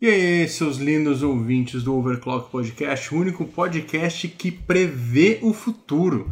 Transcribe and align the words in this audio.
E 0.00 0.08
aí, 0.08 0.48
seus 0.48 0.78
lindos 0.78 1.22
ouvintes 1.22 1.84
do 1.84 1.94
Overclock 1.94 2.50
Podcast, 2.50 3.14
o 3.14 3.18
único 3.18 3.44
podcast 3.44 4.26
que 4.26 4.50
prevê 4.50 5.38
o 5.40 5.54
futuro. 5.54 6.30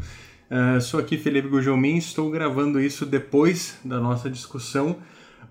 Uh, 0.51 0.81
sou 0.81 0.99
aqui 0.99 1.17
Felipe 1.17 1.47
Gujomin, 1.47 1.97
estou 1.97 2.29
gravando 2.29 2.81
isso 2.81 3.07
depois 3.07 3.79
da 3.85 4.01
nossa 4.01 4.29
discussão 4.29 4.97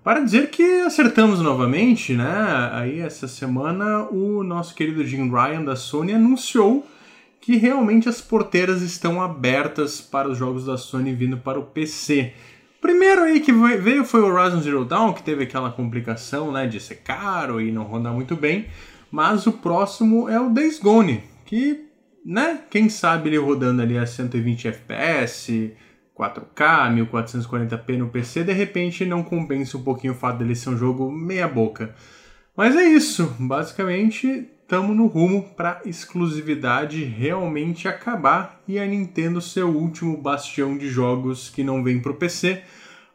para 0.04 0.20
dizer 0.20 0.50
que 0.50 0.62
acertamos 0.82 1.40
novamente, 1.40 2.12
né? 2.12 2.70
Aí 2.72 3.00
essa 3.00 3.26
semana 3.26 4.06
o 4.10 4.44
nosso 4.44 4.74
querido 4.74 5.02
Jim 5.06 5.30
Ryan 5.30 5.64
da 5.64 5.74
Sony 5.74 6.12
anunciou 6.12 6.86
que 7.40 7.56
realmente 7.56 8.10
as 8.10 8.20
porteiras 8.20 8.82
estão 8.82 9.22
abertas 9.22 10.02
para 10.02 10.28
os 10.28 10.36
jogos 10.36 10.66
da 10.66 10.76
Sony 10.76 11.14
vindo 11.14 11.38
para 11.38 11.58
o 11.58 11.64
PC. 11.64 12.34
Primeiro 12.82 13.22
aí 13.22 13.38
que 13.38 13.52
veio 13.52 14.04
foi 14.04 14.20
o 14.22 14.26
Horizon 14.26 14.60
Zero 14.60 14.84
Dawn, 14.84 15.12
que 15.12 15.22
teve 15.22 15.44
aquela 15.44 15.70
complicação, 15.70 16.50
né, 16.50 16.66
de 16.66 16.80
ser 16.80 16.96
caro 16.96 17.60
e 17.60 17.70
não 17.70 17.84
rodar 17.84 18.12
muito 18.12 18.34
bem, 18.34 18.66
mas 19.08 19.46
o 19.46 19.52
próximo 19.52 20.28
é 20.28 20.40
o 20.40 20.50
Days 20.50 20.80
Gone, 20.80 21.22
que, 21.46 21.84
né, 22.26 22.58
quem 22.68 22.88
sabe 22.88 23.28
ele 23.28 23.38
rodando 23.38 23.82
ali 23.82 23.96
a 23.96 24.04
120 24.04 24.66
FPS, 24.66 25.72
4K, 26.12 27.06
1440p 27.08 27.96
no 27.98 28.08
PC, 28.08 28.42
de 28.42 28.52
repente 28.52 29.06
não 29.06 29.22
compensa 29.22 29.78
um 29.78 29.82
pouquinho 29.84 30.12
o 30.12 30.16
fato 30.16 30.38
dele 30.38 30.56
ser 30.56 30.70
um 30.70 30.76
jogo 30.76 31.08
meia 31.08 31.46
boca. 31.46 31.94
Mas 32.56 32.74
é 32.74 32.82
isso, 32.82 33.32
basicamente 33.38 34.50
estamos 34.72 34.96
no 34.96 35.06
rumo 35.06 35.42
para 35.54 35.82
exclusividade 35.84 37.04
realmente 37.04 37.86
acabar 37.86 38.62
e 38.66 38.78
a 38.78 38.86
Nintendo 38.86 39.38
ser 39.38 39.64
o 39.64 39.76
último 39.76 40.16
bastião 40.16 40.78
de 40.78 40.88
jogos 40.88 41.50
que 41.50 41.62
não 41.62 41.84
vem 41.84 42.00
para 42.00 42.10
o 42.10 42.16
PC, 42.16 42.62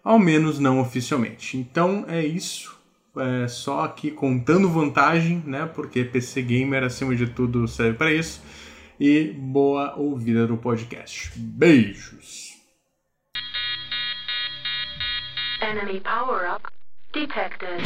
ao 0.08 0.18
menos 0.18 0.58
não 0.58 0.80
oficialmente. 0.80 1.58
Então 1.58 2.06
é 2.08 2.26
isso, 2.26 2.80
é 3.18 3.46
só 3.50 3.82
aqui 3.82 4.10
contando 4.10 4.70
vantagem, 4.70 5.44
né? 5.46 5.66
Porque 5.66 6.06
PC 6.06 6.44
Gamer 6.44 6.82
acima 6.82 7.14
de 7.14 7.28
tudo 7.28 7.68
serve 7.68 7.98
para 7.98 8.14
isso. 8.14 8.42
E 8.98 9.26
boa 9.38 9.96
ouvida 9.98 10.48
do 10.48 10.56
podcast. 10.56 11.34
Beijos! 11.36 12.54
Enemy 15.62 16.00
power 16.00 16.56
up 16.56 16.64
detected. 17.12 17.84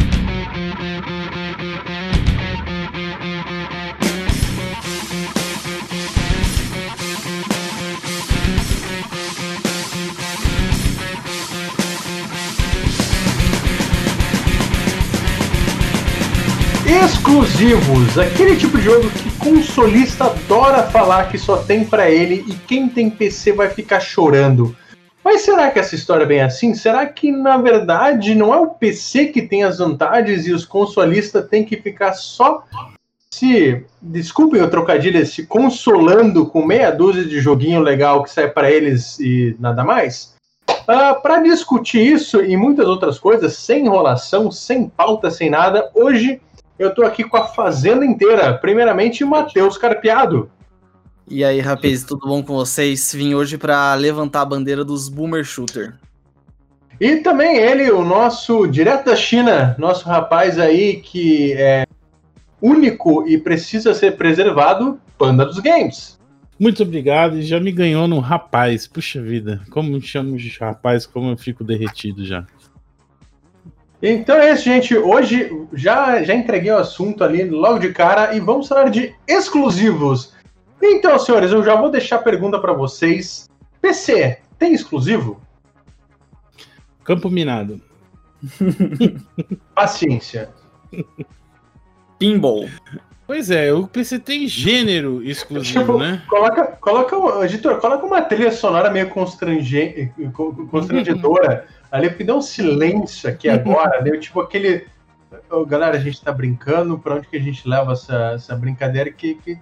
Exclusivos, 16.92 18.17
aquele 18.17 18.58
tipo 18.58 18.78
de 18.78 18.84
jogo 18.84 19.09
que 19.11 19.31
consolista 19.38 20.25
adora 20.25 20.84
falar 20.84 21.31
que 21.31 21.38
só 21.38 21.56
tem 21.56 21.86
para 21.86 22.11
ele 22.11 22.44
e 22.45 22.53
quem 22.67 22.89
tem 22.89 23.09
PC 23.09 23.53
vai 23.53 23.70
ficar 23.70 24.02
chorando. 24.02 24.75
Mas 25.23 25.42
será 25.42 25.72
que 25.72 25.80
essa 25.80 25.95
história 25.95 26.23
é 26.23 26.28
bem 26.28 26.42
assim? 26.42 26.73
Será 26.73 27.06
que 27.06 27.31
na 27.31 27.56
verdade 27.56 28.36
não 28.36 28.53
é 28.53 28.59
o 28.59 28.72
PC 28.72 29.28
que 29.28 29.42
tem 29.42 29.64
as 29.64 29.78
vantagens 29.78 30.45
e 30.45 30.52
os 30.52 30.66
consolistas 30.66 31.47
têm 31.47 31.64
que 31.64 31.78
ficar 31.78 32.12
só 32.12 32.66
se, 33.34 33.86
desculpem 34.02 34.62
o 34.62 34.69
trocadilho, 34.69 35.25
se 35.25 35.47
consolando 35.47 36.45
com 36.45 36.66
meia 36.66 36.92
dúzia 36.92 37.23
de 37.23 37.39
joguinho 37.39 37.80
legal 37.80 38.22
que 38.22 38.30
sai 38.30 38.50
para 38.50 38.69
eles 38.69 39.17
e 39.17 39.56
nada 39.58 39.86
mais? 39.86 40.36
Uh, 40.69 40.73
ah, 40.88 41.16
para 41.16 41.39
discutir 41.39 42.02
isso 42.02 42.44
e 42.44 42.58
muitas 42.58 42.86
outras 42.86 43.17
coisas, 43.17 43.53
sem 43.56 43.86
enrolação, 43.86 44.52
sem 44.52 44.89
pauta, 44.89 45.31
sem 45.31 45.50
nada, 45.50 45.89
hoje 45.95 46.42
eu 46.81 46.89
estou 46.89 47.05
aqui 47.05 47.23
com 47.23 47.37
a 47.37 47.45
fazenda 47.45 48.03
inteira. 48.03 48.55
Primeiramente, 48.55 49.23
Matheus 49.23 49.77
Carpeado. 49.77 50.49
E 51.27 51.45
aí, 51.45 51.59
rapaz, 51.59 52.03
tudo 52.03 52.27
bom 52.27 52.41
com 52.41 52.55
vocês? 52.55 53.13
Vim 53.13 53.35
hoje 53.35 53.57
para 53.57 53.93
levantar 53.93 54.41
a 54.41 54.45
bandeira 54.45 54.83
dos 54.83 55.07
Boomer 55.07 55.44
Shooter. 55.44 55.94
E 57.00 57.17
também 57.17 57.57
ele, 57.57 57.91
o 57.91 58.03
nosso 58.03 58.66
direto 58.67 59.06
da 59.06 59.16
China, 59.16 59.75
nosso 59.78 60.06
rapaz 60.07 60.57
aí 60.57 60.97
que 60.97 61.53
é 61.53 61.85
único 62.59 63.27
e 63.27 63.38
precisa 63.38 63.94
ser 63.94 64.17
preservado, 64.17 65.00
Panda 65.17 65.45
dos 65.45 65.59
Games. 65.59 66.19
Muito 66.59 66.83
obrigado, 66.83 67.38
e 67.38 67.44
já 67.44 67.59
me 67.59 67.72
ganhou 67.72 68.07
no 68.07 68.19
rapaz. 68.19 68.88
Puxa 68.88 69.22
vida, 69.22 69.61
como 69.69 69.91
me 69.91 70.01
chamo 70.01 70.35
de 70.38 70.50
rapaz, 70.59 71.06
como 71.06 71.31
eu 71.31 71.38
fico 71.38 71.63
derretido 71.63 72.25
já. 72.25 72.45
Então 74.01 74.35
é 74.35 74.51
isso, 74.51 74.63
gente. 74.63 74.97
Hoje 74.97 75.51
já, 75.73 76.23
já 76.23 76.34
entreguei 76.34 76.72
o 76.72 76.78
assunto 76.78 77.23
ali 77.23 77.44
logo 77.44 77.78
de 77.79 77.94
cara 77.94 78.35
e 78.35 78.39
vamos 78.39 78.67
falar 78.67 78.89
de 78.89 79.13
exclusivos. 79.28 80.34
Então, 80.81 81.19
senhores, 81.19 81.51
eu 81.51 81.63
já 81.63 81.75
vou 81.75 81.91
deixar 81.91 82.16
a 82.16 82.23
pergunta 82.23 82.59
para 82.59 82.73
vocês. 82.73 83.47
PC, 83.79 84.39
tem 84.57 84.73
exclusivo? 84.73 85.39
Campo 87.03 87.29
Minado. 87.29 87.79
Paciência. 89.75 90.50
Pinball. 92.18 92.68
Pois 93.28 93.51
é, 93.51 93.72
o 93.72 93.88
PC 93.88 94.19
tem 94.19 94.47
gênero 94.47 95.23
exclusivo, 95.23 95.79
tipo, 95.79 95.97
né? 95.97 96.22
Coloca, 96.28 96.66
coloca, 96.81 97.45
editor, 97.45 97.79
coloca 97.79 98.06
uma 98.06 98.22
trilha 98.22 98.51
sonora 98.51 98.89
meio 98.89 99.09
constrange, 99.09 100.12
constrangedora 100.69 101.68
ali, 101.91 102.09
porque 102.09 102.24
deu 102.24 102.38
um 102.38 102.41
silêncio 102.41 103.29
aqui 103.29 103.50
agora, 103.50 104.02
né? 104.02 104.18
Tipo 104.18 104.40
aquele 104.40 104.88
oh, 105.50 105.66
galera, 105.66 105.97
a 105.97 106.00
gente 106.00 106.22
tá 106.22 106.31
brincando, 106.31 106.97
pra 106.97 107.16
onde 107.16 107.28
que 107.28 107.38
a 107.38 107.41
gente 107.41 107.68
leva 107.68 107.94
essa, 107.94 108.34
essa 108.35 108.56
brincadeira 108.56 109.12
que, 109.12 109.35
que 109.35 109.59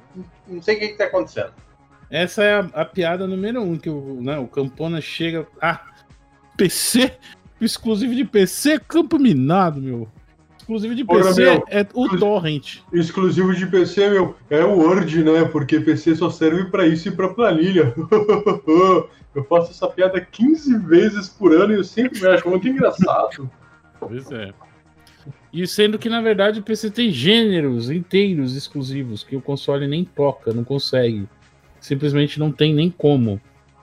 não 0.47 0.61
sei 0.61 0.75
o 0.75 0.79
que, 0.79 0.87
que 0.89 0.97
tá 0.97 1.05
acontecendo. 1.05 1.53
Essa 2.09 2.43
é 2.43 2.59
a, 2.59 2.81
a 2.81 2.85
piada 2.85 3.27
número 3.27 3.61
um, 3.61 3.77
que 3.77 3.89
o, 3.89 4.19
né, 4.21 4.37
o 4.37 4.47
Campona 4.47 4.99
chega. 4.99 5.47
Ah, 5.61 5.81
PC? 6.57 7.11
Exclusivo 7.61 8.15
de 8.15 8.25
PC, 8.25 8.79
campo 8.79 9.19
minado, 9.19 9.81
meu. 9.81 10.07
Exclusivo 10.69 10.93
de 10.93 11.03
Porra, 11.03 11.23
PC 11.23 11.41
meu, 11.41 11.63
é 11.67 11.87
o 11.95 12.19
Torrent. 12.19 12.77
Exclusivo 12.93 13.55
de 13.55 13.65
PC, 13.65 14.07
meu, 14.11 14.35
é 14.51 14.63
o 14.63 14.77
Word, 14.77 15.23
né? 15.23 15.43
Porque 15.45 15.79
PC 15.79 16.15
só 16.15 16.29
serve 16.29 16.65
para 16.65 16.85
isso 16.85 17.07
e 17.07 17.11
pra 17.11 17.29
planilha. 17.29 17.91
eu 19.33 19.43
faço 19.45 19.71
essa 19.71 19.87
piada 19.87 20.21
15 20.21 20.77
vezes 20.85 21.27
por 21.27 21.53
ano 21.53 21.73
e 21.73 21.77
eu 21.77 21.83
sempre 21.83 22.21
me 22.21 22.27
acho 22.27 22.47
muito 22.47 22.67
engraçado. 22.67 23.49
Pois 23.99 24.31
é. 24.31 24.51
E 25.51 25.65
sendo 25.65 25.97
que, 25.97 26.07
na 26.07 26.21
verdade, 26.21 26.59
o 26.59 26.63
PC 26.63 26.91
tem 26.91 27.09
gêneros 27.09 27.89
inteiros 27.89 28.55
exclusivos 28.55 29.23
que 29.23 29.35
o 29.35 29.41
console 29.41 29.87
nem 29.87 30.05
toca, 30.05 30.53
não 30.53 30.63
consegue. 30.63 31.27
Simplesmente 31.79 32.39
não 32.39 32.51
tem 32.51 32.75
nem 32.75 32.91
como. 32.91 33.41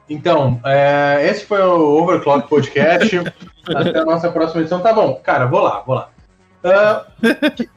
Então, 0.08 0.60
é, 0.64 1.26
esse 1.28 1.46
foi 1.46 1.60
o 1.60 2.00
Overclock 2.00 2.48
Podcast. 2.48 3.16
Até 3.74 3.98
a 3.98 4.04
nossa 4.04 4.30
próxima 4.30 4.60
edição. 4.60 4.80
Tá 4.80 4.92
bom, 4.92 5.16
cara, 5.16 5.46
vou 5.46 5.60
lá, 5.60 5.80
vou 5.80 5.96
lá. 5.96 6.10
Que, 7.56 7.68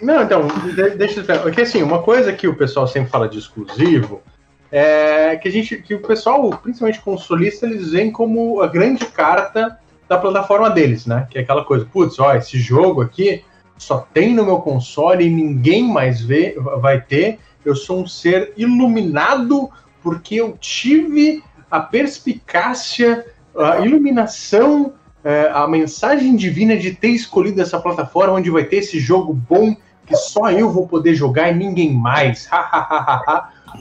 não, 0.00 0.22
então, 0.22 0.48
deixa 0.96 1.20
eu 1.20 1.40
Porque 1.40 1.62
assim, 1.62 1.82
uma 1.82 2.02
coisa 2.02 2.32
que 2.32 2.48
o 2.48 2.56
pessoal 2.56 2.86
sempre 2.86 3.10
fala 3.10 3.28
de 3.28 3.38
exclusivo 3.38 4.22
é 4.70 5.36
que 5.36 5.48
a 5.48 5.52
gente, 5.52 5.76
que 5.76 5.94
o 5.94 6.00
pessoal, 6.00 6.48
principalmente 6.62 7.00
consolista, 7.00 7.66
eles 7.66 7.90
veem 7.90 8.10
como 8.10 8.62
a 8.62 8.66
grande 8.66 9.04
carta 9.06 9.78
da 10.08 10.16
plataforma 10.16 10.70
deles, 10.70 11.06
né? 11.06 11.26
Que 11.30 11.38
é 11.38 11.42
aquela 11.42 11.64
coisa, 11.64 11.84
putz, 11.84 12.18
ó, 12.18 12.34
esse 12.34 12.58
jogo 12.58 13.02
aqui 13.02 13.44
só 13.76 13.98
tem 14.12 14.34
no 14.34 14.44
meu 14.44 14.58
console 14.58 15.24
e 15.24 15.30
ninguém 15.30 15.84
mais 15.84 16.22
vê, 16.22 16.56
vai 16.80 17.00
ter. 17.00 17.38
Eu 17.64 17.76
sou 17.76 18.00
um 18.00 18.06
ser 18.06 18.52
iluminado 18.56 19.70
porque 20.02 20.36
eu 20.36 20.56
tive 20.58 21.42
a 21.70 21.80
perspicácia, 21.80 23.26
a 23.56 23.80
iluminação, 23.80 24.94
é, 25.24 25.50
a 25.52 25.66
mensagem 25.68 26.34
divina 26.34 26.76
de 26.76 26.92
ter 26.92 27.08
escolhido 27.08 27.60
essa 27.60 27.78
plataforma 27.78 28.34
onde 28.34 28.50
vai 28.50 28.64
ter 28.64 28.76
esse 28.76 28.98
jogo 28.98 29.32
bom 29.32 29.76
que 30.06 30.16
só 30.16 30.50
eu 30.50 30.70
vou 30.70 30.86
poder 30.86 31.14
jogar 31.14 31.50
e 31.50 31.54
ninguém 31.54 31.92
mais. 31.92 32.48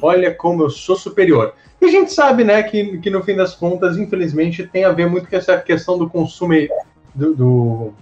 Olha 0.02 0.34
como 0.34 0.64
eu 0.64 0.70
sou 0.70 0.96
superior. 0.96 1.54
E 1.82 1.86
a 1.86 1.90
gente 1.90 2.14
sabe, 2.14 2.44
né, 2.44 2.62
que, 2.62 3.00
que 3.00 3.10
no 3.10 3.24
fim 3.24 3.36
das 3.36 3.56
contas, 3.56 3.98
infelizmente, 3.98 4.68
tem 4.68 4.86
a 4.86 4.92
ver 4.92 5.10
muito 5.10 5.28
com 5.28 5.36
essa 5.36 5.58
questão 5.58 5.98
do 5.98 6.10
consumo 6.10 6.54
do, 7.14 7.34
do... 7.34 7.94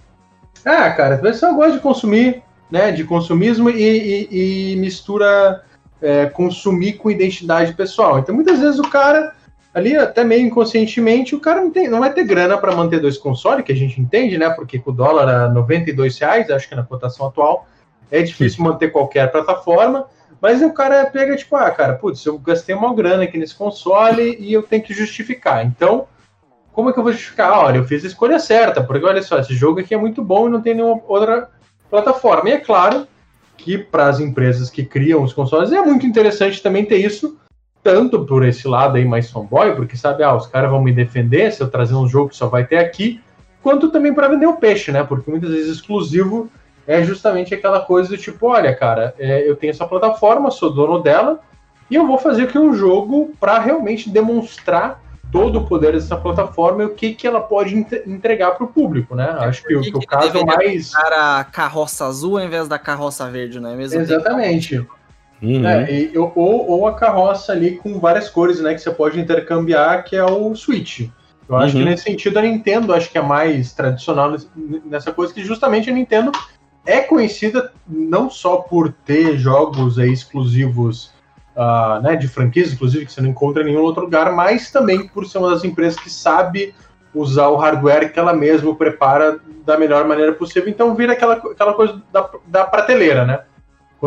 Ah, 0.64 0.90
cara, 0.90 1.16
o 1.16 1.22
pessoal 1.22 1.54
gosta 1.54 1.72
de 1.72 1.80
consumir, 1.80 2.42
né, 2.70 2.92
de 2.92 3.04
consumismo 3.04 3.70
e, 3.70 4.28
e, 4.30 4.72
e 4.72 4.76
mistura 4.76 5.64
é, 6.00 6.26
consumir 6.26 6.94
com 6.94 7.10
identidade 7.10 7.72
pessoal. 7.72 8.18
Então, 8.18 8.34
muitas 8.34 8.60
vezes 8.60 8.78
o 8.78 8.88
cara, 8.88 9.34
ali 9.72 9.96
até 9.96 10.24
meio 10.24 10.46
inconscientemente, 10.46 11.34
o 11.34 11.40
cara 11.40 11.60
não, 11.60 11.70
tem, 11.70 11.88
não 11.88 12.00
vai 12.00 12.12
ter 12.12 12.24
grana 12.24 12.58
para 12.58 12.74
manter 12.74 13.00
dois 13.00 13.16
consoles, 13.16 13.64
que 13.64 13.72
a 13.72 13.76
gente 13.76 14.00
entende, 14.00 14.36
né, 14.36 14.50
porque 14.50 14.78
com 14.78 14.90
o 14.90 14.94
dólar 14.94 15.28
a 15.28 15.48
92 15.48 16.18
reais, 16.18 16.50
acho 16.50 16.68
que 16.68 16.74
na 16.74 16.82
cotação 16.82 17.26
atual, 17.26 17.66
é 18.10 18.22
difícil 18.22 18.64
manter 18.64 18.90
qualquer 18.90 19.30
plataforma. 19.30 20.06
Mas 20.40 20.62
o 20.62 20.72
cara 20.72 21.04
pega, 21.06 21.36
tipo, 21.36 21.54
ah, 21.54 21.70
cara, 21.70 21.94
putz, 21.94 22.24
eu 22.24 22.38
gastei 22.38 22.74
uma 22.74 22.94
grana 22.94 23.24
aqui 23.24 23.36
nesse 23.36 23.54
console 23.54 24.36
e 24.40 24.52
eu 24.52 24.62
tenho 24.62 24.82
que 24.82 24.94
justificar. 24.94 25.64
Então, 25.64 26.06
como 26.72 26.88
é 26.88 26.92
que 26.92 26.98
eu 26.98 27.02
vou 27.02 27.12
justificar? 27.12 27.52
Ah, 27.52 27.66
olha, 27.66 27.76
eu 27.76 27.84
fiz 27.84 28.04
a 28.04 28.08
escolha 28.08 28.38
certa, 28.38 28.82
porque 28.82 29.04
olha 29.04 29.22
só, 29.22 29.38
esse 29.38 29.54
jogo 29.54 29.80
aqui 29.80 29.94
é 29.94 29.98
muito 29.98 30.24
bom 30.24 30.48
e 30.48 30.50
não 30.50 30.62
tem 30.62 30.74
nenhuma 30.74 31.00
outra 31.06 31.50
plataforma. 31.90 32.48
E 32.48 32.52
é 32.52 32.58
claro 32.58 33.06
que 33.56 33.76
para 33.76 34.08
as 34.08 34.18
empresas 34.18 34.70
que 34.70 34.82
criam 34.82 35.22
os 35.22 35.34
consoles 35.34 35.72
é 35.72 35.82
muito 35.82 36.06
interessante 36.06 36.62
também 36.62 36.86
ter 36.86 36.96
isso, 36.96 37.38
tanto 37.82 38.24
por 38.24 38.44
esse 38.44 38.68
lado 38.68 38.96
aí 38.96 39.04
mais 39.04 39.30
fanboy, 39.30 39.74
porque 39.74 39.96
sabe, 39.96 40.22
ah, 40.22 40.34
os 40.34 40.46
caras 40.46 40.70
vão 40.70 40.82
me 40.82 40.92
defender 40.92 41.52
se 41.52 41.62
eu 41.62 41.70
trazer 41.70 41.94
um 41.94 42.08
jogo 42.08 42.30
que 42.30 42.36
só 42.36 42.46
vai 42.46 42.64
ter 42.64 42.78
aqui, 42.78 43.20
quanto 43.62 43.90
também 43.90 44.12
para 44.12 44.28
vender 44.28 44.46
o 44.46 44.56
peixe, 44.56 44.92
né? 44.92 45.02
Porque 45.02 45.30
muitas 45.30 45.50
vezes 45.50 45.76
exclusivo 45.76 46.50
é 46.86 47.02
justamente 47.02 47.54
aquela 47.54 47.80
coisa 47.80 48.10
do 48.10 48.18
tipo, 48.18 48.48
olha, 48.48 48.74
cara, 48.74 49.14
é, 49.18 49.48
eu 49.48 49.56
tenho 49.56 49.70
essa 49.70 49.86
plataforma, 49.86 50.50
sou 50.50 50.72
dono 50.72 50.98
dela, 50.98 51.40
e 51.90 51.94
eu 51.94 52.06
vou 52.06 52.18
fazer 52.18 52.44
aqui 52.44 52.58
um 52.58 52.74
jogo 52.74 53.32
para 53.38 53.58
realmente 53.58 54.10
demonstrar 54.10 55.00
todo 55.30 55.60
o 55.60 55.66
poder 55.66 55.92
dessa 55.92 56.16
plataforma 56.16 56.82
e 56.82 56.86
o 56.86 56.94
que, 56.94 57.14
que 57.14 57.26
ela 57.26 57.40
pode 57.40 57.74
entregar 58.06 58.52
para 58.52 58.64
o 58.64 58.68
público, 58.68 59.14
né? 59.14 59.36
É 59.40 59.44
Acho 59.44 59.62
que, 59.62 59.78
que, 59.78 59.92
que 59.92 59.98
o 59.98 60.06
caso 60.06 60.36
é 60.36 60.44
mais. 60.44 60.92
a 60.94 61.44
carroça 61.44 62.06
azul 62.06 62.36
ao 62.36 62.44
invés 62.44 62.66
da 62.66 62.78
carroça 62.78 63.28
verde, 63.30 63.60
não 63.60 63.70
é 63.70 63.76
mesmo? 63.76 64.00
Exatamente. 64.00 64.84
Uhum. 65.42 65.66
É, 65.66 65.90
e, 65.90 66.18
ou, 66.18 66.32
ou 66.36 66.86
a 66.86 66.94
carroça 66.94 67.52
ali 67.52 67.76
com 67.76 67.98
várias 67.98 68.28
cores, 68.28 68.60
né? 68.60 68.74
Que 68.74 68.80
você 68.80 68.90
pode 68.90 69.18
intercambiar, 69.18 70.04
que 70.04 70.16
é 70.16 70.24
o 70.24 70.54
Switch. 70.54 71.08
Eu 71.48 71.56
acho 71.56 71.76
uhum. 71.76 71.82
que 71.82 71.88
nesse 71.88 72.04
sentido 72.04 72.38
a 72.38 72.42
Nintendo 72.42 72.94
acho 72.94 73.10
que 73.10 73.18
é 73.18 73.22
mais 73.22 73.72
tradicional 73.72 74.36
nessa 74.84 75.10
coisa 75.12 75.34
que 75.34 75.42
justamente 75.42 75.90
a 75.90 75.92
Nintendo 75.92 76.30
é 76.86 77.00
conhecida 77.00 77.72
não 77.88 78.30
só 78.30 78.58
por 78.58 78.92
ter 79.04 79.36
jogos 79.36 79.98
aí 79.98 80.12
exclusivos 80.12 81.12
uh, 81.56 82.00
né, 82.02 82.16
de 82.16 82.28
franquias, 82.28 82.72
inclusive, 82.72 83.06
que 83.06 83.12
você 83.12 83.20
não 83.20 83.30
encontra 83.30 83.62
em 83.62 83.66
nenhum 83.66 83.82
outro 83.82 84.02
lugar, 84.02 84.32
mas 84.32 84.70
também 84.70 85.08
por 85.08 85.26
ser 85.26 85.38
uma 85.38 85.50
das 85.50 85.64
empresas 85.64 85.98
que 85.98 86.10
sabe 86.10 86.74
usar 87.12 87.48
o 87.48 87.56
hardware 87.56 88.12
que 88.12 88.18
ela 88.18 88.32
mesma 88.32 88.74
prepara 88.74 89.40
da 89.64 89.76
melhor 89.76 90.06
maneira 90.06 90.32
possível. 90.32 90.68
Então 90.68 90.94
vira 90.94 91.12
aquela, 91.12 91.34
aquela 91.34 91.74
coisa 91.74 92.00
da, 92.12 92.30
da 92.46 92.64
prateleira, 92.64 93.24
né? 93.24 93.40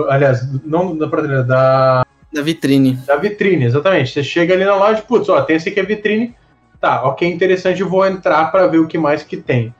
Aliás, 0.09 0.47
não 0.63 0.97
da 0.97 1.07
prateleira, 1.07 1.43
da. 1.43 2.05
Da 2.31 2.41
vitrine. 2.41 2.93
Da 3.05 3.15
vitrine, 3.15 3.65
exatamente. 3.65 4.11
Você 4.11 4.23
chega 4.23 4.53
ali 4.53 4.65
na 4.65 4.75
loja, 4.75 5.01
putz, 5.01 5.29
ó, 5.29 5.41
tem 5.41 5.55
esse 5.55 5.69
aqui 5.69 5.79
é 5.79 5.83
vitrine. 5.83 6.35
Tá, 6.79 7.03
ok, 7.03 7.31
interessante, 7.31 7.83
vou 7.83 8.05
entrar 8.05 8.51
para 8.51 8.67
ver 8.67 8.79
o 8.79 8.87
que 8.87 8.97
mais 8.97 9.23
que 9.23 9.37
tem. 9.37 9.73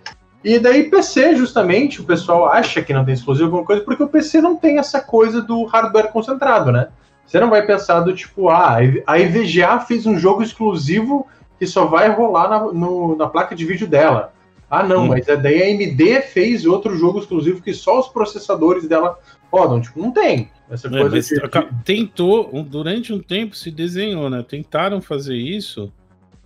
E 0.44 0.60
daí 0.60 0.90
PC, 0.90 1.36
justamente, 1.36 2.02
o 2.02 2.04
pessoal 2.04 2.48
acha 2.48 2.82
que 2.82 2.94
não 2.94 3.06
tem 3.06 3.14
exclusivo 3.14 3.48
alguma 3.48 3.66
coisa, 3.66 3.82
porque 3.82 4.04
o 4.04 4.08
PC 4.08 4.42
não 4.42 4.56
tem 4.56 4.78
essa 4.78 5.02
coisa 5.02 5.42
do 5.42 5.64
hardware 5.66 6.12
concentrado, 6.12 6.72
né? 6.72 6.90
Você 7.26 7.40
não 7.40 7.50
vai 7.50 7.66
pensar 7.66 8.02
do 8.02 8.14
tipo, 8.14 8.50
ah, 8.50 8.78
a 9.08 9.20
IVGA 9.20 9.80
fez 9.80 10.06
um 10.06 10.20
jogo 10.20 10.44
exclusivo 10.44 11.26
que 11.58 11.66
só 11.66 11.86
vai 11.86 12.10
rolar 12.10 12.50
na, 12.50 12.60
no, 12.74 13.16
na 13.16 13.28
placa 13.28 13.56
de 13.56 13.66
vídeo 13.66 13.88
dela. 13.88 14.33
Ah, 14.74 14.82
não, 14.82 15.04
hum. 15.04 15.08
mas 15.10 15.28
daí 15.28 15.62
a 15.62 15.68
AMD 15.68 16.22
fez 16.24 16.66
outro 16.66 16.98
jogo 16.98 17.20
exclusivo 17.20 17.62
que 17.62 17.72
só 17.76 18.00
os 18.00 18.08
processadores 18.08 18.88
dela 18.88 19.20
rodam. 19.52 19.80
Tipo, 19.80 20.02
não 20.02 20.10
tem. 20.10 20.50
Essa 20.68 20.88
é, 20.88 20.90
coisa 20.90 21.22
de... 21.22 21.84
Tentou, 21.86 22.50
durante 22.64 23.14
um 23.14 23.20
tempo 23.20 23.56
se 23.56 23.70
desenhou, 23.70 24.32
né? 24.32 24.42
Tentaram 24.42 25.00
fazer 25.00 25.36
isso 25.36 25.94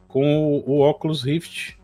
com 0.09 0.43
o, 0.45 0.71
o 0.71 0.81
Oculus 0.81 1.23
Rift. 1.23 1.79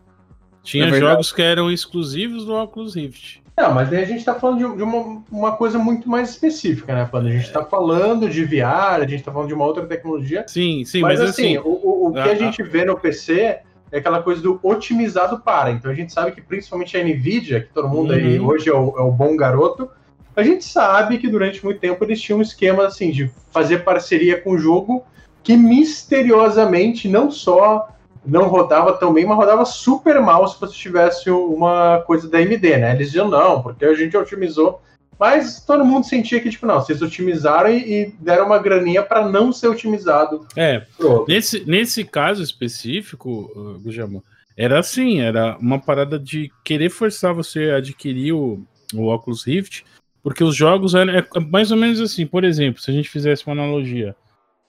Tinha 0.62 0.88
é 0.88 1.00
jogos 1.00 1.32
que 1.32 1.40
eram 1.40 1.70
exclusivos 1.70 2.44
do 2.44 2.54
Oculus 2.54 2.94
Rift. 2.94 3.42
Não, 3.56 3.72
mas 3.72 3.90
aí 3.90 4.02
a 4.02 4.04
gente 4.04 4.18
está 4.18 4.34
falando 4.34 4.58
de, 4.58 4.76
de, 4.76 4.82
uma, 4.82 5.22
uma 5.30 5.52
coisa 5.56 5.78
muito 5.78 6.10
mais 6.10 6.28
específica, 6.28 6.94
né, 6.94 7.08
Quando 7.10 7.28
A 7.28 7.30
gente 7.30 7.46
está 7.46 7.64
falando 7.64 8.28
de 8.28 8.44
VR, 8.44 9.00
a 9.00 9.06
gente 9.06 9.20
está 9.20 9.32
falando 9.32 9.48
de 9.48 9.54
uma 9.54 9.64
outra 9.64 9.86
tecnologia. 9.86 10.44
Sim, 10.46 10.84
sim, 10.84 11.00
mas, 11.00 11.20
mas 11.20 11.30
assim, 11.30 11.56
assim, 11.56 11.66
o, 11.66 12.08
o, 12.08 12.12
que 12.12 12.18
a, 12.18 12.32
a 12.32 12.34
gente 12.34 12.62
vê 12.62 12.84
no 12.84 13.00
PC 13.00 13.60
é 13.94 13.98
aquela 13.98 14.20
coisa 14.20 14.42
do 14.42 14.58
otimizado 14.60 15.38
para. 15.38 15.70
Então 15.70 15.88
a 15.88 15.94
gente 15.94 16.12
sabe 16.12 16.32
que 16.32 16.40
principalmente 16.40 16.96
a 16.96 17.04
Nvidia, 17.04 17.60
que 17.60 17.72
todo 17.72 17.88
mundo 17.88 18.10
uhum. 18.10 18.16
aí 18.16 18.40
hoje 18.40 18.68
é 18.68 18.74
o, 18.74 18.98
é 18.98 19.02
o, 19.02 19.12
bom 19.12 19.36
garoto, 19.36 19.88
a 20.34 20.42
gente 20.42 20.64
sabe 20.64 21.16
que 21.16 21.28
durante 21.28 21.64
muito 21.64 21.78
tempo 21.78 22.04
eles 22.04 22.20
tinham 22.20 22.40
um 22.40 22.42
esquema 22.42 22.86
assim 22.86 23.12
de 23.12 23.30
fazer 23.52 23.84
parceria 23.84 24.40
com 24.40 24.50
o 24.50 24.58
jogo 24.58 25.04
que 25.44 25.56
misteriosamente 25.56 27.08
não 27.08 27.30
só 27.30 27.88
não 28.26 28.48
rodava 28.48 28.94
tão 28.94 29.12
bem, 29.12 29.24
mas 29.26 29.36
rodava 29.36 29.64
super 29.64 30.20
mal 30.20 30.48
se 30.48 30.58
você 30.58 30.74
tivesse 30.74 31.30
uma 31.30 32.02
coisa 32.04 32.28
da 32.28 32.38
AMD, 32.38 32.76
né? 32.78 32.94
Eles 32.94 33.08
diziam 33.08 33.28
não, 33.28 33.62
porque 33.62 33.84
a 33.84 33.94
gente 33.94 34.16
otimizou. 34.16 34.82
Mas 35.18 35.64
todo 35.64 35.84
mundo 35.84 36.04
sentia 36.04 36.40
que, 36.40 36.50
tipo, 36.50 36.66
não, 36.66 36.76
vocês 36.80 37.00
otimizaram 37.02 37.70
e, 37.70 38.02
e 38.02 38.14
deram 38.18 38.46
uma 38.46 38.58
graninha 38.58 39.02
para 39.02 39.28
não 39.28 39.52
ser 39.52 39.68
otimizado. 39.68 40.46
É, 40.56 40.84
nesse, 41.28 41.64
nesse 41.64 42.04
caso 42.04 42.42
específico, 42.42 43.78
Gujamo, 43.82 44.22
era 44.56 44.78
assim, 44.78 45.20
era 45.20 45.56
uma 45.58 45.78
parada 45.78 46.18
de 46.18 46.50
querer 46.64 46.90
forçar 46.90 47.34
você 47.34 47.70
a 47.70 47.76
adquirir 47.76 48.32
o, 48.32 48.64
o 48.94 49.06
Oculus 49.06 49.44
Rift, 49.44 49.84
porque 50.22 50.42
os 50.42 50.54
jogos 50.54 50.94
eram 50.94 51.12
é 51.12 51.24
mais 51.50 51.70
ou 51.70 51.76
menos 51.76 52.00
assim, 52.00 52.26
por 52.26 52.44
exemplo, 52.44 52.80
se 52.80 52.90
a 52.90 52.94
gente 52.94 53.08
fizesse 53.08 53.46
uma 53.46 53.52
analogia, 53.52 54.16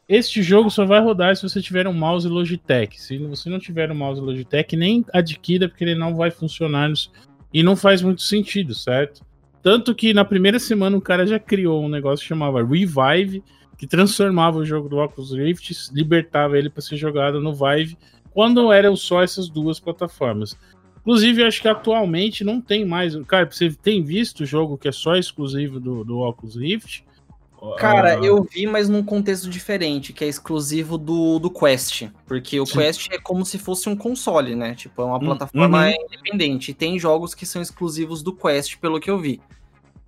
este 0.07 0.43
jogo 0.43 0.69
só 0.69 0.85
vai 0.85 1.01
rodar 1.01 1.35
se 1.35 1.41
você 1.41 1.61
tiver 1.61 1.87
um 1.87 1.93
mouse 1.93 2.27
Logitech. 2.27 3.01
Se 3.01 3.17
você 3.17 3.49
não 3.49 3.57
tiver 3.57 3.91
um 3.91 3.95
mouse 3.95 4.21
Logitech, 4.21 4.75
nem 4.75 5.03
adquira, 5.11 5.67
porque 5.67 5.83
ele 5.83 5.95
não 5.95 6.15
vai 6.15 6.29
funcionar. 6.29 6.91
E 7.51 7.63
não 7.63 7.75
faz 7.75 8.01
muito 8.01 8.21
sentido, 8.21 8.75
certo? 8.75 9.25
Tanto 9.65 9.95
que 9.95 10.13
na 10.13 10.23
primeira 10.23 10.59
semana 10.59 10.95
o 10.95 11.01
cara 11.01 11.25
já 11.25 11.39
criou 11.39 11.83
um 11.83 11.89
negócio 11.89 12.21
que 12.21 12.29
chamava 12.29 12.63
Revive, 12.63 13.43
que 13.75 13.87
transformava 13.87 14.59
o 14.59 14.63
jogo 14.63 14.87
do 14.87 14.97
Oculus 14.97 15.31
Rift, 15.31 15.91
libertava 15.91 16.55
ele 16.55 16.69
para 16.69 16.83
ser 16.83 16.97
jogado 16.97 17.41
no 17.41 17.51
Vive, 17.51 17.97
quando 18.29 18.71
eram 18.71 18.95
só 18.95 19.23
essas 19.23 19.49
duas 19.49 19.79
plataformas. 19.79 20.55
Inclusive, 20.99 21.43
acho 21.43 21.63
que 21.63 21.67
atualmente 21.67 22.43
não 22.43 22.61
tem 22.61 22.85
mais. 22.85 23.15
Cara, 23.25 23.49
você 23.49 23.71
tem 23.71 24.03
visto 24.03 24.41
o 24.41 24.45
jogo 24.45 24.77
que 24.77 24.87
é 24.87 24.91
só 24.91 25.15
exclusivo 25.15 25.79
do, 25.79 26.03
do 26.03 26.19
Oculus 26.19 26.55
Rift? 26.57 27.03
Cara, 27.77 28.15
eu 28.15 28.43
vi, 28.43 28.67
mas 28.67 28.89
num 28.89 29.03
contexto 29.03 29.49
diferente, 29.49 30.13
que 30.13 30.23
é 30.23 30.27
exclusivo 30.27 30.97
do, 30.97 31.39
do 31.39 31.49
Quest. 31.49 32.07
Porque 32.25 32.59
o 32.59 32.65
Sim. 32.65 32.79
Quest 32.79 33.07
é 33.11 33.17
como 33.19 33.45
se 33.45 33.57
fosse 33.57 33.89
um 33.89 33.95
console, 33.95 34.55
né? 34.55 34.75
Tipo, 34.75 35.01
é 35.01 35.05
uma 35.05 35.17
hum, 35.17 35.25
plataforma 35.25 35.87
uhum. 35.87 35.93
independente. 36.07 36.71
E 36.71 36.73
tem 36.73 36.99
jogos 36.99 37.33
que 37.33 37.45
são 37.45 37.61
exclusivos 37.61 38.21
do 38.21 38.33
Quest, 38.33 38.77
pelo 38.77 38.99
que 38.99 39.09
eu 39.09 39.19
vi. 39.19 39.41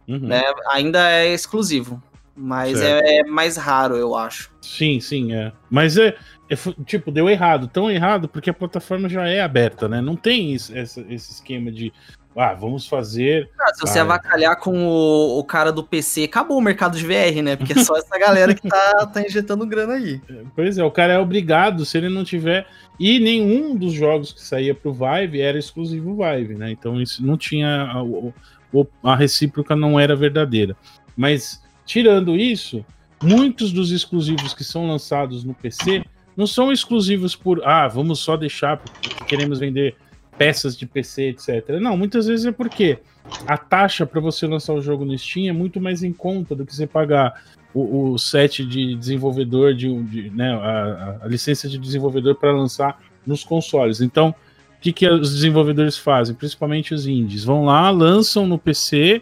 Uhum. 0.08 0.20
Né? 0.20 0.44
Ainda 0.70 1.10
é 1.10 1.34
exclusivo. 1.34 2.02
Mas 2.40 2.80
é, 2.80 3.22
é, 3.22 3.24
mais 3.24 3.58
raro, 3.58 3.96
eu 3.96 4.16
acho. 4.16 4.52
Sim, 4.62 5.00
sim, 5.00 5.34
é. 5.34 5.52
Mas 5.72 5.98
é, 5.98 6.16
é, 6.48 6.56
tipo, 6.86 7.12
deu 7.12 7.28
errado. 7.28 7.68
Tão 7.68 7.90
errado 7.90 8.28
porque 8.28 8.52
a 8.52 8.54
plataforma 8.54 9.10
já 9.10 9.28
é 9.28 9.42
aberta, 9.42 9.90
né? 9.90 10.02
Não 10.02 10.16
tem 10.16 10.54
isso, 10.54 10.78
esse, 10.78 11.02
esse 11.10 11.32
esquema 11.32 11.72
de 11.72 11.92
ah, 12.38 12.54
vamos 12.54 12.88
fazer. 12.88 13.50
Ah, 13.60 13.74
se 13.74 13.82
você 13.82 13.98
ah, 14.00 14.04
avacalhar 14.04 14.60
com 14.60 14.88
o, 14.88 15.40
o, 15.40 15.44
cara 15.44 15.72
do 15.72 15.84
PC, 15.84 16.26
acabou 16.26 16.58
o 16.58 16.62
mercado 16.62 16.98
de 16.98 17.04
VR, 17.04 17.42
né? 17.44 17.56
Porque 17.56 17.74
é 17.74 17.84
só 17.84 17.98
essa 17.98 18.18
galera 18.18 18.54
que 18.54 18.68
tá, 18.68 19.08
tá 19.12 19.22
injetando 19.22 19.66
grana 19.66 19.94
aí. 19.94 20.22
Pois 20.56 20.78
é, 20.78 20.84
o 20.84 20.92
cara 20.92 21.14
é 21.14 21.20
obrigado, 21.20 21.84
se 21.86 21.98
ele 21.98 22.10
não 22.10 22.24
tiver. 22.24 22.68
E 23.00 23.20
nenhum 23.20 23.76
dos 23.76 23.94
jogos 23.94 24.32
que 24.32 24.42
saía 24.42 24.76
pro 24.76 24.94
Vive 24.94 25.42
era 25.42 25.58
exclusivo 25.58 26.16
Vive, 26.16 26.54
né? 26.56 26.70
Então 26.72 27.02
isso 27.02 27.26
não 27.26 27.38
tinha. 27.38 27.92
A, 27.92 29.12
a 29.12 29.16
recíproca 29.16 29.76
não 29.76 30.00
era 30.00 30.16
verdadeira. 30.16 30.78
Mas, 31.16 31.64
tirando 31.86 32.36
isso, 32.36 32.86
muitos 33.22 33.72
dos 33.72 33.92
exclusivos 33.92 34.54
que 34.54 34.64
são 34.64 34.88
lançados 34.88 35.44
no 35.44 35.56
PC 35.56 36.04
não 36.36 36.46
são 36.46 36.72
exclusivos 36.72 37.36
por. 37.36 37.68
Ah, 37.68 37.88
vamos 37.88 38.20
só 38.20 38.38
deixar 38.38 38.78
porque 38.78 39.10
queremos 39.26 39.60
vender 39.60 39.96
peças 40.38 40.78
de 40.78 40.86
PC, 40.86 41.30
etc. 41.30 41.80
Não, 41.82 41.98
muitas 41.98 42.28
vezes 42.28 42.46
é 42.46 42.52
porque 42.52 43.00
a 43.46 43.58
taxa 43.58 44.06
para 44.06 44.22
você 44.22 44.46
lançar 44.48 44.74
o 44.74 44.82
jogo 44.82 45.04
no 45.04 45.18
Steam 45.18 45.50
é 45.50 45.52
muito 45.52 45.82
mais 45.82 46.04
em 46.04 46.14
conta 46.14 46.56
do 46.56 46.66
que 46.66 46.76
você 46.76 46.88
pagar 46.88 47.42
o, 47.74 48.12
o 48.12 48.18
set 48.18 48.66
de 48.66 48.96
desenvolvedor, 48.96 49.74
de, 49.74 49.94
de 50.04 50.30
né, 50.30 50.54
a, 50.54 51.20
a, 51.24 51.28
licença 51.28 51.68
de 51.68 51.78
desenvolvedor 51.78 52.36
para 52.36 52.52
lançar 52.52 53.00
nos 53.26 53.44
consoles. 53.44 54.02
Então, 54.02 54.30
o 54.78 54.80
que, 54.80 54.94
que 54.94 55.10
os 55.10 55.34
desenvolvedores 55.34 55.98
fazem? 55.98 56.36
Principalmente 56.36 56.94
os 56.94 57.08
indies. 57.08 57.44
Vão 57.44 57.66
lá, 57.66 57.90
lançam 57.90 58.48
no 58.48 58.58
PC, 58.58 59.22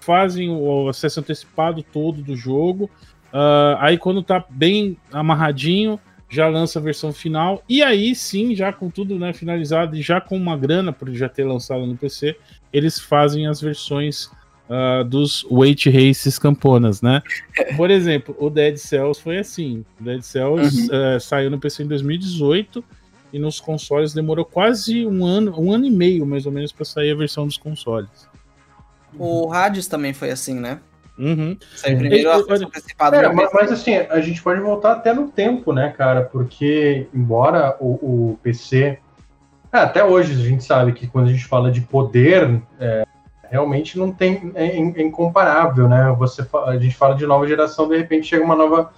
fazem 0.00 0.50
o 0.50 0.88
acesso 0.88 1.20
antecipado 1.20 1.82
todo 1.82 2.22
do 2.22 2.36
jogo. 2.36 2.90
Uh, 3.32 3.76
aí, 3.78 3.98
quando 3.98 4.22
tá 4.22 4.44
bem 4.48 4.96
amarradinho, 5.12 5.98
já 6.28 6.48
lança 6.48 6.78
a 6.78 6.82
versão 6.82 7.12
final, 7.12 7.62
e 7.68 7.82
aí 7.82 8.14
sim, 8.14 8.54
já 8.54 8.72
com 8.72 8.90
tudo 8.90 9.18
né, 9.18 9.32
finalizado 9.32 9.96
e 9.96 10.02
já 10.02 10.20
com 10.20 10.36
uma 10.36 10.56
grana 10.56 10.92
por 10.92 11.12
já 11.14 11.28
ter 11.28 11.44
lançado 11.44 11.86
no 11.86 11.96
PC, 11.96 12.36
eles 12.72 12.98
fazem 12.98 13.46
as 13.46 13.60
versões 13.60 14.28
uh, 14.68 15.04
dos 15.04 15.44
Weight 15.50 15.88
Races 15.88 16.38
camponas, 16.38 17.00
né? 17.00 17.22
Por 17.76 17.90
exemplo, 17.90 18.36
o 18.38 18.50
Dead 18.50 18.76
Cells 18.76 19.20
foi 19.20 19.38
assim. 19.38 19.84
O 20.00 20.04
Dead 20.04 20.22
Cells 20.22 20.90
uhum. 20.90 21.16
uh, 21.16 21.20
saiu 21.20 21.50
no 21.50 21.58
PC 21.58 21.84
em 21.84 21.86
2018 21.86 22.84
e 23.32 23.38
nos 23.38 23.60
consoles 23.60 24.12
demorou 24.12 24.44
quase 24.44 25.06
um 25.06 25.24
ano, 25.24 25.54
um 25.60 25.72
ano 25.72 25.86
e 25.86 25.90
meio 25.90 26.26
mais 26.26 26.46
ou 26.46 26.52
menos 26.52 26.72
para 26.72 26.84
sair 26.84 27.12
a 27.12 27.16
versão 27.16 27.46
dos 27.46 27.56
consoles. 27.56 28.28
O 29.18 29.52
Hades 29.52 29.86
também 29.86 30.12
foi 30.12 30.30
assim, 30.30 30.54
né? 30.54 30.80
Uhum. 31.18 31.56
primeiro 31.96 32.28
é, 32.28 33.32
mas, 33.32 33.50
mas, 33.52 33.72
assim, 33.72 33.96
a 33.96 34.20
gente 34.20 34.42
pode 34.42 34.60
voltar 34.60 34.92
até 34.92 35.14
no 35.14 35.28
tempo, 35.28 35.72
né, 35.72 35.94
cara? 35.96 36.22
Porque, 36.22 37.06
embora 37.14 37.76
o, 37.80 38.32
o 38.32 38.38
PC. 38.42 38.98
É, 39.72 39.78
até 39.78 40.04
hoje 40.04 40.32
a 40.32 40.44
gente 40.44 40.62
sabe 40.62 40.92
que 40.92 41.06
quando 41.06 41.28
a 41.28 41.32
gente 41.32 41.44
fala 41.44 41.70
de 41.70 41.80
poder, 41.80 42.60
é, 42.78 43.04
realmente 43.50 43.98
não 43.98 44.12
tem 44.12 44.52
é, 44.54 44.66
é 44.76 45.02
incomparável, 45.02 45.88
né? 45.88 46.14
Você 46.18 46.46
a 46.66 46.76
gente 46.76 46.94
fala 46.94 47.14
de 47.14 47.26
nova 47.26 47.46
geração, 47.46 47.88
de 47.88 47.96
repente 47.96 48.26
chega 48.26 48.44
uma 48.44 48.56
nova 48.56 48.92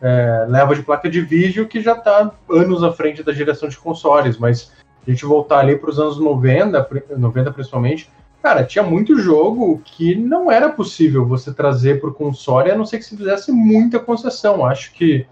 é, 0.00 0.46
leva 0.48 0.74
de 0.74 0.82
placa 0.82 1.08
de 1.08 1.20
vídeo 1.20 1.68
que 1.68 1.80
já 1.80 1.92
está 1.92 2.32
anos 2.50 2.82
à 2.82 2.92
frente 2.92 3.22
da 3.22 3.32
geração 3.32 3.68
de 3.68 3.78
consoles, 3.78 4.36
mas 4.36 4.72
a 5.06 5.10
gente 5.10 5.24
voltar 5.24 5.60
ali 5.60 5.76
para 5.76 5.90
os 5.90 5.98
anos 5.98 6.18
90, 6.18 6.88
90 7.16 7.52
principalmente, 7.52 8.10
cara, 8.42 8.64
tinha 8.64 8.82
muito 8.82 9.18
jogo 9.18 9.80
que 9.84 10.16
não 10.16 10.50
era 10.50 10.68
possível 10.68 11.24
você 11.24 11.54
trazer 11.54 12.00
para 12.00 12.10
o 12.10 12.14
console, 12.14 12.70
a 12.70 12.76
não 12.76 12.84
ser 12.84 12.98
que 12.98 13.04
se 13.04 13.16
fizesse 13.16 13.52
muita 13.52 14.00
concessão. 14.00 14.64
Acho 14.66 14.92
que 14.92 15.26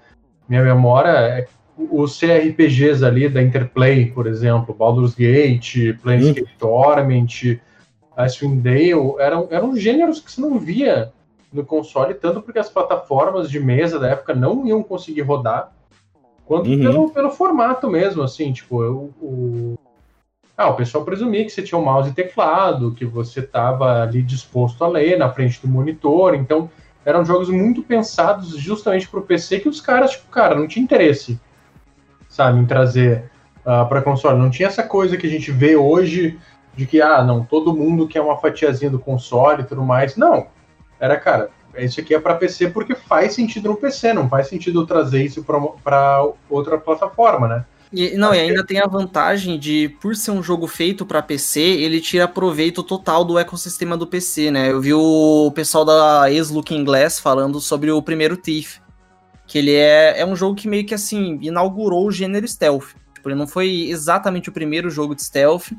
minha 0.49 0.63
memória 0.63 1.11
é 1.11 1.47
os 1.77 2.19
CRPGs 2.19 3.05
ali 3.05 3.29
da 3.29 3.43
Interplay, 3.43 4.07
por 4.07 4.27
exemplo, 4.27 4.75
Baldur's 4.75 5.15
Gate, 5.15 5.95
Planescape 6.03 6.43
hum. 6.43 6.59
Torment, 6.59 7.59
Icewind 8.17 8.63
Dale, 8.63 9.15
eram, 9.19 9.49
eram 9.51 9.77
gêneros 9.77 10.21
que 10.21 10.31
você 10.31 10.41
não 10.41 10.59
via 10.59 11.13
no 11.53 11.65
console, 11.65 12.15
tanto 12.15 12.43
porque 12.43 12.59
as 12.59 12.69
plataformas 12.69 13.51
de 13.51 13.59
mesa 13.59 13.99
da 13.99 14.11
época 14.11 14.35
não 14.35 14.67
iam 14.67 14.83
conseguir 14.83 15.23
rodar, 15.23 15.73
quanto 16.45 16.69
uhum. 16.69 16.79
pelo, 16.79 17.11
pelo 17.11 17.31
formato 17.31 17.89
mesmo, 17.89 18.23
assim, 18.23 18.53
tipo, 18.53 18.83
o, 18.83 19.05
o, 19.21 19.79
ah, 20.61 20.69
o 20.69 20.75
pessoal 20.75 21.07
presumia 21.07 21.43
que 21.43 21.51
você 21.51 21.63
tinha 21.63 21.79
um 21.79 21.83
mouse 21.83 22.11
e 22.11 22.13
teclado, 22.13 22.93
que 22.93 23.07
você 23.07 23.41
estava 23.41 24.03
ali 24.03 24.23
disposto 24.23 24.85
a 24.85 24.89
ler 24.89 25.19
na 25.19 25.31
frente 25.31 25.59
do 25.63 25.67
monitor, 25.67 26.35
então 26.35 26.71
eram 27.03 27.25
jogos 27.25 27.49
muito 27.49 27.83
pensados 27.83 28.51
justamente 28.59 29.09
para 29.09 29.21
o 29.21 29.23
PC 29.23 29.61
que 29.61 29.71
os 29.71 29.81
caras, 29.81 30.11
tipo, 30.11 30.29
cara, 30.29 30.55
não 30.55 30.69
tinha 30.69 30.83
interesse, 30.83 31.41
sabe, 32.29 32.59
em 32.59 32.67
trazer 32.67 33.31
uh, 33.65 33.71
ah, 33.71 33.85
para 33.87 34.03
console. 34.03 34.39
Não 34.39 34.51
tinha 34.51 34.69
essa 34.69 34.83
coisa 34.83 35.17
que 35.17 35.27
a 35.27 35.31
gente 35.31 35.51
vê 35.51 35.77
hoje 35.77 36.39
de 36.77 36.85
que, 36.85 37.01
ah, 37.01 37.25
não, 37.25 37.43
todo 37.43 37.75
mundo 37.75 38.07
quer 38.07 38.21
uma 38.21 38.37
fatiazinha 38.37 38.91
do 38.91 38.99
console 38.99 39.63
e 39.63 39.65
tudo 39.67 39.83
mais. 39.83 40.15
Não, 40.15 40.49
era, 41.01 41.17
cara, 41.17 41.49
isso 41.79 41.99
aqui 42.01 42.15
é 42.15 42.21
para 42.21 42.35
PC 42.35 42.69
porque 42.69 42.95
faz 42.95 43.33
sentido 43.33 43.71
no 43.71 43.77
PC, 43.77 44.13
não 44.13 44.29
faz 44.29 44.49
sentido 44.49 44.87
trazer 44.87 45.25
isso 45.25 45.43
para 45.43 46.29
outra 46.51 46.77
plataforma, 46.77 47.49
né? 47.49 47.65
E, 47.93 48.17
não, 48.17 48.33
e 48.33 48.39
ainda 48.39 48.65
tem 48.65 48.79
a 48.79 48.87
vantagem 48.87 49.59
de, 49.59 49.89
por 50.01 50.15
ser 50.15 50.31
um 50.31 50.43
jogo 50.43 50.69
feito 50.69 51.05
para 51.05 51.21
PC, 51.21 51.61
ele 51.61 52.01
tira 52.01 52.29
proveito 52.29 52.85
total 52.85 53.25
do 53.25 53.37
ecossistema 53.37 53.97
do 53.97 54.07
PC, 54.07 54.51
né? 54.51 54.71
Eu 54.71 54.81
vi 54.81 54.95
o 54.95 55.51
pessoal 55.53 55.85
da 55.85 56.31
ex-Looking 56.31 56.85
Glass 56.85 57.19
falando 57.19 57.61
sobre 57.61 57.91
o 57.91 58.01
primeiro 58.01 58.37
Thief, 58.37 58.79
que 59.45 59.59
ele 59.59 59.75
é, 59.75 60.21
é 60.21 60.27
um 60.27 60.37
jogo 60.37 60.55
que 60.55 60.69
meio 60.69 60.87
que 60.87 60.95
assim 60.95 61.39
inaugurou 61.43 62.07
o 62.07 62.13
gênero 62.13 62.47
stealth. 62.47 62.95
Tipo, 63.13 63.29
ele 63.29 63.39
não 63.39 63.49
foi 63.49 63.89
exatamente 63.89 64.49
o 64.49 64.53
primeiro 64.53 64.89
jogo 64.89 65.15
de 65.15 65.25
stealth, 65.25 65.73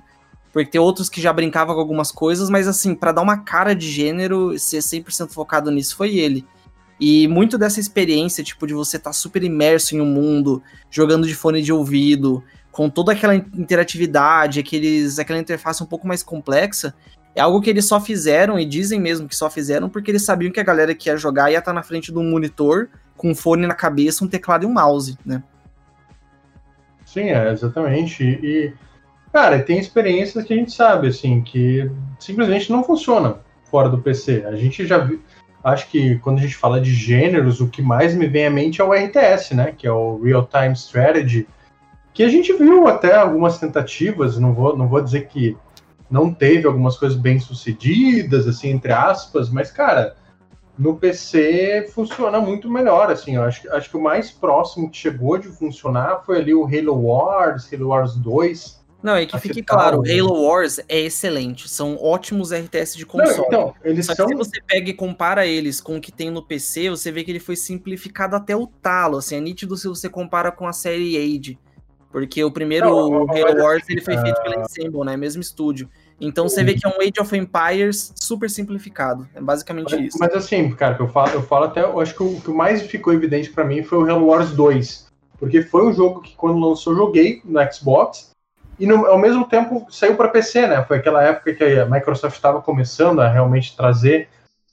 porque 0.52 0.72
tem 0.72 0.82
outros 0.82 1.08
que 1.08 1.22
já 1.22 1.32
brincavam 1.32 1.74
com 1.74 1.80
algumas 1.80 2.12
coisas, 2.12 2.50
mas 2.50 2.68
assim, 2.68 2.94
para 2.94 3.14
dar 3.14 3.22
uma 3.22 3.38
cara 3.38 3.74
de 3.74 3.90
gênero, 3.90 4.60
ser 4.60 4.80
100% 4.80 5.32
focado 5.32 5.72
nisso 5.72 5.96
foi 5.96 6.18
ele. 6.18 6.46
E 7.02 7.28
muito 7.28 7.58
dessa 7.58 7.80
experiência, 7.80 8.44
tipo, 8.44 8.68
de 8.68 8.76
você 8.76 8.98
estar 8.98 9.10
tá 9.10 9.14
super 9.14 9.44
imerso 9.44 9.96
em 9.96 10.02
um 10.02 10.06
mundo, 10.06 10.62
jogando 10.92 11.28
de 11.28 11.34
fone 11.34 11.64
de 11.64 11.74
ouvido, 11.74 12.44
com 12.72 12.88
toda 12.90 13.12
aquela 13.12 13.36
interatividade, 13.36 14.60
aqueles, 14.60 15.18
aquela 15.18 15.40
interface 15.40 15.82
um 15.82 15.88
pouco 15.88 16.08
mais 16.08 16.22
complexa, 16.22 16.94
é 17.34 17.42
algo 17.42 17.60
que 17.60 17.72
eles 17.72 17.86
só 17.86 18.00
fizeram, 18.00 18.60
e 18.60 18.66
dizem 18.66 19.02
mesmo 19.02 19.28
que 19.28 19.36
só 19.36 19.50
fizeram, 19.50 19.90
porque 19.90 20.12
eles 20.12 20.24
sabiam 20.24 20.52
que 20.52 20.60
a 20.60 20.64
galera 20.64 20.94
que 20.94 21.10
ia 21.10 21.18
jogar 21.18 21.50
ia 21.50 21.58
estar 21.58 21.72
tá 21.72 21.76
na 21.76 21.82
frente 21.82 22.12
de 22.12 22.20
um 22.20 22.30
monitor, 22.30 22.88
com 23.18 23.32
um 23.32 23.36
fone 23.36 23.66
na 23.66 23.74
cabeça, 23.74 24.24
um 24.24 24.28
teclado 24.28 24.64
e 24.64 24.68
um 24.68 24.74
mouse, 24.74 25.18
né? 25.26 25.42
Sim, 27.04 27.30
é, 27.32 27.52
exatamente. 27.52 28.24
E 28.24 28.74
Cara, 29.32 29.62
tem 29.64 29.80
experiências 29.80 30.44
que 30.44 30.54
a 30.54 30.58
gente 30.58 30.74
sabe, 30.74 31.08
assim, 31.08 31.42
que 31.42 31.90
simplesmente 32.20 32.70
não 32.70 32.84
funcionam 32.84 33.40
fora 33.64 33.88
do 33.88 34.02
PC. 34.02 34.44
A 34.46 34.56
gente 34.56 34.86
já 34.86 34.98
viu. 34.98 35.22
Acho 35.64 35.88
que 35.90 36.18
quando 36.20 36.40
a 36.40 36.42
gente 36.42 36.56
fala 36.56 36.82
de 36.82 36.94
gêneros, 36.94 37.62
o 37.62 37.68
que 37.68 37.82
mais 37.82 38.16
me 38.16 38.28
vem 38.28 38.48
à 38.48 38.50
mente 38.50 38.82
é 38.82 38.84
o 38.84 38.94
RTS, 38.94 39.54
né? 39.54 39.74
Que 39.78 39.86
é 39.86 39.92
o 39.92 40.20
Real 40.22 40.48
Time 40.48 40.74
Strategy. 40.74 41.48
Que 42.14 42.24
a 42.24 42.30
gente 42.30 42.52
viu 42.54 42.88
até 42.88 43.16
algumas 43.16 43.60
tentativas, 43.60 44.38
não 44.38 44.54
vou, 44.54 44.76
não 44.76 44.88
vou 44.88 45.02
dizer 45.02 45.28
que 45.28 45.56
não 46.10 46.34
teve 46.34 46.68
algumas 46.68 46.98
coisas 46.98 47.18
bem 47.18 47.40
sucedidas, 47.40 48.48
assim, 48.48 48.70
entre 48.70 48.92
aspas, 48.92 49.50
mas, 49.50 49.72
cara, 49.72 50.18
no 50.78 50.98
PC 50.98 51.90
funciona 51.94 52.42
muito 52.42 52.70
melhor, 52.70 53.10
assim, 53.10 53.36
eu 53.36 53.44
acho, 53.44 53.72
acho 53.72 53.90
que 53.90 53.96
o 53.96 54.02
mais 54.02 54.30
próximo 54.30 54.90
que 54.90 54.98
chegou 54.98 55.38
de 55.38 55.48
funcionar 55.48 56.24
foi 56.26 56.40
ali 56.40 56.54
o 56.54 56.66
Halo 56.66 57.06
Wars, 57.06 57.72
Halo 57.72 57.90
Wars 57.90 58.16
2, 58.16 58.81
não, 59.04 59.20
e 59.20 59.26
que 59.26 59.38
fique 59.40 59.64
claro, 59.64 60.04
Halo 60.08 60.44
Wars 60.44 60.80
é 60.88 61.00
excelente, 61.00 61.68
são 61.68 61.98
ótimos 62.02 62.52
RTS 62.52 62.96
de 62.96 63.06
console. 63.06 63.50
Não, 63.52 63.70
então, 63.70 63.76
eles 63.84 64.06
Só 64.06 64.14
são... 64.14 64.28
que 64.28 64.34
se 64.34 64.38
você 64.38 64.62
pega 64.62 64.90
e 64.90 64.94
compara 64.94 65.46
eles 65.46 65.82
com 65.82 65.98
o 65.98 66.02
que 66.02 66.12
tem 66.12 66.30
no 66.30 66.44
PC, 66.44 66.90
você 66.90 67.12
vê 67.12 67.24
que 67.24 67.32
ele 67.32 67.40
foi 67.40 67.56
simplificado 67.56 68.36
até 68.36 68.56
o 68.56 68.68
talo, 68.68 69.18
assim, 69.18 69.36
é 69.36 69.40
nítido 69.40 69.76
se 69.76 69.88
você 69.88 70.08
compara 70.08 70.52
com 70.52 70.68
a 70.68 70.74
série 70.74 71.18
Age, 71.18 71.58
porque 72.12 72.44
o 72.44 72.52
primeiro 72.52 72.88
não, 72.88 73.30
Halo 73.30 73.64
Wars 73.64 73.84
ele 73.90 74.02
foi 74.02 74.18
feito 74.18 74.42
pela 74.44 74.58
ah. 74.58 74.62
Ensemble, 74.62 75.04
né, 75.04 75.18
mesmo 75.18 75.42
estúdio. 75.42 75.90
Então 76.20 76.48
você 76.48 76.64
vê 76.64 76.76
que 76.76 76.86
é 76.86 76.90
um 76.90 77.02
Age 77.02 77.20
of 77.20 77.36
Empires 77.36 78.14
super 78.16 78.50
simplificado, 78.50 79.28
é 79.34 79.42
basicamente 79.42 79.96
mas, 79.96 80.06
isso. 80.06 80.18
Mas 80.20 80.34
assim, 80.34 80.72
cara, 80.74 80.96
eu 81.00 81.08
falo, 81.08 81.32
eu 81.32 81.42
falo 81.42 81.66
até, 81.66 81.82
eu 81.82 82.00
acho 82.00 82.16
que 82.16 82.22
o, 82.22 82.40
que 82.40 82.52
mais 82.52 82.84
ficou 82.84 83.12
evidente 83.12 83.50
para 83.50 83.64
mim 83.64 83.82
foi 83.82 83.98
o 83.98 84.08
Halo 84.08 84.28
Wars 84.28 84.52
2, 84.52 85.08
porque 85.40 85.64
foi 85.64 85.88
um 85.88 85.94
jogo 85.94 86.22
que 86.22 86.36
quando 86.36 86.60
lançou 86.60 86.94
eu 86.94 86.98
joguei 86.98 87.42
no 87.44 87.60
Xbox, 87.74 88.31
e 88.82 88.88
no, 88.88 89.06
ao 89.06 89.20
mesmo 89.20 89.46
tempo 89.46 89.86
saiu 89.92 90.16
para 90.16 90.28
PC, 90.28 90.66
né? 90.66 90.84
Foi 90.84 90.98
aquela 90.98 91.22
época 91.22 91.54
que 91.54 91.64
a 91.64 91.86
Microsoft 91.86 92.36
estava 92.36 92.60
começando 92.64 93.20
a 93.22 93.30
realmente 93.30 93.78
trazer 93.78 94.28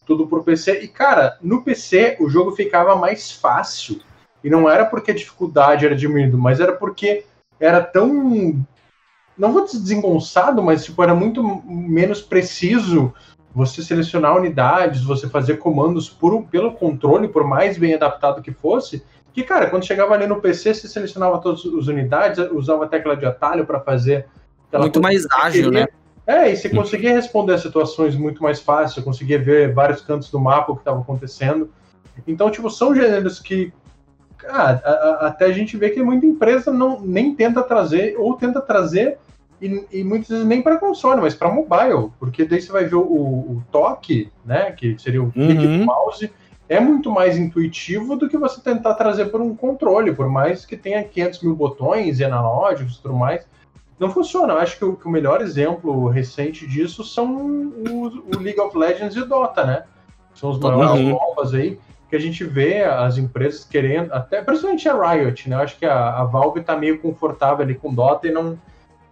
tudo 0.06 0.26
para 0.26 0.38
o 0.38 0.42
PC. 0.42 0.80
E, 0.80 0.88
cara, 0.88 1.36
no 1.42 1.62
PC 1.62 2.16
o 2.18 2.30
jogo 2.30 2.52
ficava 2.52 2.96
mais 2.96 3.30
fácil. 3.30 4.00
E 4.42 4.48
não 4.48 4.66
era 4.66 4.86
porque 4.86 5.10
a 5.10 5.14
dificuldade 5.14 5.84
era 5.84 5.94
diminuída, 5.94 6.38
mas 6.38 6.58
era 6.58 6.72
porque 6.72 7.26
era 7.60 7.82
tão. 7.82 8.64
Não 9.36 9.52
vou 9.52 9.66
dizer 9.66 9.80
desengonçado, 9.80 10.62
mas 10.62 10.86
tipo, 10.86 11.02
era 11.02 11.14
muito 11.14 11.42
menos 11.66 12.22
preciso 12.22 13.12
você 13.54 13.82
selecionar 13.82 14.34
unidades, 14.34 15.04
você 15.04 15.28
fazer 15.28 15.58
comandos 15.58 16.08
por, 16.08 16.44
pelo 16.44 16.72
controle, 16.72 17.28
por 17.28 17.44
mais 17.44 17.76
bem 17.76 17.92
adaptado 17.92 18.40
que 18.40 18.52
fosse, 18.52 19.04
que, 19.38 19.44
cara, 19.44 19.70
quando 19.70 19.86
chegava 19.86 20.14
ali 20.14 20.26
no 20.26 20.40
PC, 20.40 20.74
você 20.74 20.88
selecionava 20.88 21.38
todas 21.38 21.60
as 21.64 21.86
unidades, 21.86 22.44
usava 22.50 22.84
a 22.84 22.88
tecla 22.88 23.16
de 23.16 23.24
atalho 23.24 23.64
para 23.64 23.78
fazer. 23.78 24.26
Muito 24.72 25.00
mais 25.00 25.24
ágil, 25.30 25.70
né? 25.70 25.86
É, 26.26 26.52
e 26.52 26.56
você 26.56 26.68
conseguia 26.68 27.14
responder 27.14 27.54
as 27.54 27.62
situações 27.62 28.16
muito 28.16 28.42
mais 28.42 28.60
fácil, 28.60 29.02
conseguia 29.02 29.38
ver 29.38 29.72
vários 29.72 30.02
cantos 30.02 30.28
do 30.30 30.40
mapa 30.40 30.72
o 30.72 30.74
que 30.74 30.82
estava 30.82 31.00
acontecendo. 31.00 31.70
Então, 32.26 32.50
tipo, 32.50 32.68
são 32.68 32.94
gêneros 32.94 33.38
que 33.38 33.72
ah, 34.46 34.80
a, 34.84 34.90
a, 34.90 35.26
até 35.28 35.46
a 35.46 35.52
gente 35.52 35.76
vê 35.76 35.90
que 35.90 36.02
muita 36.02 36.26
empresa 36.26 36.72
não 36.72 37.00
nem 37.00 37.34
tenta 37.34 37.62
trazer, 37.62 38.16
ou 38.18 38.34
tenta 38.34 38.60
trazer, 38.60 39.18
e, 39.62 39.86
e 39.90 40.04
muitas 40.04 40.28
vezes 40.28 40.44
nem 40.44 40.60
para 40.60 40.78
console, 40.78 41.20
mas 41.20 41.34
para 41.34 41.48
mobile, 41.48 42.10
porque 42.18 42.44
daí 42.44 42.60
você 42.60 42.70
vai 42.70 42.84
ver 42.84 42.96
o, 42.96 43.02
o 43.02 43.62
toque, 43.70 44.30
né, 44.44 44.72
que 44.72 44.98
seria 44.98 45.22
o 45.22 45.30
clique 45.30 45.64
uhum. 45.64 45.78
do 45.78 45.84
mouse, 45.86 46.30
é 46.68 46.78
muito 46.78 47.10
mais 47.10 47.38
intuitivo 47.38 48.14
do 48.16 48.28
que 48.28 48.36
você 48.36 48.60
tentar 48.60 48.94
trazer 48.94 49.26
por 49.26 49.40
um 49.40 49.56
controle, 49.56 50.14
por 50.14 50.28
mais 50.28 50.66
que 50.66 50.76
tenha 50.76 51.02
500 51.02 51.42
mil 51.42 51.56
botões 51.56 52.20
e 52.20 52.24
analógicos 52.24 52.96
e 52.96 53.02
tudo 53.02 53.14
mais. 53.14 53.46
Não 53.98 54.10
funciona. 54.10 54.52
Eu 54.52 54.58
acho 54.58 54.76
que 54.76 54.84
o, 54.84 54.94
que 54.94 55.06
o 55.06 55.10
melhor 55.10 55.40
exemplo 55.40 56.08
recente 56.08 56.66
disso 56.66 57.02
são 57.02 57.36
o, 57.36 58.06
o, 58.36 58.38
League 58.38 58.60
of 58.60 58.76
Legends 58.76 59.16
e 59.16 59.20
o 59.20 59.26
Dota, 59.26 59.64
né? 59.64 59.84
São 60.34 60.50
os 60.50 60.58
maiores 60.58 61.08
novas 61.08 61.54
aí, 61.54 61.80
que 62.08 62.14
a 62.14 62.20
gente 62.20 62.44
vê 62.44 62.84
as 62.84 63.18
empresas 63.18 63.64
querendo, 63.64 64.12
até 64.12 64.40
principalmente 64.40 64.88
a 64.88 64.94
Riot, 64.94 65.48
né? 65.48 65.56
Eu 65.56 65.60
acho 65.60 65.78
que 65.78 65.86
a, 65.86 66.20
a 66.20 66.24
Valve 66.24 66.60
está 66.60 66.76
meio 66.76 67.00
confortável 67.00 67.64
ali 67.64 67.74
com 67.74 67.92
Dota 67.92 68.28
e 68.28 68.30
não, 68.30 68.58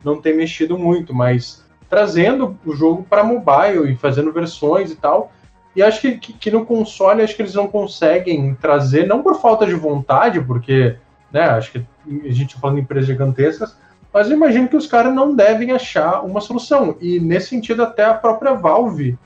não 0.04 0.20
tem 0.20 0.36
mexido 0.36 0.78
muito, 0.78 1.12
mas 1.12 1.64
trazendo 1.88 2.56
o 2.64 2.72
jogo 2.72 3.02
para 3.02 3.24
mobile 3.24 3.90
e 3.90 3.96
fazendo 3.96 4.32
versões 4.32 4.92
e 4.92 4.96
tal, 4.96 5.32
e 5.76 5.82
acho 5.82 6.00
que, 6.00 6.18
que, 6.18 6.32
que, 6.32 6.50
no 6.50 6.64
console 6.64 7.22
acho 7.22 7.36
que 7.36 7.42
eles 7.42 7.54
não 7.54 7.68
conseguem 7.68 8.54
trazer, 8.54 9.06
não 9.06 9.22
por 9.22 9.38
falta 9.40 9.66
de 9.66 9.74
vontade, 9.74 10.40
porque, 10.40 10.96
né, 11.30 11.42
acho 11.42 11.70
que 11.70 11.78
a 11.78 12.32
gente 12.32 12.54
tá 12.54 12.60
falando 12.60 12.76
de 12.76 12.82
empresas 12.82 13.06
gigantescas, 13.06 13.76
mas 14.12 14.30
eu 14.30 14.36
imagino 14.36 14.68
que 14.68 14.76
os 14.76 14.86
caras 14.86 15.14
não 15.14 15.36
devem 15.36 15.72
achar 15.72 16.24
uma 16.24 16.40
solução. 16.40 16.96
E 17.00 17.20
nesse 17.20 17.48
sentido, 17.48 17.82
até 17.82 18.04
a 18.06 18.14
própria 18.14 18.54
Valve 18.54 19.18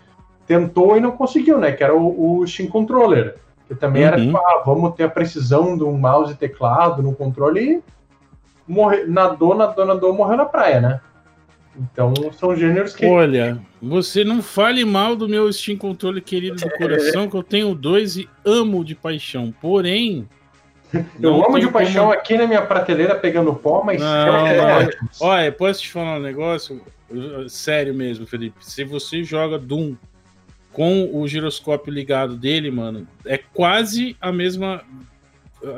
tentou 0.45 0.97
e 0.97 1.01
não 1.01 1.13
conseguiu, 1.13 1.59
né? 1.59 1.71
Que 1.71 1.85
era 1.85 1.95
o, 1.95 2.41
o 2.41 2.47
Steam 2.47 2.69
Controller. 2.69 3.37
Que 3.69 3.75
também 3.77 4.03
uhum. 4.03 4.09
era 4.09 4.21
tipo, 4.21 4.37
ah, 4.37 4.63
vamos 4.67 4.97
ter 4.97 5.05
a 5.05 5.09
precisão 5.09 5.79
de 5.79 5.85
um 5.85 5.97
mouse 5.97 6.33
e 6.33 6.37
teclado 6.37 7.05
no 7.05 7.15
controle 7.15 7.61
e 7.61 7.83
morre, 8.67 9.05
nadou, 9.05 9.55
nadou, 9.55 9.87
nadou, 9.87 10.13
morreu 10.13 10.37
na 10.37 10.45
praia, 10.45 10.81
né? 10.81 11.01
Então 11.77 12.13
são 12.33 12.57
gêneros 12.57 12.95
que. 12.95 13.07
Olha, 13.07 13.61
você 13.81 14.25
não 14.25 14.43
fale 14.43 14.85
mal 14.85 15.15
do 15.15 15.29
meu 15.29 15.53
Steam 15.53 15.79
Controle 15.79 16.21
querido 16.21 16.57
do 16.57 16.71
coração, 16.71 17.29
que 17.29 17.37
eu 17.37 17.43
tenho 17.43 17.75
dois 17.75 18.17
e 18.17 18.29
amo 18.45 18.85
de 18.85 18.95
paixão. 18.95 19.55
Porém. 19.61 20.29
Eu 21.23 21.47
amo 21.47 21.61
de 21.61 21.69
paixão 21.69 22.07
como... 22.07 22.19
aqui 22.19 22.37
na 22.37 22.49
minha 22.49 22.63
prateleira 22.63 23.15
pegando 23.15 23.55
pó, 23.55 23.81
mas. 23.85 24.01
Não, 24.01 24.47
é, 24.49 24.91
Olha, 25.21 25.53
posso 25.53 25.83
te 25.83 25.89
falar 25.89 26.17
um 26.17 26.21
negócio? 26.21 26.83
sério 27.49 27.95
mesmo, 27.95 28.27
Felipe, 28.27 28.57
se 28.61 28.85
você 28.85 29.25
joga 29.25 29.59
Doom 29.59 29.97
com 30.73 31.11
o 31.13 31.27
giroscópio 31.27 31.93
ligado 31.93 32.37
dele, 32.37 32.71
mano, 32.71 33.07
é 33.25 33.37
quase 33.37 34.17
a 34.21 34.31
mesma 34.31 34.83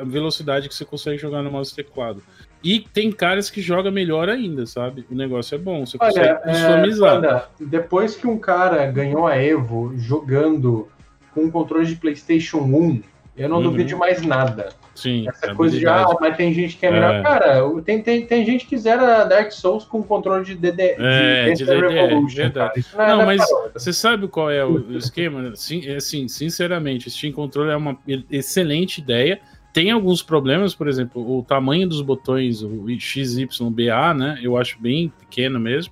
velocidade 0.05 0.69
que 0.69 0.75
você 0.75 0.85
consegue 0.85 1.17
jogar 1.17 1.41
no 1.41 1.51
mouse 1.51 1.73
teclado. 1.75 2.23
E 2.63 2.79
tem 2.79 3.11
caras 3.11 3.49
que 3.49 3.61
jogam 3.61 3.91
melhor 3.91 4.29
ainda, 4.29 4.65
sabe? 4.65 5.05
O 5.11 5.15
negócio 5.15 5.55
é 5.55 5.57
bom, 5.57 5.85
você 5.85 5.97
consegue 5.97 6.27
Olha, 6.27 6.35
customizar. 6.35 7.23
É, 7.25 7.65
depois 7.65 8.15
que 8.15 8.25
um 8.25 8.37
cara 8.37 8.89
ganhou 8.89 9.27
a 9.27 9.35
Evo 9.35 9.93
jogando 9.97 10.87
com 11.33 11.41
um 11.41 11.51
controle 11.51 11.85
de 11.85 11.95
PlayStation 11.95 12.59
1, 12.59 13.01
eu 13.35 13.49
não 13.49 13.57
uhum. 13.57 13.63
duvido 13.63 13.89
de 13.89 13.95
mais 13.95 14.21
nada. 14.21 14.69
Sim. 14.95 15.27
Essa 15.27 15.55
coisa 15.55 15.77
de, 15.77 15.87
ah, 15.87 16.05
mas 16.21 16.37
tem 16.37 16.53
gente 16.53 16.77
que 16.77 16.85
é 16.85 16.91
melhor. 16.91 17.15
É. 17.15 17.23
Cara, 17.23 17.81
tem, 17.81 18.01
tem, 18.01 18.25
tem 18.27 18.45
gente 18.45 18.67
que 18.67 18.77
zera 18.77 19.23
Dark 19.23 19.51
Souls 19.51 19.85
com 19.85 20.03
controle 20.03 20.45
de 20.45 20.53
DD. 20.53 20.95
É, 20.99 21.45
de, 21.45 21.55
de 21.55 21.65
DD, 21.65 21.87
Revolution, 21.87 22.51
não, 22.53 23.07
não, 23.07 23.17
não 23.17 23.25
mas 23.25 23.41
você 23.73 23.91
sabe 23.91 24.27
qual 24.27 24.51
é 24.51 24.63
o, 24.63 24.95
esquema? 24.95 25.55
Sim, 25.55 25.81
é 25.87 25.95
assim, 25.95 26.27
sinceramente, 26.27 27.09
Steam 27.09 27.33
Control 27.33 27.71
é 27.71 27.75
uma 27.75 27.97
excelente 28.29 28.99
ideia. 28.99 29.41
Tem 29.73 29.89
alguns 29.89 30.21
problemas, 30.21 30.75
por 30.75 30.87
exemplo, 30.87 31.39
o 31.39 31.43
tamanho 31.43 31.89
dos 31.89 32.01
botões, 32.01 32.61
o 32.61 32.85
XYBA, 32.87 34.13
né? 34.13 34.39
Eu 34.41 34.55
acho 34.55 34.79
bem 34.79 35.11
pequeno 35.19 35.59
mesmo. 35.59 35.91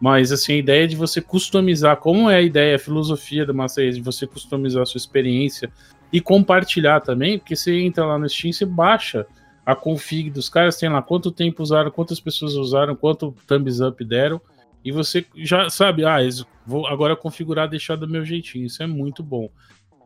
Mas 0.00 0.32
assim, 0.32 0.54
a 0.54 0.56
ideia 0.56 0.88
de 0.88 0.96
você 0.96 1.20
customizar, 1.20 1.96
como 1.98 2.28
é 2.28 2.36
a 2.36 2.42
ideia, 2.42 2.74
a 2.74 2.78
filosofia 2.80 3.46
da 3.46 3.52
Master 3.52 3.92
de 3.92 4.00
você 4.00 4.26
customizar 4.26 4.82
a 4.82 4.86
sua 4.86 4.98
experiência 4.98 5.70
e 6.12 6.20
compartilhar 6.20 7.00
também, 7.00 7.38
porque 7.38 7.54
você 7.54 7.78
entra 7.80 8.04
lá 8.04 8.18
no 8.18 8.28
Steam, 8.28 8.52
você 8.52 8.66
baixa 8.66 9.24
a 9.64 9.76
config 9.76 10.28
dos 10.28 10.48
caras, 10.48 10.76
tem 10.76 10.88
lá 10.88 11.00
quanto 11.00 11.30
tempo 11.30 11.62
usaram, 11.62 11.92
quantas 11.92 12.18
pessoas 12.18 12.54
usaram, 12.54 12.96
quanto 12.96 13.32
thumbs 13.46 13.80
up 13.80 14.04
deram, 14.04 14.40
e 14.84 14.90
você 14.90 15.24
já 15.36 15.70
sabe, 15.70 16.04
ah, 16.04 16.18
vou 16.66 16.86
agora 16.88 17.14
configurar, 17.14 17.68
deixar 17.68 17.94
do 17.94 18.08
meu 18.08 18.24
jeitinho. 18.24 18.66
Isso 18.66 18.82
é 18.82 18.86
muito 18.88 19.22
bom. 19.22 19.48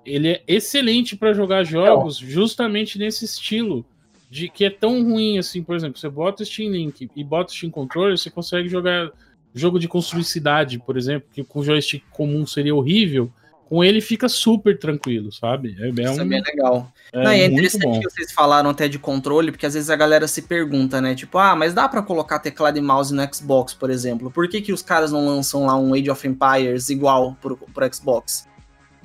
Ele 0.06 0.28
é 0.28 0.42
excelente 0.46 1.16
para 1.16 1.32
jogar 1.32 1.64
jogos 1.64 2.16
justamente 2.16 2.98
nesse 2.98 3.25
estilo 3.25 3.84
de 4.30 4.48
que 4.48 4.64
é 4.64 4.70
tão 4.70 5.02
ruim 5.02 5.38
assim, 5.38 5.62
por 5.62 5.76
exemplo, 5.76 5.98
você 5.98 6.08
bota 6.08 6.42
o 6.42 6.46
Steam 6.46 6.72
Link 6.72 7.08
e 7.14 7.25
bota 7.25 7.52
o 7.52 7.54
Steam 7.54 7.70
Controller, 7.70 8.16
você 8.16 8.30
consegue 8.30 8.68
jogar 8.68 9.10
jogo 9.54 9.78
de 9.78 9.88
construir 9.88 10.25
cidade, 10.25 10.78
por 10.78 10.96
exemplo, 10.96 11.28
que 11.32 11.42
com 11.42 11.62
joystick 11.62 12.04
comum 12.10 12.46
seria 12.46 12.75
horrível 12.75 13.32
com 13.68 13.82
ele 13.82 14.00
fica 14.00 14.28
super 14.28 14.78
tranquilo, 14.78 15.32
sabe? 15.32 15.76
É, 15.78 15.88
é 15.88 15.90
Isso 15.90 16.20
um, 16.20 16.22
é 16.22 16.25
bem 16.25 16.42
legal. 16.42 16.92
É, 17.12 17.25
Não, 17.25 17.30
é 17.30 17.46
interessante 17.46 17.98
que 17.98 18.10
vocês 18.10 18.32
falaram 18.32 18.70
até 18.70 18.86
de 18.86 18.98
controle, 18.98 19.50
porque 19.50 19.66
às 19.66 19.75
vezes 19.75 19.90
a 19.90 19.96
galera 19.96 20.28
se 20.28 20.42
pergunta, 20.42 21.00
né? 21.00 21.14
Tipo, 21.14 21.38
ah, 21.38 21.56
mas 21.56 21.75
dá 21.75 21.88
para 21.88 22.00
colocar 22.00 22.38
teclado 22.38 22.78
e 22.78 22.80
mouse 22.80 23.12
no 23.12 23.34
Xbox, 23.34 23.75
por 23.75 23.90
exemplo. 23.90 24.30
Por 24.30 24.48
que, 24.48 24.60
que 24.60 24.72
os 24.72 24.82
caras 24.82 25.10
não 25.10 25.26
lançam 25.26 25.66
lá 25.66 25.76
um 25.76 25.94
Age 25.94 26.10
of 26.10 26.26
Empires 26.26 26.88
igual 26.90 27.36
pro, 27.40 27.56
pro 27.56 27.94
Xbox? 27.94 28.46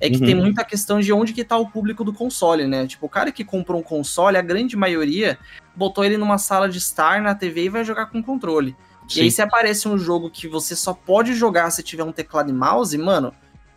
É 0.02 0.10
que 0.10 0.18
uhum. 0.18 0.26
tem 0.26 0.36
muita 0.36 0.64
questão 0.64 1.00
de 1.00 1.14
onde 1.14 1.32
que 1.32 1.44
tá 1.44 1.56
o 1.56 1.70
público 1.70 2.04
do 2.04 2.12
console, 2.12 2.66
né? 2.66 2.88
Tipo, 2.88 3.06
o 3.06 3.10
cara 3.10 3.32
que 3.32 3.46
comprou 3.46 3.80
um 3.80 3.84
console, 3.84 4.36
a 4.36 4.42
grande 4.42 4.76
maioria 4.76 5.38
botou 5.76 6.04
ele 6.04 6.18
numa 6.18 6.40
sala 6.40 6.68
de 6.68 6.80
estar 6.80 7.22
na 7.22 7.36
TV 7.36 7.66
e 7.66 7.70
vai 7.70 7.86
jogar 7.86 8.08
com 8.08 8.22
controle. 8.22 8.76
Sim. 9.08 9.20
E 9.20 9.24
aí 9.24 9.32
se 9.32 9.42
aparece 9.42 9.88
um 9.88 9.98
jogo 9.98 10.30
que 10.30 10.48
você 10.48 10.76
só 10.76 10.94
pode 10.94 11.36
jogar 11.36 11.70
se 11.70 11.84
tiver 11.84 12.04
um 12.04 12.12
teclado 12.12 12.50
e 12.50 12.54
mouse, 12.54 12.98
mano, 12.98 13.32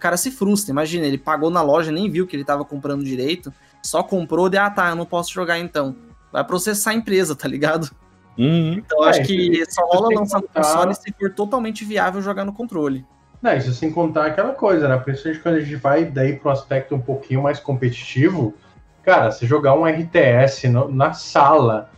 cara 0.04 0.18
se 0.18 0.30
frustra. 0.30 0.70
Imagina, 0.70 1.06
ele 1.06 1.16
pagou 1.16 1.48
na 1.48 1.62
loja, 1.62 1.90
nem 1.90 2.10
viu 2.10 2.26
que 2.26 2.36
ele 2.36 2.44
tava 2.44 2.62
comprando 2.62 3.02
direito, 3.02 3.50
só 3.82 4.02
comprou 4.02 4.50
de, 4.50 4.58
ah 4.58 4.68
tá, 4.68 4.90
eu 4.90 4.96
não 4.96 5.06
posso 5.06 5.32
jogar 5.32 5.58
então. 5.58 5.96
Vai 6.30 6.44
processar 6.44 6.90
a 6.90 6.94
empresa, 6.94 7.34
tá 7.34 7.48
ligado? 7.48 7.90
Uhum. 8.36 8.74
Então 8.74 9.02
é, 9.04 9.08
acho 9.08 9.22
que 9.22 9.64
só 9.70 9.82
rola 9.86 10.08
lançar 10.14 10.42
no 10.42 10.48
console 10.48 10.94
se 10.94 11.10
for 11.18 11.32
totalmente 11.32 11.86
viável 11.86 12.20
jogar 12.20 12.44
no 12.44 12.52
controle. 12.52 13.06
Não, 13.44 13.54
isso 13.54 13.74
sem 13.74 13.92
contar 13.92 14.24
aquela 14.24 14.54
coisa, 14.54 14.88
né? 14.88 14.96
Principalmente 14.96 15.42
quando 15.42 15.56
a 15.56 15.60
gente 15.60 15.76
vai 15.76 16.06
daí 16.06 16.34
pro 16.34 16.50
aspecto 16.50 16.94
um 16.94 17.00
pouquinho 17.00 17.42
mais 17.42 17.60
competitivo, 17.60 18.54
cara, 19.02 19.30
se 19.30 19.44
jogar 19.44 19.74
um 19.74 19.84
RTS 19.84 20.66
no, 20.68 20.90
na 20.90 21.12
sala, 21.12 21.90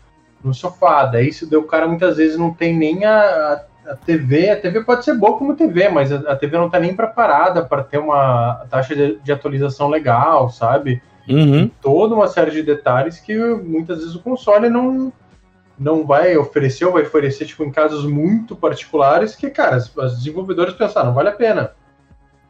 no 0.43 0.53
sofá, 0.53 1.07
daí 1.07 1.33
se 1.33 1.45
o 1.55 1.63
cara 1.63 1.87
muitas 1.87 2.17
vezes 2.17 2.37
não 2.37 2.53
tem 2.53 2.77
nem 2.77 3.05
a, 3.05 3.63
a 3.87 3.95
TV, 3.95 4.51
a 4.51 4.61
TV 4.61 4.83
pode 4.83 5.05
ser 5.05 5.15
boa 5.15 5.39
como 5.39 5.55
TV, 5.55 5.89
mas 5.89 6.11
a, 6.11 6.33
a 6.33 6.35
TV 6.35 6.59
não 6.59 6.67
está 6.67 6.81
nem 6.81 6.97
preparada 6.97 7.65
para 7.65 7.85
ter 7.85 7.99
uma 7.99 8.67
taxa 8.69 8.97
de, 8.97 9.21
de 9.21 9.31
atualização 9.31 9.87
legal, 9.87 10.51
sabe? 10.51 11.01
Uhum. 11.29 11.71
Toda 11.81 12.17
uma 12.17 12.27
série 12.27 12.51
de 12.51 12.65
detalhes 12.65 13.21
que 13.21 13.37
muitas 13.39 13.99
vezes 13.99 14.17
o 14.17 14.21
console 14.21 14.69
não, 14.69 15.13
não 15.79 16.07
vai 16.07 16.37
oferecer, 16.37 16.85
ou 16.85 16.93
vai 16.93 17.03
oferecer 17.03 17.45
tipo, 17.45 17.65
em 17.65 17.71
casos 17.71 18.05
muito 18.05 18.57
particulares 18.57 19.35
que, 19.35 19.51
cara, 19.51 19.77
os 19.77 20.17
desenvolvedores 20.17 20.75
pensaram, 20.75 21.13
vale 21.13 21.29
a 21.29 21.33
pena. 21.33 21.73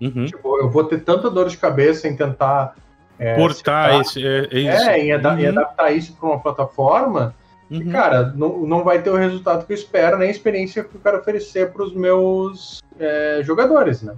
Uhum. 0.01 0.27
Tipo, 0.27 0.59
eu 0.59 0.71
vou 0.71 0.85
ter 0.85 1.01
tanta 1.01 1.31
dor 1.31 1.49
de 1.49 1.57
cabeça 1.57 2.07
em 2.07 2.17
tentar. 2.17 2.75
É, 3.19 3.35
Portar 3.35 4.01
esse, 4.01 4.25
é, 4.25 4.47
é, 4.51 4.59
isso. 4.59 4.91
É, 4.91 5.01
em, 5.01 5.13
ada 5.13 5.35
uhum. 5.35 5.49
adaptar 5.49 5.91
isso 5.91 6.15
para 6.15 6.29
uma 6.29 6.39
plataforma 6.39 7.35
Uhum. 7.71 7.83
E, 7.83 7.91
cara, 7.91 8.33
não, 8.35 8.61
não 8.61 8.85
vai 8.85 9.03
ter 9.03 9.11
o 9.11 9.17
resultado 9.17 9.67
que 9.67 9.73
eu 9.73 9.77
espero, 9.77 10.19
nem 10.19 10.29
a 10.29 10.31
experiência 10.31 10.85
que 10.85 10.95
eu 10.95 11.01
quero 11.01 11.19
oferecer 11.19 11.73
para 11.73 11.83
os 11.83 11.93
meus 11.95 12.81
é, 12.99 13.41
jogadores, 13.43 14.03
né? 14.03 14.15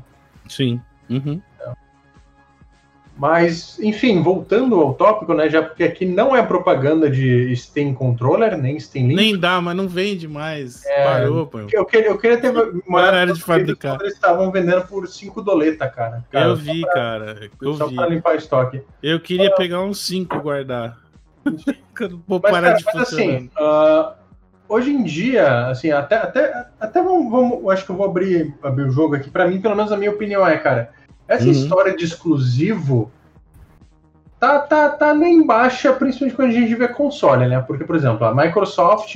Sim. 0.49 0.81
Uhum. 1.09 1.41
Mas, 3.19 3.81
enfim, 3.81 4.23
voltando 4.23 4.81
ao 4.81 4.95
tópico, 4.95 5.35
né? 5.35 5.51
Já 5.51 5.61
porque 5.61 5.83
aqui 5.83 6.07
não 6.07 6.37
é 6.37 6.43
propaganda 6.43 7.11
de 7.11 7.55
Steam 7.57 7.93
Controller, 7.93 8.57
nem 8.57 8.79
Steam 8.79 9.09
Link. 9.09 9.17
Nem 9.17 9.37
dá, 9.37 9.61
mas 9.61 9.77
não 9.77 9.89
vende 9.89 10.29
mais. 10.29 10.87
É, 10.87 11.05
Parou, 11.05 11.45
pô. 11.45 11.59
Eu 11.73 11.85
queria, 11.85 12.11
eu 12.11 12.19
queria 12.19 12.39
ter 12.39 12.53
morado 12.87 13.33
de 13.33 13.43
fabricar. 13.43 13.99
Eles 14.01 14.15
estavam 14.15 14.53
vendendo 14.53 14.87
por 14.87 15.09
5 15.09 15.43
doleta, 15.43 15.89
cara. 15.89 16.25
cara. 16.31 16.47
Eu 16.47 16.55
vi, 16.55 16.81
pra, 16.83 16.95
cara. 16.95 17.51
Eu 17.61 17.75
só 17.75 17.89
vi. 17.89 17.97
pra 17.97 18.07
limpar 18.07 18.37
estoque. 18.37 18.83
Eu 19.03 19.19
queria 19.19 19.53
pegar 19.57 19.81
uns 19.81 19.99
5 20.07 20.37
e 20.37 20.39
guardar. 20.41 20.97
Vou 22.29 22.41
mas, 22.41 22.53
parar 22.53 22.69
cara, 22.69 22.79
de 22.79 22.85
mas, 22.85 22.97
assim, 22.97 23.51
uh, 23.59 24.13
hoje 24.69 24.93
em 24.93 25.03
dia, 25.03 25.67
assim, 25.67 25.91
até, 25.91 26.17
até, 26.17 26.67
até 26.79 27.03
vamos, 27.03 27.29
vamos, 27.33 27.69
acho 27.71 27.85
que 27.85 27.91
eu 27.91 27.97
vou 27.97 28.07
abrir, 28.07 28.55
abrir 28.63 28.85
o 28.85 28.93
jogo 28.93 29.17
aqui. 29.17 29.29
Para 29.29 29.49
mim, 29.49 29.61
pelo 29.61 29.75
menos 29.75 29.91
a 29.91 29.97
minha 29.97 30.13
opinião 30.13 30.47
é, 30.47 30.57
cara, 30.57 30.93
essa 31.29 31.45
uhum. 31.45 31.51
história 31.51 31.95
de 31.95 32.05
exclusivo 32.05 33.13
tá, 34.41 34.61
tá, 34.61 34.89
tá 34.89 35.15
nem 35.15 35.45
baixa, 35.45 35.93
principalmente 35.93 36.35
quando 36.35 36.49
a 36.49 36.53
gente 36.53 36.75
vê 36.75 36.89
console, 36.89 37.47
né? 37.47 37.61
Porque, 37.61 37.85
por 37.85 37.95
exemplo, 37.95 38.27
a 38.27 38.35
Microsoft, 38.35 39.15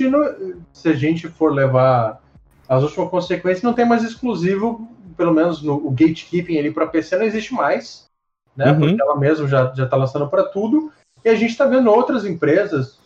se 0.71 0.89
a 0.89 0.93
gente 0.93 1.27
for 1.27 1.51
levar 1.51 2.21
as 2.69 2.83
últimas 2.83 3.09
consequências, 3.09 3.63
não 3.63 3.73
tem 3.73 3.85
mais 3.85 4.03
exclusivo, 4.03 4.87
pelo 5.17 5.33
menos 5.33 5.61
no 5.61 5.75
o 5.75 5.91
gatekeeping 5.91 6.57
ali 6.57 6.71
para 6.71 6.87
PC 6.87 7.17
não 7.17 7.25
existe 7.25 7.53
mais, 7.53 8.07
né? 8.55 8.71
Uhum. 8.71 8.79
Porque 8.79 9.01
ela 9.01 9.17
mesma 9.17 9.47
já, 9.47 9.73
já 9.75 9.87
tá 9.87 9.97
lançando 9.97 10.27
para 10.27 10.43
tudo. 10.43 10.91
E 11.25 11.29
a 11.29 11.35
gente 11.35 11.51
está 11.51 11.65
vendo 11.65 11.89
outras 11.89 12.25
empresas, 12.25 12.99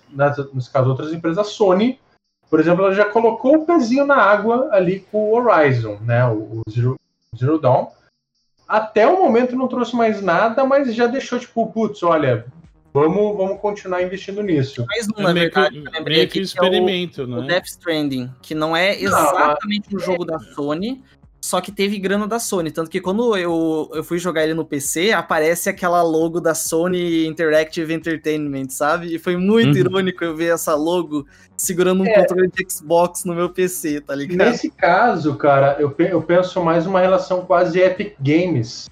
nesse 0.53 0.71
caso, 0.71 0.89
outras 0.89 1.13
empresas, 1.13 1.37
a 1.37 1.43
Sony, 1.43 1.99
por 2.49 2.59
exemplo, 2.59 2.85
ela 2.85 2.93
já 2.93 3.05
colocou 3.05 3.55
o 3.55 3.65
pezinho 3.65 4.05
na 4.05 4.15
água 4.15 4.69
ali 4.71 5.01
com 5.11 5.29
o 5.29 5.35
Horizon, 5.35 5.97
né? 6.01 6.25
O, 6.27 6.61
Zero, 6.69 6.95
Zero 7.37 7.59
Dawn. 7.59 7.87
Até 8.67 9.07
o 9.07 9.21
momento 9.21 9.55
não 9.55 9.67
trouxe 9.67 9.95
mais 9.95 10.21
nada, 10.21 10.65
mas 10.65 10.93
já 10.93 11.07
deixou, 11.07 11.39
tipo, 11.39 11.67
putz, 11.67 12.03
olha, 12.03 12.45
vamos, 12.93 13.37
vamos 13.37 13.61
continuar 13.61 14.03
investindo 14.03 14.41
nisso. 14.43 14.85
Mais 14.87 15.07
um, 15.07 15.19
é 15.19 15.23
na 15.23 15.33
verdade, 15.33 15.81
que, 15.81 15.99
meio 16.01 16.27
que, 16.27 16.39
experimento, 16.39 17.21
é 17.21 17.23
o, 17.23 17.27
né? 17.27 17.37
O 17.37 17.41
Death 17.47 17.65
Stranding, 17.67 18.29
que 18.41 18.53
não 18.53 18.75
é 18.75 18.99
exatamente 18.99 19.93
o 19.93 19.97
um 19.97 19.99
jogo 19.99 20.25
da 20.25 20.37
Sony, 20.39 21.01
só 21.47 21.61
que 21.61 21.71
teve 21.71 21.97
grana 21.97 22.27
da 22.27 22.39
Sony. 22.39 22.71
Tanto 22.71 22.89
que 22.89 22.99
quando 22.99 23.37
eu, 23.37 23.89
eu 23.93 24.03
fui 24.03 24.19
jogar 24.19 24.43
ele 24.43 24.53
no 24.53 24.65
PC, 24.65 25.13
aparece 25.13 25.69
aquela 25.69 26.01
logo 26.01 26.41
da 26.41 26.53
Sony 26.53 27.25
Interactive 27.25 27.93
Entertainment, 27.93 28.69
sabe? 28.69 29.15
E 29.15 29.17
foi 29.17 29.37
muito 29.37 29.71
uhum. 29.71 29.77
irônico 29.77 30.25
eu 30.25 30.35
ver 30.35 30.53
essa 30.53 30.75
logo 30.75 31.25
segurando 31.55 32.03
um 32.03 32.05
é. 32.05 32.15
controle 32.15 32.51
de 32.51 32.67
Xbox 32.69 33.23
no 33.23 33.33
meu 33.33 33.49
PC, 33.49 34.01
tá 34.01 34.13
ligado? 34.13 34.49
Nesse 34.49 34.69
caso, 34.69 35.35
cara, 35.37 35.77
eu, 35.79 35.95
eu 35.97 36.21
penso 36.21 36.61
mais 36.61 36.85
uma 36.85 36.99
relação 36.99 37.45
quase 37.45 37.79
Epic 37.79 38.15
Games, 38.19 38.89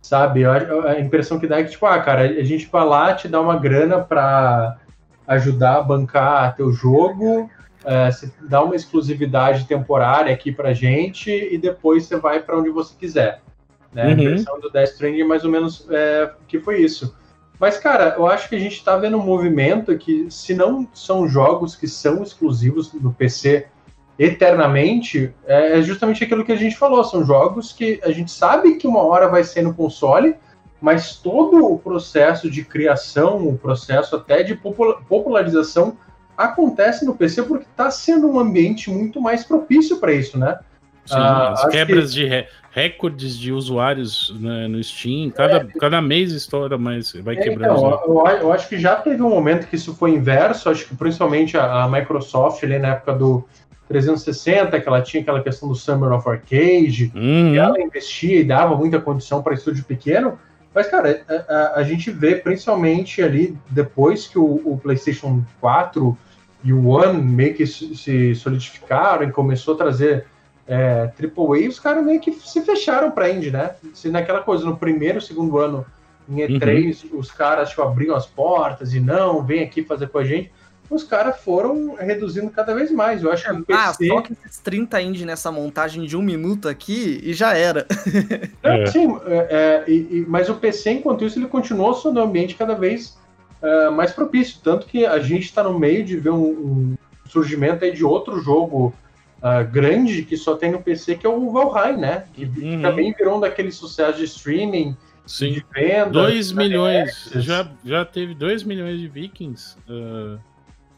sabe? 0.00 0.44
A 0.44 1.00
impressão 1.00 1.40
que 1.40 1.48
dá 1.48 1.58
é 1.58 1.64
que, 1.64 1.72
tipo, 1.72 1.86
ah, 1.86 2.00
cara, 2.00 2.22
a 2.22 2.44
gente 2.44 2.68
vai 2.70 2.86
lá 2.86 3.14
te 3.14 3.26
dá 3.26 3.40
uma 3.40 3.58
grana 3.58 3.98
pra 3.98 4.76
ajudar 5.26 5.78
a 5.78 5.82
bancar 5.82 6.54
teu 6.54 6.72
jogo 6.72 7.50
é, 7.86 8.10
você 8.10 8.30
dá 8.42 8.62
uma 8.62 8.74
exclusividade 8.74 9.64
temporária 9.64 10.34
aqui 10.34 10.50
pra 10.50 10.74
gente 10.74 11.30
e 11.30 11.56
depois 11.56 12.04
você 12.04 12.16
vai 12.16 12.42
para 12.42 12.58
onde 12.58 12.68
você 12.68 12.94
quiser. 12.98 13.40
Né? 13.92 14.06
Uhum. 14.06 14.12
A 14.12 14.16
versão 14.16 14.60
do 14.60 14.70
Death 14.70 14.90
Stranding 14.90 15.22
mais 15.22 15.44
ou 15.44 15.50
menos 15.50 15.86
é, 15.88 16.32
que 16.48 16.58
foi 16.58 16.80
isso. 16.80 17.16
Mas, 17.58 17.78
cara, 17.78 18.16
eu 18.18 18.26
acho 18.26 18.48
que 18.48 18.56
a 18.56 18.58
gente 18.58 18.74
está 18.74 18.96
vendo 18.96 19.16
um 19.16 19.24
movimento 19.24 19.96
que, 19.96 20.26
se 20.28 20.52
não 20.52 20.86
são 20.92 21.28
jogos 21.28 21.74
que 21.74 21.86
são 21.86 22.22
exclusivos 22.22 22.92
no 22.92 23.14
PC 23.14 23.68
eternamente, 24.18 25.32
é, 25.46 25.78
é 25.78 25.82
justamente 25.82 26.24
aquilo 26.24 26.44
que 26.44 26.52
a 26.52 26.56
gente 26.56 26.76
falou. 26.76 27.04
São 27.04 27.24
jogos 27.24 27.72
que 27.72 28.00
a 28.02 28.10
gente 28.10 28.32
sabe 28.32 28.74
que 28.76 28.86
uma 28.86 29.02
hora 29.02 29.28
vai 29.28 29.44
ser 29.44 29.62
no 29.62 29.72
console, 29.72 30.34
mas 30.80 31.16
todo 31.16 31.64
o 31.64 31.78
processo 31.78 32.50
de 32.50 32.64
criação, 32.64 33.48
o 33.48 33.56
processo 33.56 34.16
até 34.16 34.42
de 34.42 34.54
popularização 34.54 35.96
acontece 36.36 37.04
no 37.04 37.14
PC 37.14 37.42
porque 37.44 37.64
está 37.64 37.90
sendo 37.90 38.30
um 38.30 38.38
ambiente 38.38 38.90
muito 38.90 39.20
mais 39.20 39.44
propício 39.44 39.98
para 39.98 40.12
isso, 40.12 40.38
né? 40.38 40.58
Sim, 41.06 41.14
ah, 41.16 41.52
as 41.52 41.66
quebras 41.66 42.10
que... 42.12 42.20
de 42.20 42.26
re 42.26 42.46
recordes 42.70 43.38
de 43.38 43.52
usuários 43.52 44.34
né, 44.38 44.68
no 44.68 44.82
Steam, 44.84 45.30
cada, 45.30 45.56
é, 45.56 45.64
cada 45.80 46.02
mês 46.02 46.30
estoura, 46.32 46.76
mas 46.76 47.12
vai 47.12 47.34
é, 47.34 47.40
quebrando. 47.40 47.74
Então, 47.74 48.02
eu, 48.06 48.26
eu, 48.26 48.52
acho 48.52 48.68
que 48.68 48.78
já 48.78 48.96
teve 48.96 49.22
um 49.22 49.30
momento 49.30 49.66
que 49.66 49.76
isso 49.76 49.94
foi 49.94 50.10
inverso, 50.10 50.68
acho 50.68 50.86
que 50.86 50.94
principalmente 50.94 51.56
a, 51.56 51.84
a 51.84 51.88
Microsoft 51.88 52.62
ali 52.62 52.78
na 52.78 52.88
época 52.88 53.14
do 53.14 53.48
360, 53.88 54.78
que 54.78 54.88
ela 54.88 55.00
tinha 55.00 55.22
aquela 55.22 55.42
questão 55.42 55.68
do 55.68 55.74
Summer 55.74 56.12
of 56.12 56.28
Arcade, 56.28 57.10
uhum. 57.14 57.52
que 57.52 57.58
ela 57.58 57.80
investia 57.80 58.40
e 58.40 58.44
dava 58.44 58.76
muita 58.76 59.00
condição 59.00 59.42
para 59.42 59.54
estúdio 59.54 59.84
pequeno. 59.84 60.38
Mas, 60.74 60.88
cara, 60.88 61.24
a, 61.28 61.34
a, 61.34 61.80
a, 61.80 61.82
gente 61.82 62.10
vê 62.10 62.34
principalmente 62.34 63.22
ali 63.22 63.56
depois 63.70 64.26
que 64.26 64.38
o, 64.38 64.60
o, 64.62 64.76
PlayStation 64.76 65.42
4 65.58 66.18
e 66.66 66.72
o 66.72 66.88
One 66.88 67.22
meio 67.22 67.54
que 67.54 67.66
se 67.66 68.34
solidificaram 68.34 69.28
e 69.28 69.32
começou 69.32 69.74
a 69.74 69.78
trazer 69.78 70.26
é, 70.66 71.10
AAA, 71.18 71.68
os 71.68 71.78
caras 71.78 72.04
meio 72.04 72.20
que 72.20 72.32
se 72.32 72.60
fecharam 72.62 73.12
para 73.12 73.30
indie, 73.30 73.52
né? 73.52 73.76
Se 73.94 74.08
naquela 74.08 74.42
coisa, 74.42 74.64
no 74.64 74.76
primeiro, 74.76 75.20
segundo 75.20 75.58
ano 75.58 75.86
em 76.28 76.36
E3, 76.38 77.04
uhum. 77.04 77.20
os 77.20 77.30
caras 77.30 77.68
tipo, 77.70 77.82
abriam 77.82 78.16
as 78.16 78.26
portas 78.26 78.92
e 78.92 78.98
não, 78.98 79.44
vem 79.44 79.62
aqui 79.62 79.84
fazer 79.84 80.08
com 80.08 80.18
a 80.18 80.24
gente 80.24 80.50
os 80.88 81.02
caras 81.02 81.40
foram 81.40 81.94
reduzindo 81.96 82.50
cada 82.50 82.74
vez 82.74 82.90
mais. 82.90 83.22
Eu 83.22 83.32
acho 83.32 83.44
que 83.44 83.50
o 83.50 83.64
PC... 83.64 83.80
Ah, 83.80 83.92
só 83.92 84.20
que 84.20 84.32
esses 84.46 84.58
30 84.60 85.02
indie 85.02 85.24
nessa 85.24 85.50
montagem 85.50 86.04
de 86.04 86.16
um 86.16 86.22
minuto 86.22 86.68
aqui 86.68 87.20
e 87.22 87.32
já 87.32 87.56
era. 87.56 87.86
É, 88.62 88.86
sim, 88.86 89.16
é, 89.26 89.84
é, 89.86 89.90
e, 89.90 90.24
mas 90.28 90.48
o 90.48 90.54
PC, 90.54 90.90
enquanto 90.90 91.24
isso, 91.24 91.38
ele 91.38 91.46
continuou 91.46 91.94
sendo 91.94 92.20
um 92.20 92.24
ambiente 92.24 92.54
cada 92.54 92.74
vez 92.74 93.16
é, 93.62 93.90
mais 93.90 94.12
propício. 94.12 94.58
Tanto 94.62 94.86
que 94.86 95.04
a 95.04 95.18
gente 95.18 95.44
está 95.44 95.62
no 95.62 95.78
meio 95.78 96.04
de 96.04 96.16
ver 96.16 96.30
um, 96.30 96.44
um 96.44 96.96
surgimento 97.28 97.84
aí 97.84 97.92
de 97.92 98.04
outro 98.04 98.40
jogo 98.40 98.94
uh, 99.38 99.70
grande 99.70 100.22
que 100.22 100.36
só 100.36 100.56
tem 100.56 100.72
no 100.72 100.82
PC, 100.82 101.16
que 101.16 101.26
é 101.26 101.30
o 101.30 101.50
Valheim, 101.50 101.96
né? 101.96 102.24
Que, 102.32 102.44
uhum. 102.44 102.82
também 102.82 103.12
virou 103.12 103.36
um 103.36 103.40
daqueles 103.40 103.74
sucessos 103.74 104.18
de 104.18 104.24
streaming. 104.24 104.96
Sim. 105.26 105.52
De 105.52 105.64
venda. 105.74 106.10
2 106.10 106.52
milhões. 106.52 107.30
Já, 107.34 107.68
já 107.84 108.04
teve 108.04 108.34
2 108.34 108.62
milhões 108.62 109.00
de 109.00 109.08
vikings. 109.08 109.76
Uh 109.88 110.38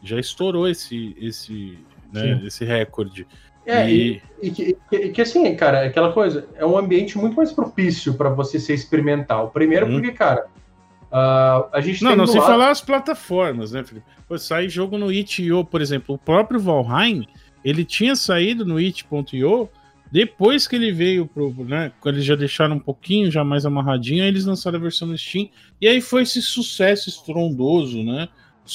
já 0.01 0.19
estourou 0.19 0.67
esse, 0.67 1.15
esse, 1.19 1.77
né, 2.11 2.41
esse 2.45 2.65
recorde. 2.65 3.27
É, 3.65 3.89
e... 3.89 4.21
E, 4.41 4.47
e, 4.47 4.51
que, 4.51 4.77
e, 4.91 5.09
que, 5.09 5.21
assim, 5.21 5.55
cara, 5.55 5.85
aquela 5.85 6.11
coisa, 6.11 6.47
é 6.55 6.65
um 6.65 6.77
ambiente 6.77 7.17
muito 7.17 7.35
mais 7.35 7.51
propício 7.51 8.13
para 8.13 8.29
você 8.29 8.59
ser 8.59 8.73
experimental. 8.73 9.51
Primeiro 9.51 9.87
hum. 9.87 9.93
porque, 9.93 10.11
cara, 10.11 10.47
uh, 11.11 11.69
a 11.71 11.81
gente 11.81 12.03
Não, 12.03 12.15
não, 12.15 12.27
se 12.27 12.37
lado... 12.37 12.47
falar 12.47 12.71
as 12.71 12.81
plataformas, 12.81 13.71
né, 13.71 13.83
Felipe? 13.83 14.05
Pô, 14.27 14.37
sai 14.37 14.69
jogo 14.69 14.97
no 14.97 15.11
itch.io, 15.11 15.65
por 15.65 15.81
exemplo, 15.81 16.15
o 16.15 16.17
próprio 16.17 16.59
Valheim, 16.59 17.27
ele 17.63 17.83
tinha 17.83 18.15
saído 18.15 18.65
no 18.65 18.79
itch.io 18.79 19.69
depois 20.11 20.67
que 20.67 20.75
ele 20.75 20.91
veio 20.91 21.27
pro, 21.27 21.53
né, 21.63 21.91
quando 21.99 22.15
eles 22.15 22.25
já 22.25 22.35
deixaram 22.35 22.77
um 22.77 22.79
pouquinho 22.79 23.29
já 23.29 23.43
mais 23.43 23.65
amarradinho, 23.65 24.23
aí 24.23 24.29
eles 24.29 24.45
lançaram 24.45 24.79
a 24.79 24.81
versão 24.81 25.07
no 25.07 25.17
Steam, 25.17 25.49
e 25.79 25.87
aí 25.87 26.01
foi 26.01 26.23
esse 26.23 26.41
sucesso 26.41 27.09
estrondoso, 27.09 28.03
né? 28.03 28.27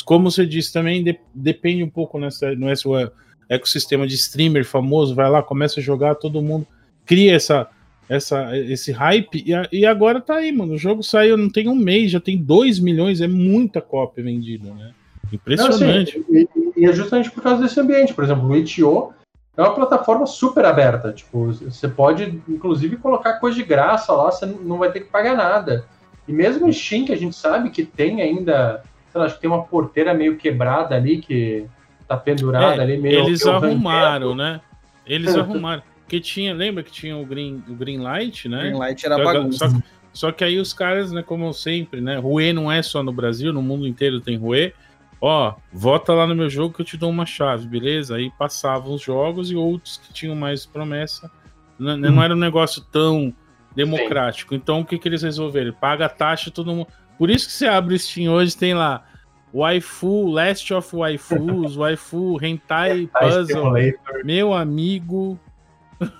Como 0.04 0.30
você 0.30 0.46
disse 0.46 0.72
também, 0.72 1.02
de, 1.02 1.18
depende 1.34 1.82
um 1.82 1.90
pouco 1.90 2.18
nessa, 2.18 2.54
no 2.54 2.66
ecossistema 3.48 4.06
de 4.06 4.14
streamer 4.14 4.64
famoso, 4.64 5.14
vai 5.14 5.28
lá, 5.28 5.42
começa 5.42 5.80
a 5.80 5.82
jogar, 5.82 6.14
todo 6.14 6.42
mundo 6.42 6.66
cria 7.04 7.34
essa, 7.34 7.68
essa, 8.08 8.56
esse 8.56 8.92
hype, 8.92 9.44
e, 9.46 9.78
e 9.80 9.86
agora 9.86 10.20
tá 10.20 10.36
aí, 10.36 10.52
mano. 10.52 10.74
O 10.74 10.78
jogo 10.78 11.02
saiu, 11.02 11.36
não 11.36 11.48
tem 11.48 11.68
um 11.68 11.74
mês, 11.74 12.10
já 12.10 12.20
tem 12.20 12.36
2 12.36 12.78
milhões, 12.78 13.20
é 13.20 13.28
muita 13.28 13.80
cópia 13.80 14.22
vendida, 14.22 14.70
né? 14.72 14.92
Impressionante. 15.32 16.18
Não, 16.18 16.40
assim, 16.40 16.48
e, 16.76 16.82
e, 16.82 16.86
é 16.86 16.92
justamente 16.92 17.30
por 17.30 17.42
causa 17.42 17.62
desse 17.62 17.78
ambiente. 17.80 18.14
Por 18.14 18.24
exemplo, 18.24 18.46
o 18.46 18.56
itch.io 18.56 19.12
é 19.56 19.62
uma 19.62 19.74
plataforma 19.74 20.26
super 20.26 20.64
aberta. 20.64 21.12
Tipo, 21.12 21.52
você 21.52 21.88
pode, 21.88 22.40
inclusive, 22.48 22.96
colocar 22.96 23.34
coisa 23.34 23.56
de 23.56 23.64
graça 23.64 24.12
lá, 24.12 24.30
você 24.30 24.46
não 24.46 24.78
vai 24.78 24.92
ter 24.92 25.00
que 25.00 25.10
pagar 25.10 25.36
nada. 25.36 25.86
E 26.28 26.32
mesmo 26.32 26.68
o 26.68 26.72
Steam, 26.72 27.04
que 27.04 27.12
a 27.12 27.16
gente 27.16 27.36
sabe 27.36 27.70
que 27.70 27.84
tem 27.84 28.22
ainda 28.22 28.82
lá, 29.14 29.26
acho 29.26 29.36
que 29.36 29.40
tem 29.42 29.50
uma 29.50 29.62
porteira 29.62 30.12
meio 30.14 30.36
quebrada 30.36 30.94
ali 30.94 31.18
que 31.18 31.66
tá 32.06 32.16
pendurada 32.16 32.76
é, 32.76 32.80
ali 32.80 32.98
meio. 32.98 33.20
Eles 33.20 33.46
arrumaram, 33.46 34.34
né? 34.34 34.60
Eles 35.06 35.34
arrumaram. 35.36 35.82
Porque 36.04 36.20
tinha, 36.20 36.52
lembra 36.54 36.82
que 36.82 36.92
tinha 36.92 37.16
o 37.16 37.24
Green, 37.24 37.64
o 37.66 37.74
green 37.74 37.98
Light, 37.98 38.48
né? 38.48 38.60
Green 38.60 38.78
Light 38.78 39.04
era 39.04 39.22
bagunça. 39.22 39.70
Só, 39.70 39.76
só, 40.12 40.32
que 40.32 40.44
aí 40.44 40.58
os 40.58 40.72
caras, 40.72 41.10
né, 41.10 41.22
como 41.22 41.52
sempre, 41.52 42.00
né? 42.00 42.18
Rue 42.18 42.52
não 42.52 42.70
é 42.70 42.82
só 42.82 43.02
no 43.02 43.12
Brasil, 43.12 43.52
no 43.52 43.62
mundo 43.62 43.86
inteiro 43.86 44.20
tem 44.20 44.36
Rue. 44.36 44.72
Ó, 45.20 45.54
vota 45.72 46.12
lá 46.12 46.26
no 46.26 46.34
meu 46.34 46.50
jogo 46.50 46.74
que 46.74 46.82
eu 46.82 46.84
te 46.84 46.98
dou 46.98 47.08
uma 47.08 47.24
chave, 47.24 47.66
beleza? 47.66 48.16
Aí 48.16 48.30
passavam 48.38 48.94
os 48.94 49.02
jogos 49.02 49.50
e 49.50 49.56
outros 49.56 49.96
que 49.96 50.12
tinham 50.12 50.36
mais 50.36 50.66
promessa. 50.66 51.30
Não, 51.78 51.94
hum. 51.94 51.96
não 51.96 52.22
era 52.22 52.34
um 52.34 52.38
negócio 52.38 52.82
tão 52.92 53.34
democrático. 53.74 54.54
Sim. 54.54 54.60
Então 54.60 54.80
o 54.80 54.84
que, 54.84 54.98
que 54.98 55.08
eles 55.08 55.22
resolveram? 55.22 55.72
Paga 55.72 56.06
a 56.06 56.10
taxa 56.10 56.50
todo 56.50 56.74
mundo. 56.74 56.88
Por 57.18 57.30
isso 57.30 57.46
que 57.46 57.52
você 57.52 57.66
abre 57.66 57.94
o 57.94 57.98
Steam 57.98 58.32
hoje, 58.32 58.56
tem 58.56 58.74
lá 58.74 59.04
Waifu, 59.54 60.30
Last 60.30 60.74
of 60.74 60.94
Waifus, 60.94 61.76
Waifu, 61.78 62.38
Hentai 62.42 63.08
Puzzle, 63.18 63.72
meu 64.24 64.52
amigo. 64.52 65.38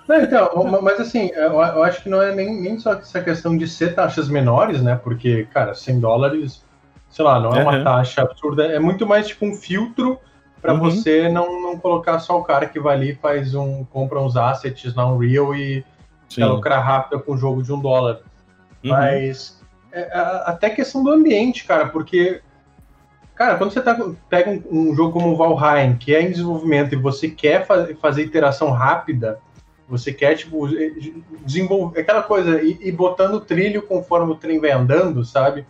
Não, 0.09 0.21
então, 0.21 0.81
mas 0.83 1.01
assim, 1.01 1.31
eu, 1.35 1.61
acho 1.83 2.03
que 2.03 2.09
não 2.09 2.23
é 2.23 2.35
nem, 2.35 2.61
nem 2.61 2.79
só 2.79 2.93
essa 2.95 3.21
questão 3.21 3.57
de 3.57 3.67
ser 3.67 3.95
taxas 3.95 4.29
menores, 4.29 4.83
né? 4.83 4.95
Porque, 5.03 5.49
cara, 5.53 5.75
100 5.75 6.01
dólares, 6.01 6.65
sei 7.11 7.25
lá, 7.25 7.41
não 7.41 7.55
é 7.55 7.63
uma 7.63 7.79
uhum. 7.79 7.85
taxa 7.85 8.23
absurda, 8.23 8.67
é 8.67 8.79
muito 8.79 9.07
mais 9.07 9.27
tipo 9.27 9.47
um 9.47 9.55
filtro 9.55 10.19
para 10.63 10.73
uhum. 10.73 10.81
você 10.81 11.29
não, 11.29 11.61
não 11.61 11.79
colocar 11.79 12.19
só 12.19 12.39
o 12.39 12.45
cara 12.45 12.67
que 12.67 12.81
vai 12.81 12.97
ali 12.97 13.15
faz 13.15 13.55
um 13.55 13.85
compra 13.85 14.21
uns 14.21 14.37
assets 14.37 14.95
na 14.95 15.07
Unreal 15.07 15.55
e 15.55 15.85
lucrar 16.39 16.83
rápido 16.83 17.21
com 17.21 17.35
um 17.35 17.37
jogo 17.37 17.63
de 17.63 17.73
um 17.73 17.81
dólar. 17.81 18.21
Uhum. 18.83 18.91
Mas 18.91 19.61
é, 19.93 20.11
até 20.45 20.71
questão 20.71 21.05
do 21.05 21.11
ambiente, 21.11 21.65
cara, 21.65 21.87
porque, 21.87 22.41
cara, 23.35 23.57
quando 23.57 23.73
você 23.73 23.81
tá, 23.81 23.97
pega 24.29 24.51
um, 24.51 24.91
um, 24.91 24.95
jogo 24.95 25.13
como 25.13 25.33
o 25.33 25.37
Valheim, 25.37 25.97
que 25.97 26.15
é 26.15 26.21
em 26.21 26.31
desenvolvimento, 26.31 26.95
e 26.95 26.97
você 26.97 27.29
quer 27.29 27.65
fa 27.65 27.89
fazer 28.01 28.25
interação 28.25 28.71
rápida, 28.71 29.39
você 29.89 30.13
quer, 30.13 30.35
tipo, 30.37 30.67
desenvolver 31.45 32.01
aquela 32.01 32.23
coisa, 32.23 32.63
e, 32.63 32.79
e 32.81 32.93
botando 32.93 33.41
trilho 33.41 33.83
conforme 33.83 34.33
o 34.33 34.37
trem 34.37 34.61
vai 34.61 34.71
andando, 34.71 35.25
sabe? 35.25 35.67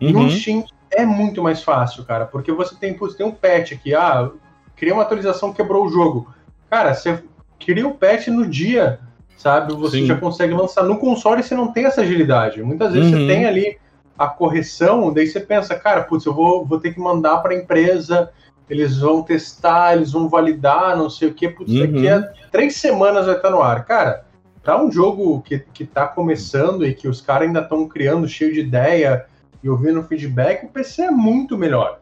Uhum. 0.00 0.12
No 0.12 0.30
Steam 0.30 0.64
é 0.90 1.04
muito 1.04 1.42
mais 1.42 1.62
fácil, 1.62 2.04
cara, 2.04 2.26
porque 2.26 2.52
você 2.52 2.74
tem, 2.76 2.94
putz, 2.94 3.14
tem 3.14 3.26
um 3.26 3.32
patch 3.32 3.72
aqui, 3.72 3.94
ah, 3.94 4.30
cria 4.76 4.92
uma 4.92 5.02
atualização, 5.02 5.52
quebrou 5.52 5.86
o 5.86 5.88
jogo. 5.88 6.32
Cara, 6.68 6.94
você 6.94 7.22
cria 7.58 7.86
o 7.86 7.94
patch 7.94 8.28
no 8.28 8.46
dia 8.46 9.00
sabe? 9.44 9.74
Você 9.74 9.98
Sim. 9.98 10.06
já 10.06 10.16
consegue 10.16 10.54
lançar 10.54 10.84
no 10.84 10.98
console 10.98 11.40
e 11.40 11.44
você 11.44 11.54
não 11.54 11.70
tem 11.70 11.84
essa 11.84 12.00
agilidade. 12.00 12.62
Muitas 12.62 12.94
vezes 12.94 13.12
uhum. 13.12 13.20
você 13.20 13.26
tem 13.26 13.44
ali 13.44 13.76
a 14.18 14.26
correção, 14.26 15.12
daí 15.12 15.26
você 15.26 15.38
pensa, 15.38 15.74
cara, 15.74 16.02
putz, 16.02 16.24
eu 16.24 16.32
vou, 16.32 16.64
vou 16.64 16.80
ter 16.80 16.94
que 16.94 17.00
mandar 17.00 17.38
para 17.38 17.52
a 17.52 17.56
empresa, 17.56 18.30
eles 18.68 18.98
vão 18.98 19.22
testar, 19.22 19.94
eles 19.94 20.12
vão 20.12 20.28
validar, 20.28 20.96
não 20.96 21.10
sei 21.10 21.28
o 21.28 21.34
que, 21.34 21.48
putz, 21.48 21.72
uhum. 21.72 21.80
daqui 21.80 22.08
a 22.08 22.22
três 22.50 22.76
semanas 22.76 23.26
vai 23.26 23.36
estar 23.36 23.50
no 23.50 23.62
ar. 23.62 23.84
Cara, 23.84 24.24
para 24.62 24.82
um 24.82 24.90
jogo 24.90 25.42
que, 25.42 25.58
que 25.58 25.84
tá 25.84 26.06
começando 26.06 26.86
e 26.86 26.94
que 26.94 27.06
os 27.06 27.20
caras 27.20 27.46
ainda 27.46 27.60
estão 27.60 27.86
criando 27.86 28.26
cheio 28.26 28.52
de 28.52 28.60
ideia 28.60 29.26
e 29.62 29.68
ouvindo 29.68 30.02
feedback, 30.02 30.64
o 30.64 30.68
PC 30.68 31.02
é 31.02 31.10
muito 31.10 31.56
melhor. 31.58 32.00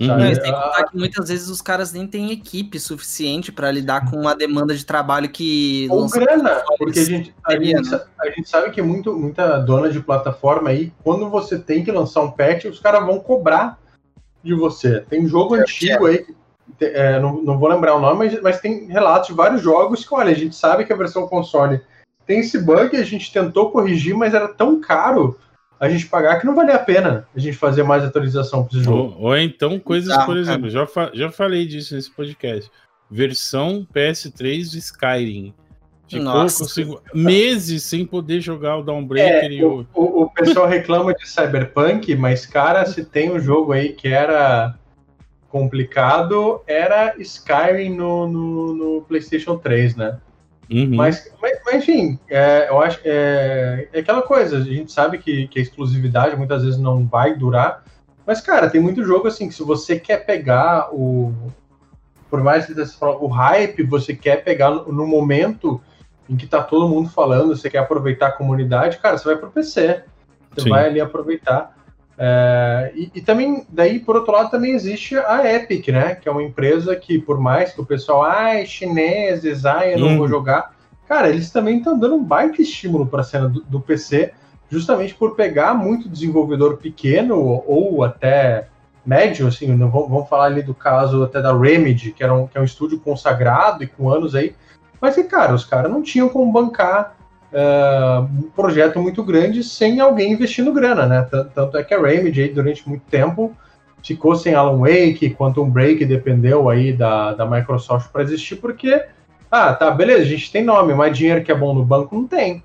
Uhum. 0.00 0.16
Mas 0.16 0.38
tem 0.38 0.52
que 0.52 0.60
contar 0.60 0.84
que 0.84 0.96
muitas 0.96 1.28
vezes 1.28 1.48
os 1.48 1.60
caras 1.60 1.92
nem 1.92 2.06
têm 2.06 2.30
equipe 2.30 2.78
suficiente 2.78 3.50
para 3.50 3.70
lidar 3.70 4.08
com 4.08 4.16
uma 4.16 4.34
demanda 4.34 4.74
de 4.74 4.86
trabalho 4.86 5.28
que. 5.28 5.88
Ou 5.90 6.08
grana, 6.08 6.62
porque 6.78 7.00
a 7.00 7.04
gente, 7.04 7.34
a, 7.44 7.52
gente, 7.52 7.94
a 8.20 8.30
gente 8.30 8.48
sabe 8.48 8.70
que 8.70 8.80
muito, 8.80 9.12
muita 9.18 9.58
dona 9.58 9.90
de 9.90 10.00
plataforma 10.00 10.70
aí, 10.70 10.92
quando 11.02 11.28
você 11.28 11.58
tem 11.58 11.82
que 11.82 11.90
lançar 11.90 12.22
um 12.22 12.30
patch, 12.30 12.66
os 12.66 12.78
caras 12.78 13.04
vão 13.04 13.18
cobrar 13.18 13.76
de 14.48 14.54
você. 14.54 15.00
Tem 15.08 15.26
jogo 15.26 15.56
é, 15.56 15.60
antigo 15.60 16.08
é. 16.08 16.10
aí, 16.10 16.26
é, 16.80 17.20
não, 17.20 17.42
não 17.42 17.58
vou 17.58 17.68
lembrar 17.68 17.94
o 17.94 18.00
nome, 18.00 18.18
mas, 18.18 18.42
mas 18.42 18.60
tem 18.60 18.86
relatos 18.86 19.28
de 19.28 19.34
vários 19.34 19.62
jogos 19.62 20.04
que, 20.04 20.14
olha, 20.14 20.30
a 20.30 20.34
gente 20.34 20.54
sabe 20.54 20.84
que 20.84 20.92
a 20.92 20.96
versão 20.96 21.28
console 21.28 21.80
tem 22.26 22.40
esse 22.40 22.58
bug, 22.58 22.96
a 22.96 23.04
gente 23.04 23.32
tentou 23.32 23.70
corrigir, 23.70 24.14
mas 24.14 24.34
era 24.34 24.48
tão 24.48 24.80
caro 24.80 25.38
a 25.80 25.88
gente 25.88 26.06
pagar 26.06 26.38
que 26.38 26.46
não 26.46 26.54
valia 26.54 26.74
a 26.74 26.78
pena 26.78 27.26
a 27.34 27.38
gente 27.38 27.56
fazer 27.56 27.82
mais 27.82 28.04
atualização 28.04 28.64
para 28.64 28.76
esse 28.76 28.84
jogo. 28.84 29.14
Ou, 29.16 29.28
ou 29.28 29.36
então 29.36 29.78
coisas, 29.78 30.10
ah, 30.10 30.26
por 30.26 30.36
exemplo, 30.36 30.68
já, 30.68 30.86
fa 30.86 31.10
já 31.14 31.30
falei 31.30 31.66
disso 31.66 31.94
nesse 31.94 32.10
podcast. 32.10 32.70
Versão 33.10 33.86
PS3 33.94 34.70
de 34.70 34.78
Skyrim. 34.78 35.54
Ficou 36.08 36.24
Nossa. 36.24 36.64
Consigo, 36.64 37.02
meses 37.12 37.82
sem 37.82 38.06
poder 38.06 38.40
jogar 38.40 38.78
o 38.78 38.82
Downbreaker 38.82 39.50
é, 39.50 39.52
e 39.52 39.64
o... 39.64 39.86
o... 39.94 40.18
O 40.28 40.30
pessoal 40.30 40.66
reclama 40.66 41.14
de 41.14 41.28
Cyberpunk, 41.28 42.14
mas, 42.14 42.46
cara, 42.46 42.86
se 42.86 43.04
tem 43.04 43.32
um 43.32 43.40
jogo 43.40 43.72
aí 43.72 43.92
que 43.92 44.08
era 44.08 44.78
complicado, 45.48 46.62
era 46.66 47.14
Skyrim 47.18 47.94
no, 47.94 48.28
no, 48.28 48.74
no 48.74 49.02
PlayStation 49.02 49.56
3, 49.56 49.96
né? 49.96 50.18
Uhum. 50.70 50.96
Mas, 50.96 51.32
mas, 51.40 51.58
mas, 51.64 51.74
enfim, 51.76 52.18
é, 52.28 52.68
eu 52.68 52.80
acho 52.80 53.00
é, 53.04 53.88
é, 53.92 54.00
aquela 54.00 54.22
coisa, 54.22 54.58
a 54.58 54.60
gente 54.60 54.92
sabe 54.92 55.18
que, 55.18 55.48
que 55.48 55.58
a 55.58 55.62
exclusividade 55.62 56.36
muitas 56.36 56.62
vezes 56.62 56.78
não 56.78 57.06
vai 57.06 57.34
durar, 57.34 57.82
mas, 58.26 58.42
cara, 58.42 58.68
tem 58.68 58.80
muito 58.80 59.02
jogo 59.02 59.26
assim 59.26 59.48
que 59.48 59.54
se 59.54 59.62
você 59.62 59.98
quer 59.98 60.26
pegar 60.26 60.94
o. 60.94 61.32
Por 62.28 62.42
mais 62.42 62.66
que 62.66 62.74
o 62.74 63.26
hype, 63.26 63.82
você 63.84 64.14
quer 64.14 64.44
pegar 64.44 64.70
no, 64.70 64.92
no 64.92 65.06
momento, 65.06 65.80
em 66.28 66.36
que 66.36 66.46
tá 66.46 66.62
todo 66.62 66.88
mundo 66.88 67.08
falando, 67.08 67.56
você 67.56 67.70
quer 67.70 67.78
aproveitar 67.78 68.28
a 68.28 68.32
comunidade, 68.32 68.98
cara, 68.98 69.16
você 69.16 69.24
vai 69.24 69.36
pro 69.36 69.50
PC. 69.50 70.02
Você 70.54 70.62
Sim. 70.62 70.70
vai 70.70 70.86
ali 70.86 71.00
aproveitar. 71.00 71.76
É, 72.20 72.90
e, 72.94 73.10
e, 73.14 73.20
também, 73.20 73.64
daí, 73.68 74.00
por 74.00 74.16
outro 74.16 74.32
lado, 74.32 74.50
também 74.50 74.72
existe 74.72 75.16
a 75.16 75.54
Epic, 75.54 75.88
né? 75.88 76.16
Que 76.16 76.28
é 76.28 76.32
uma 76.32 76.42
empresa 76.42 76.96
que, 76.96 77.18
por 77.18 77.38
mais 77.38 77.72
que 77.72 77.80
o 77.80 77.86
pessoal, 77.86 78.24
ah, 78.24 78.64
chineses, 78.64 79.64
ah, 79.64 79.86
eu 79.86 79.98
não 79.98 80.08
hum. 80.08 80.18
vou 80.18 80.28
jogar. 80.28 80.74
Cara, 81.06 81.28
eles 81.28 81.50
também 81.50 81.78
estão 81.78 81.98
dando 81.98 82.16
um 82.16 82.24
baita 82.24 82.60
estímulo 82.60 83.06
para 83.06 83.20
a 83.20 83.24
cena 83.24 83.48
do, 83.48 83.62
do, 83.62 83.80
PC, 83.80 84.32
justamente 84.68 85.14
por 85.14 85.36
pegar 85.36 85.74
muito 85.74 86.08
desenvolvedor 86.08 86.76
pequeno 86.76 87.62
ou 87.66 88.02
até 88.02 88.68
médio, 89.06 89.46
assim, 89.46 89.74
vamos 89.74 90.28
falar 90.28 90.46
ali 90.46 90.62
do 90.62 90.74
caso 90.74 91.22
até 91.22 91.40
da 91.40 91.56
Remedy, 91.56 92.12
que, 92.12 92.22
era 92.22 92.34
um, 92.34 92.46
que 92.46 92.58
é 92.58 92.60
um 92.60 92.64
estúdio 92.64 93.00
consagrado 93.00 93.82
e 93.82 93.86
com 93.86 94.10
anos 94.10 94.34
aí, 94.34 94.54
mas 95.00 95.14
que, 95.14 95.24
cara, 95.24 95.54
os 95.54 95.64
caras 95.64 95.90
não 95.90 96.02
tinham 96.02 96.28
como 96.28 96.50
bancar 96.50 97.16
uh, 97.52 98.22
um 98.22 98.50
projeto 98.50 98.98
muito 98.98 99.22
grande 99.22 99.62
sem 99.62 100.00
alguém 100.00 100.32
investindo 100.32 100.72
grana, 100.72 101.06
né? 101.06 101.28
Tanto 101.54 101.76
é 101.76 101.84
que 101.84 101.94
a 101.94 102.00
Remedy 102.00 102.48
durante 102.48 102.88
muito 102.88 103.04
tempo 103.10 103.54
ficou 104.02 104.36
sem 104.36 104.54
Alan 104.54 104.78
Wake, 104.78 105.34
Quantum 105.34 105.68
Break 105.68 106.04
dependeu 106.04 106.68
aí 106.68 106.92
da, 106.92 107.34
da 107.34 107.46
Microsoft 107.46 108.10
para 108.10 108.22
existir, 108.22 108.56
porque, 108.56 109.04
ah, 109.50 109.74
tá, 109.74 109.90
beleza, 109.90 110.22
a 110.22 110.26
gente 110.26 110.50
tem 110.52 110.62
nome, 110.62 110.94
mas 110.94 111.16
dinheiro 111.16 111.42
que 111.42 111.52
é 111.52 111.54
bom 111.54 111.74
no 111.74 111.84
banco 111.84 112.14
não 112.14 112.26
tem. 112.26 112.62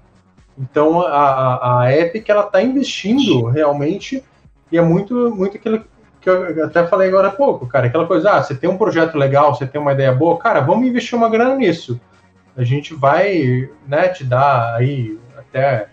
Então 0.58 1.02
a, 1.02 1.82
a 1.82 1.98
Epic 1.98 2.30
ela 2.30 2.44
tá 2.44 2.62
investindo 2.62 3.48
realmente 3.48 4.24
e 4.72 4.78
é 4.78 4.82
muito, 4.82 5.34
muito 5.36 5.58
aquilo 5.58 5.84
que 6.22 6.30
eu 6.30 6.66
até 6.66 6.86
falei 6.88 7.10
agora 7.10 7.28
há 7.28 7.32
pouco, 7.32 7.68
cara, 7.68 7.88
aquela 7.88 8.06
coisa, 8.06 8.32
ah, 8.32 8.44
você 8.44 8.56
tem 8.56 8.70
um 8.70 8.78
projeto 8.78 9.18
legal, 9.18 9.54
você 9.54 9.66
tem 9.66 9.82
uma 9.82 9.92
ideia 9.92 10.12
boa, 10.14 10.38
cara, 10.38 10.62
vamos 10.62 10.88
investir 10.88 11.18
uma 11.18 11.30
grana 11.30 11.56
nisso 11.56 12.00
a 12.56 12.64
gente 12.64 12.94
vai 12.94 13.70
né, 13.88 14.10
te 14.10 14.24
dar 14.24 14.76
aí 14.76 15.18
até 15.38 15.90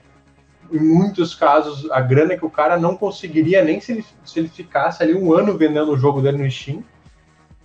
em 0.73 0.79
muitos 0.79 1.35
casos 1.35 1.91
a 1.91 2.01
grana 2.01 2.37
que 2.37 2.45
o 2.45 2.51
cara 2.51 2.79
não 2.79 2.97
conseguiria 2.97 3.65
nem 3.65 3.81
se 3.81 3.93
ele, 3.93 4.05
se 4.25 4.39
ele 4.39 4.49
ficasse 4.49 5.03
ali 5.03 5.15
um 5.15 5.33
ano 5.33 5.57
vendendo 5.57 5.93
o 5.93 5.99
jogo 5.99 6.21
dele 6.21 6.39
no 6.39 6.51
Steam 6.51 6.85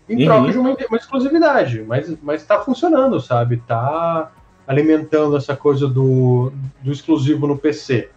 em 0.07 0.19
uhum. 0.19 0.25
troca 0.25 0.51
de 0.51 0.57
uma, 0.57 0.77
uma, 0.89 0.97
exclusividade, 0.97 1.83
mas 1.83 2.15
mas 2.21 2.41
está 2.41 2.59
funcionando, 2.59 3.19
sabe? 3.19 3.57
Tá 3.57 4.31
alimentando 4.67 5.35
essa 5.35 5.55
coisa 5.55 5.87
do, 5.87 6.51
do 6.81 6.91
exclusivo 6.91 7.47
no 7.47 7.57
PC, 7.57 8.09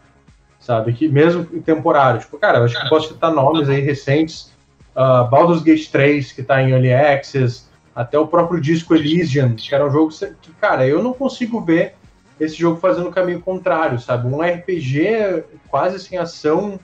sabe? 0.58 0.92
Que 0.92 1.08
mesmo 1.08 1.44
temporário, 1.62 2.20
tipo, 2.20 2.38
cara, 2.38 2.58
eu 2.58 2.64
acho 2.64 2.80
que 2.80 2.88
posso 2.88 3.08
citar 3.08 3.32
nomes 3.32 3.68
aí 3.68 3.80
recentes, 3.80 4.52
uh, 4.94 5.28
Baldur's 5.28 5.62
Gate 5.62 5.90
3 5.90 6.32
que 6.32 6.40
está 6.42 6.62
em 6.62 6.70
Early 6.70 6.92
Access, 6.92 7.67
até 7.98 8.16
o 8.16 8.28
próprio 8.28 8.60
disco 8.60 8.94
Elysian, 8.94 9.56
que 9.56 9.74
era 9.74 9.84
um 9.84 9.90
jogo 9.90 10.12
que, 10.40 10.52
cara, 10.52 10.86
eu 10.86 11.02
não 11.02 11.12
consigo 11.12 11.60
ver 11.60 11.96
esse 12.38 12.54
jogo 12.54 12.78
fazendo 12.78 13.08
o 13.08 13.12
caminho 13.12 13.40
contrário, 13.40 13.98
sabe? 13.98 14.32
Um 14.32 14.40
RPG 14.40 15.42
quase 15.68 15.98
sem 15.98 16.16
ação, 16.16 16.78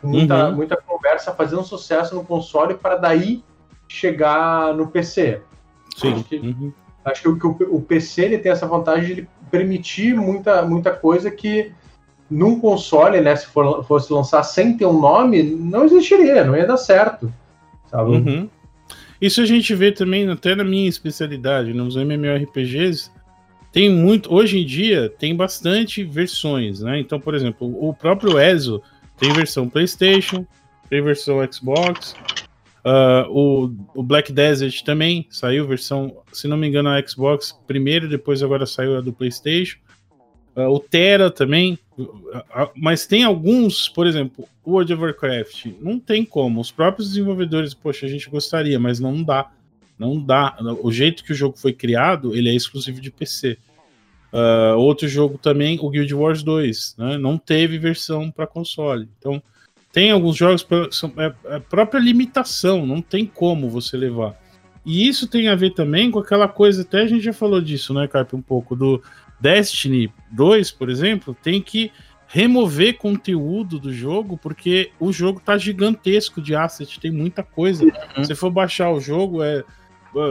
muita, 0.00 0.50
uhum. 0.50 0.54
muita 0.54 0.76
conversa, 0.76 1.34
fazendo 1.34 1.64
sucesso 1.64 2.14
no 2.14 2.22
console 2.22 2.74
para 2.74 2.94
daí 2.94 3.42
chegar 3.88 4.72
no 4.72 4.86
PC. 4.86 5.40
Sim. 5.96 6.12
Acho 6.12 6.24
que, 6.26 6.36
uhum. 6.36 6.72
acho 7.06 7.22
que, 7.22 7.28
o, 7.28 7.36
que 7.36 7.64
o, 7.64 7.74
o, 7.74 7.82
PC 7.82 8.22
ele 8.22 8.38
tem 8.38 8.52
essa 8.52 8.64
vantagem 8.64 9.16
de 9.16 9.28
permitir 9.50 10.14
muita, 10.14 10.62
muita 10.62 10.92
coisa 10.92 11.28
que 11.28 11.72
num 12.30 12.60
console, 12.60 13.20
né, 13.20 13.34
se 13.34 13.48
for, 13.48 13.82
fosse 13.82 14.12
lançar 14.12 14.44
sem 14.44 14.76
ter 14.76 14.86
um 14.86 15.00
nome, 15.00 15.42
não 15.42 15.84
existiria, 15.84 16.44
não 16.44 16.56
ia 16.56 16.68
dar 16.68 16.76
certo. 16.76 17.34
Sabe? 17.90 18.12
Uhum. 18.12 18.48
Isso 19.22 19.40
a 19.40 19.46
gente 19.46 19.72
vê 19.72 19.92
também 19.92 20.28
até 20.28 20.52
na 20.56 20.64
minha 20.64 20.88
especialidade, 20.88 21.72
nos 21.72 21.94
MMORPGs, 21.94 23.08
tem 23.70 23.88
muito, 23.88 24.34
hoje 24.34 24.58
em 24.58 24.66
dia 24.66 25.08
tem 25.08 25.36
bastante 25.36 26.02
versões, 26.02 26.80
né? 26.80 26.98
Então, 26.98 27.20
por 27.20 27.32
exemplo, 27.32 27.68
o 27.80 27.94
próprio 27.94 28.36
ESO 28.36 28.82
tem 29.16 29.32
versão 29.32 29.68
PlayStation, 29.68 30.44
tem 30.90 31.00
versão 31.00 31.38
Xbox, 31.50 32.16
uh, 32.84 33.30
o, 33.30 33.72
o, 33.94 34.02
Black 34.02 34.32
Desert 34.32 34.82
também 34.82 35.24
saiu 35.30 35.68
versão, 35.68 36.16
se 36.32 36.48
não 36.48 36.56
me 36.56 36.66
engano, 36.66 36.88
a 36.88 37.00
Xbox 37.06 37.56
primeiro, 37.64 38.08
depois 38.08 38.42
agora 38.42 38.66
saiu 38.66 38.98
a 38.98 39.00
do 39.00 39.12
PlayStation. 39.12 39.78
Uh, 40.54 40.68
o 40.68 40.78
Terra 40.78 41.30
também, 41.30 41.78
uh, 41.98 42.70
mas 42.76 43.06
tem 43.06 43.24
alguns, 43.24 43.88
por 43.88 44.06
exemplo, 44.06 44.46
World 44.66 44.92
of 44.92 45.02
Warcraft, 45.02 45.66
não 45.80 45.98
tem 45.98 46.24
como. 46.24 46.60
Os 46.60 46.70
próprios 46.70 47.08
desenvolvedores, 47.08 47.72
poxa, 47.74 48.06
a 48.06 48.08
gente 48.08 48.28
gostaria, 48.28 48.78
mas 48.78 49.00
não 49.00 49.22
dá. 49.22 49.50
Não 49.98 50.20
dá. 50.20 50.56
O 50.82 50.90
jeito 50.90 51.24
que 51.24 51.32
o 51.32 51.34
jogo 51.34 51.56
foi 51.56 51.72
criado, 51.72 52.34
ele 52.34 52.48
é 52.48 52.54
exclusivo 52.54 53.00
de 53.00 53.10
PC. 53.10 53.56
Uh, 54.32 54.76
outro 54.78 55.06
jogo 55.06 55.38
também, 55.38 55.78
o 55.80 55.90
Guild 55.90 56.14
Wars 56.14 56.42
2, 56.42 56.96
né? 56.98 57.18
não 57.18 57.36
teve 57.36 57.78
versão 57.78 58.30
para 58.30 58.46
console. 58.46 59.08
Então, 59.18 59.42
tem 59.92 60.10
alguns 60.10 60.36
jogos 60.36 60.66
são 60.90 61.12
é, 61.18 61.34
é 61.54 61.58
própria 61.58 62.00
limitação, 62.00 62.86
não 62.86 63.02
tem 63.02 63.26
como 63.26 63.68
você 63.68 63.96
levar. 63.96 64.34
E 64.84 65.06
isso 65.06 65.28
tem 65.28 65.48
a 65.48 65.54
ver 65.54 65.74
também 65.74 66.10
com 66.10 66.18
aquela 66.18 66.48
coisa, 66.48 66.82
até 66.82 67.02
a 67.02 67.06
gente 67.06 67.22
já 67.22 67.32
falou 67.32 67.60
disso, 67.60 67.94
né, 67.94 68.08
Carpe, 68.08 68.34
um 68.34 68.42
pouco, 68.42 68.74
do 68.74 69.02
Destiny 69.42 70.12
2, 70.30 70.70
por 70.70 70.88
exemplo, 70.88 71.36
tem 71.42 71.60
que 71.60 71.90
remover 72.28 72.96
conteúdo 72.96 73.78
do 73.78 73.92
jogo, 73.92 74.38
porque 74.38 74.92
o 75.00 75.12
jogo 75.12 75.40
tá 75.40 75.58
gigantesco 75.58 76.40
de 76.40 76.54
asset, 76.54 77.00
tem 77.00 77.10
muita 77.10 77.42
coisa. 77.42 77.84
Uhum. 78.16 78.24
Se 78.24 78.34
for 78.36 78.50
baixar 78.50 78.90
o 78.90 79.00
jogo, 79.00 79.42
é 79.42 79.64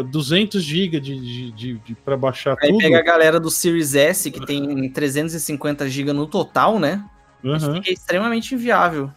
200 0.10 0.63
GB 0.63 1.00
de, 1.00 1.19
de, 1.19 1.52
de, 1.52 1.74
de 1.80 1.95
para 1.95 2.15
baixar 2.15 2.56
Aí 2.62 2.69
tudo. 2.69 2.80
Aí 2.80 2.88
pega 2.88 3.00
a 3.00 3.04
galera 3.04 3.39
do 3.39 3.52
Series 3.52 3.93
S, 3.93 4.32
que 4.32 4.45
tem 4.45 4.89
350 4.89 5.89
GB 5.89 6.13
no 6.13 6.26
total, 6.26 6.80
né? 6.80 7.04
Uhum. 7.43 7.56
Isso 7.56 7.74
fica 7.74 7.91
extremamente 7.91 8.56
inviável. 8.56 9.12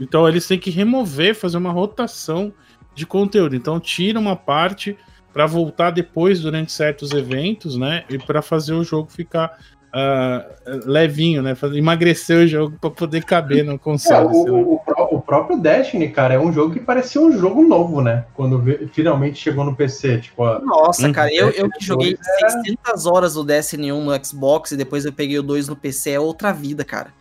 Então 0.00 0.26
eles 0.26 0.48
têm 0.48 0.58
que 0.58 0.70
remover, 0.70 1.34
fazer 1.34 1.58
uma 1.58 1.70
rotação 1.70 2.52
de 2.94 3.04
conteúdo. 3.04 3.54
Então 3.54 3.78
tira 3.78 4.18
uma 4.18 4.34
parte 4.34 4.96
para 5.34 5.46
voltar 5.46 5.90
depois 5.90 6.40
durante 6.40 6.70
certos 6.70 7.10
eventos, 7.10 7.76
né? 7.76 8.04
E 8.08 8.16
para 8.16 8.40
fazer 8.40 8.72
o 8.72 8.84
jogo 8.84 9.10
ficar 9.10 9.58
uh, 9.92 10.88
levinho, 10.88 11.42
né? 11.42 11.56
Emagrecer 11.74 12.44
o 12.44 12.46
jogo 12.46 12.78
para 12.80 12.90
poder 12.90 13.24
caber 13.24 13.64
no 13.64 13.76
console. 13.76 14.28
É, 14.28 14.50
o, 14.50 14.74
o, 14.74 14.82
o, 15.16 15.20
próprio 15.20 15.58
Destiny, 15.58 16.08
cara, 16.10 16.34
é 16.34 16.38
um 16.38 16.52
jogo 16.52 16.72
que 16.72 16.78
parecia 16.78 17.20
um 17.20 17.36
jogo 17.36 17.66
novo, 17.66 18.00
né? 18.00 18.26
Quando 18.32 18.62
finalmente 18.92 19.36
chegou 19.36 19.64
no 19.64 19.74
PC. 19.74 20.18
Tipo, 20.18 20.60
Nossa, 20.60 21.10
cara, 21.10 21.34
eu, 21.34 21.50
eu 21.50 21.68
que 21.68 21.84
joguei 21.84 22.16
era... 22.40 22.50
600 22.62 23.06
horas 23.06 23.34
do 23.34 23.42
Destiny 23.42 23.92
1 23.92 24.04
no 24.04 24.24
Xbox 24.24 24.70
e 24.70 24.76
depois 24.76 25.04
eu 25.04 25.12
peguei 25.12 25.36
o 25.36 25.42
2 25.42 25.66
no 25.66 25.74
PC, 25.74 26.12
é 26.12 26.20
outra 26.20 26.52
vida, 26.52 26.84
cara. 26.84 27.12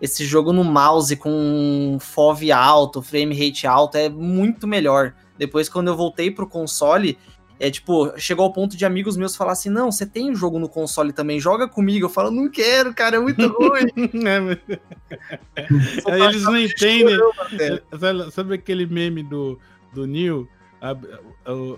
Esse 0.00 0.24
jogo 0.24 0.52
no 0.52 0.64
mouse 0.64 1.14
com 1.14 1.98
FOV 2.00 2.50
alto, 2.50 3.00
frame 3.00 3.32
rate 3.32 3.66
alto, 3.66 3.96
é 3.96 4.08
muito 4.08 4.66
melhor. 4.66 5.14
Depois, 5.38 5.68
quando 5.68 5.88
eu 5.88 5.96
voltei 5.96 6.30
pro 6.30 6.46
console, 6.46 7.16
é 7.60 7.70
tipo, 7.70 8.18
chegou 8.18 8.46
ao 8.46 8.52
ponto 8.54 8.74
de 8.74 8.86
amigos 8.86 9.18
meus 9.18 9.36
falar 9.36 9.52
assim: 9.52 9.68
não, 9.68 9.92
você 9.92 10.06
tem 10.06 10.30
um 10.30 10.34
jogo 10.34 10.58
no 10.58 10.66
console 10.66 11.12
também, 11.12 11.38
joga 11.38 11.68
comigo. 11.68 12.06
Eu 12.06 12.10
falo, 12.10 12.30
não 12.30 12.50
quero, 12.50 12.94
cara, 12.94 13.16
é 13.16 13.20
muito 13.20 13.46
ruim. 13.52 13.90
é, 14.26 15.60
Aí 16.10 16.22
eles 16.22 16.42
não 16.42 16.56
entendem. 16.56 17.18
Sabe, 17.98 18.32
sabe, 18.32 18.54
aquele 18.54 18.86
meme 18.86 19.22
do, 19.22 19.60
do 19.92 20.06
Neil 20.06 20.48
ab, 20.80 21.06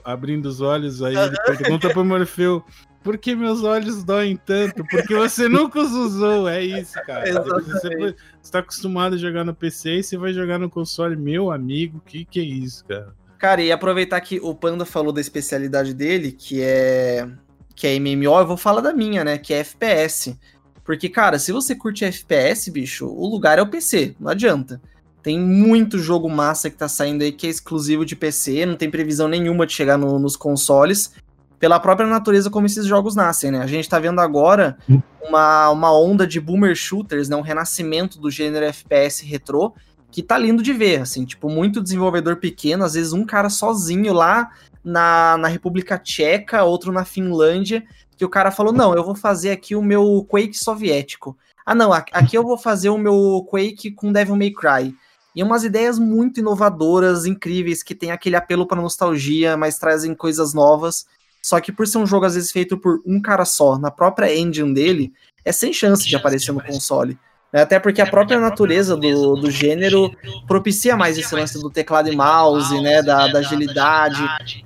abrindo 0.05 0.47
os 0.47 0.61
olhos 0.61 1.03
aí? 1.03 1.17
Ele 1.17 1.37
pergunta 1.45 1.91
pro 1.91 2.05
Morfeu. 2.05 2.65
Por 3.03 3.19
que 3.19 3.35
meus 3.35 3.65
olhos 3.65 4.05
doem 4.05 4.37
tanto? 4.37 4.87
Porque 4.87 5.17
você 5.17 5.49
nunca 5.49 5.81
os 5.81 5.91
usou, 5.91 6.49
é 6.49 6.63
isso, 6.63 6.95
cara. 7.05 7.25
Você 7.33 8.15
está 8.41 8.61
acostumado 8.61 9.17
a 9.17 9.19
jogar 9.19 9.43
no 9.43 9.53
PC 9.53 9.97
e 9.97 10.03
você 10.05 10.17
vai 10.17 10.33
jogar 10.33 10.61
no 10.61 10.71
console, 10.71 11.17
meu 11.17 11.51
amigo, 11.51 12.01
que 12.07 12.25
que 12.25 12.39
é 12.39 12.45
isso, 12.45 12.85
cara? 12.85 13.13
Cara, 13.43 13.61
e 13.61 13.73
aproveitar 13.73 14.21
que 14.21 14.39
o 14.41 14.55
Panda 14.55 14.85
falou 14.85 15.13
da 15.13 15.21
especialidade 15.21 15.93
dele, 15.93 16.31
que 16.31 16.63
é 16.63 17.29
que 17.75 17.89
é 17.89 17.99
MMO, 17.99 18.39
eu 18.39 18.47
vou 18.47 18.57
falar 18.57 18.81
da 18.81 18.93
minha, 18.93 19.25
né, 19.25 19.37
que 19.37 19.53
é 19.53 19.59
FPS. 19.59 20.39
Porque, 20.85 21.09
cara, 21.09 21.41
se 21.41 21.51
você 21.51 21.75
curte 21.75 22.05
FPS, 22.05 22.71
bicho, 22.71 23.05
o 23.05 23.27
lugar 23.27 23.59
é 23.59 23.63
o 23.63 23.67
PC, 23.67 24.15
não 24.21 24.31
adianta. 24.31 24.81
Tem 25.25 25.41
muito 25.41 25.99
jogo 25.99 26.31
massa 26.31 26.71
que 26.71 26.77
tá 26.77 26.87
saindo 26.87 27.23
aí 27.23 27.33
que 27.33 27.49
é 27.49 27.51
exclusivo 27.51 28.07
de 28.07 28.15
PC, 28.15 28.65
não 28.65 28.77
tem 28.77 28.89
previsão 28.89 29.27
nenhuma 29.27 29.67
de 29.67 29.73
chegar 29.73 29.99
no, 29.99 30.21
nos 30.21 30.37
consoles, 30.37 31.13
pela 31.59 31.81
própria 31.81 32.07
natureza 32.07 32.49
como 32.49 32.67
esses 32.67 32.87
jogos 32.87 33.17
nascem, 33.17 33.51
né? 33.51 33.59
A 33.59 33.67
gente 33.67 33.89
tá 33.89 33.99
vendo 33.99 34.21
agora 34.21 34.79
uma, 35.21 35.69
uma 35.71 35.93
onda 35.93 36.29
de 36.29 36.41
boomer 36.41 36.77
shooters, 36.77 37.29
né? 37.29 37.35
Um 37.35 37.41
renascimento 37.41 38.21
do 38.21 38.31
gênero 38.31 38.67
FPS 38.67 39.25
retrô, 39.25 39.75
que 40.13 40.23
tá 40.23 40.37
lindo 40.37 40.63
de 40.63 40.75
ver, 40.75 41.01
assim, 41.01 41.25
tipo, 41.25 41.49
muito 41.49 41.83
desenvolvedor 41.83 42.37
pequeno, 42.37 42.85
às 42.85 42.93
vezes 42.93 43.15
um 43.15 43.25
cara 43.25 43.49
sozinho 43.49 44.13
lá 44.13 44.51
na, 44.85 45.39
na 45.39 45.49
República 45.49 45.99
Tcheca, 45.99 46.63
outro 46.63 46.93
na 46.93 47.05
Finlândia, 47.05 47.83
que 48.17 48.25
o 48.25 48.29
cara 48.29 48.51
falou, 48.51 48.75
não, 48.75 48.95
eu 48.95 49.03
vou 49.03 49.15
fazer 49.15 49.51
aqui 49.51 49.75
o 49.75 49.83
meu 49.83 50.25
Quake 50.29 50.57
soviético. 50.57 51.37
Ah, 51.65 51.75
não, 51.75 51.93
aqui 51.93 52.37
eu 52.37 52.43
vou 52.43 52.59
fazer 52.59 52.91
o 52.91 52.99
meu 52.99 53.47
Quake 53.51 53.91
com 53.93 54.13
Devil 54.13 54.37
May 54.37 54.51
Cry. 54.51 54.95
E 55.35 55.43
umas 55.43 55.65
ideias 55.65 55.99
muito 55.99 56.41
inovadoras, 56.41 57.25
incríveis, 57.25 57.83
que 57.83 57.95
tem 57.95 58.11
aquele 58.11 58.37
apelo 58.37 58.67
para 58.67 58.83
nostalgia, 58.83 59.57
mas 59.57 59.79
trazem 59.79 60.15
coisas 60.15 60.53
novas. 60.53 61.07
Só 61.43 61.59
que 61.59 61.73
por 61.73 61.87
ser 61.87 61.99
um 61.99 62.07
jogo 62.07 62.27
às 62.27 62.35
vezes 62.35 62.53
feito 62.53 62.77
por 62.77 63.01
um 63.07 63.21
cara 63.21 63.47
só, 63.47 63.79
na 63.79 63.91
própria 63.91 64.37
engine 64.37 64.75
dele, 64.75 65.13
é 65.43 65.53
sem 65.53 65.73
chance 65.73 66.07
de 66.07 66.15
aparecer 66.15 66.53
no 66.53 66.63
console. 66.63 67.19
Né? 67.53 67.61
Até 67.63 67.79
porque 67.79 68.01
a 68.01 68.07
própria 68.07 68.41
natureza 68.41 68.97
do, 68.97 69.37
do 69.37 69.51
gênero 69.51 70.11
propicia 70.47 70.97
mais 70.97 71.19
esse 71.19 71.35
lance 71.35 71.61
do 71.61 71.69
teclado 71.69 72.11
e 72.11 72.17
mouse, 72.17 72.81
né? 72.81 73.03
Da, 73.03 73.29
da 73.29 73.41
agilidade. 73.41 74.23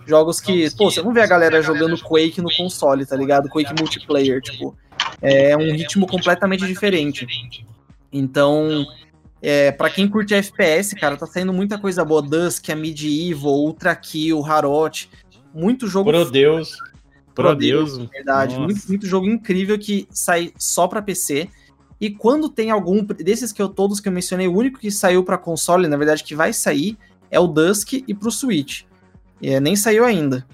Jogos 0.06 0.40
que, 0.40 0.70
pô, 0.76 0.90
você 0.90 1.02
não 1.02 1.12
vê 1.12 1.22
a 1.22 1.26
galera 1.26 1.60
jogando 1.60 2.00
Quake 2.00 2.40
no 2.40 2.54
console, 2.54 3.04
tá 3.04 3.16
ligado? 3.16 3.48
Quake 3.48 3.74
multiplayer, 3.78 4.40
tipo. 4.40 4.76
É 5.20 5.56
um 5.56 5.72
ritmo 5.72 6.06
completamente 6.06 6.66
diferente. 6.66 7.26
Então, 8.12 8.86
é, 9.42 9.70
para 9.72 9.90
quem 9.90 10.08
curte 10.08 10.34
FPS, 10.34 10.94
cara, 10.94 11.16
tá 11.16 11.26
saindo 11.26 11.52
muita 11.52 11.78
coisa 11.78 12.04
boa. 12.04 12.22
Dusk, 12.22 12.68
a 12.70 12.76
Medieval, 12.76 13.52
Ultra 13.52 13.94
Kill, 13.94 14.44
Harot. 14.44 15.10
Muito 15.52 15.86
jogo. 15.86 16.10
Pro 16.10 16.30
Deus. 16.30 16.76
Pro, 17.34 17.48
Pro 17.48 17.54
Deus. 17.54 17.96
Deus. 17.96 18.10
Verdade. 18.10 18.58
Muito, 18.58 18.86
muito 18.88 19.06
jogo 19.06 19.26
incrível 19.26 19.78
que 19.78 20.06
sai 20.10 20.52
só 20.58 20.86
pra 20.86 21.02
PC. 21.02 21.48
E 22.00 22.10
quando 22.10 22.48
tem 22.48 22.70
algum 22.70 23.02
desses 23.04 23.52
que 23.52 23.62
eu 23.62 23.68
todos 23.68 24.00
que 24.00 24.08
eu 24.08 24.12
mencionei, 24.12 24.48
o 24.48 24.56
único 24.56 24.78
que 24.78 24.90
saiu 24.90 25.24
para 25.24 25.38
console, 25.38 25.88
na 25.88 25.96
verdade 25.96 26.22
que 26.22 26.34
vai 26.34 26.52
sair, 26.52 26.98
é 27.30 27.40
o 27.40 27.46
Dusk 27.46 27.92
e 28.06 28.14
pro 28.14 28.30
Switch. 28.30 28.82
É, 29.42 29.60
nem 29.60 29.76
saiu 29.76 30.04
ainda. 30.04 30.46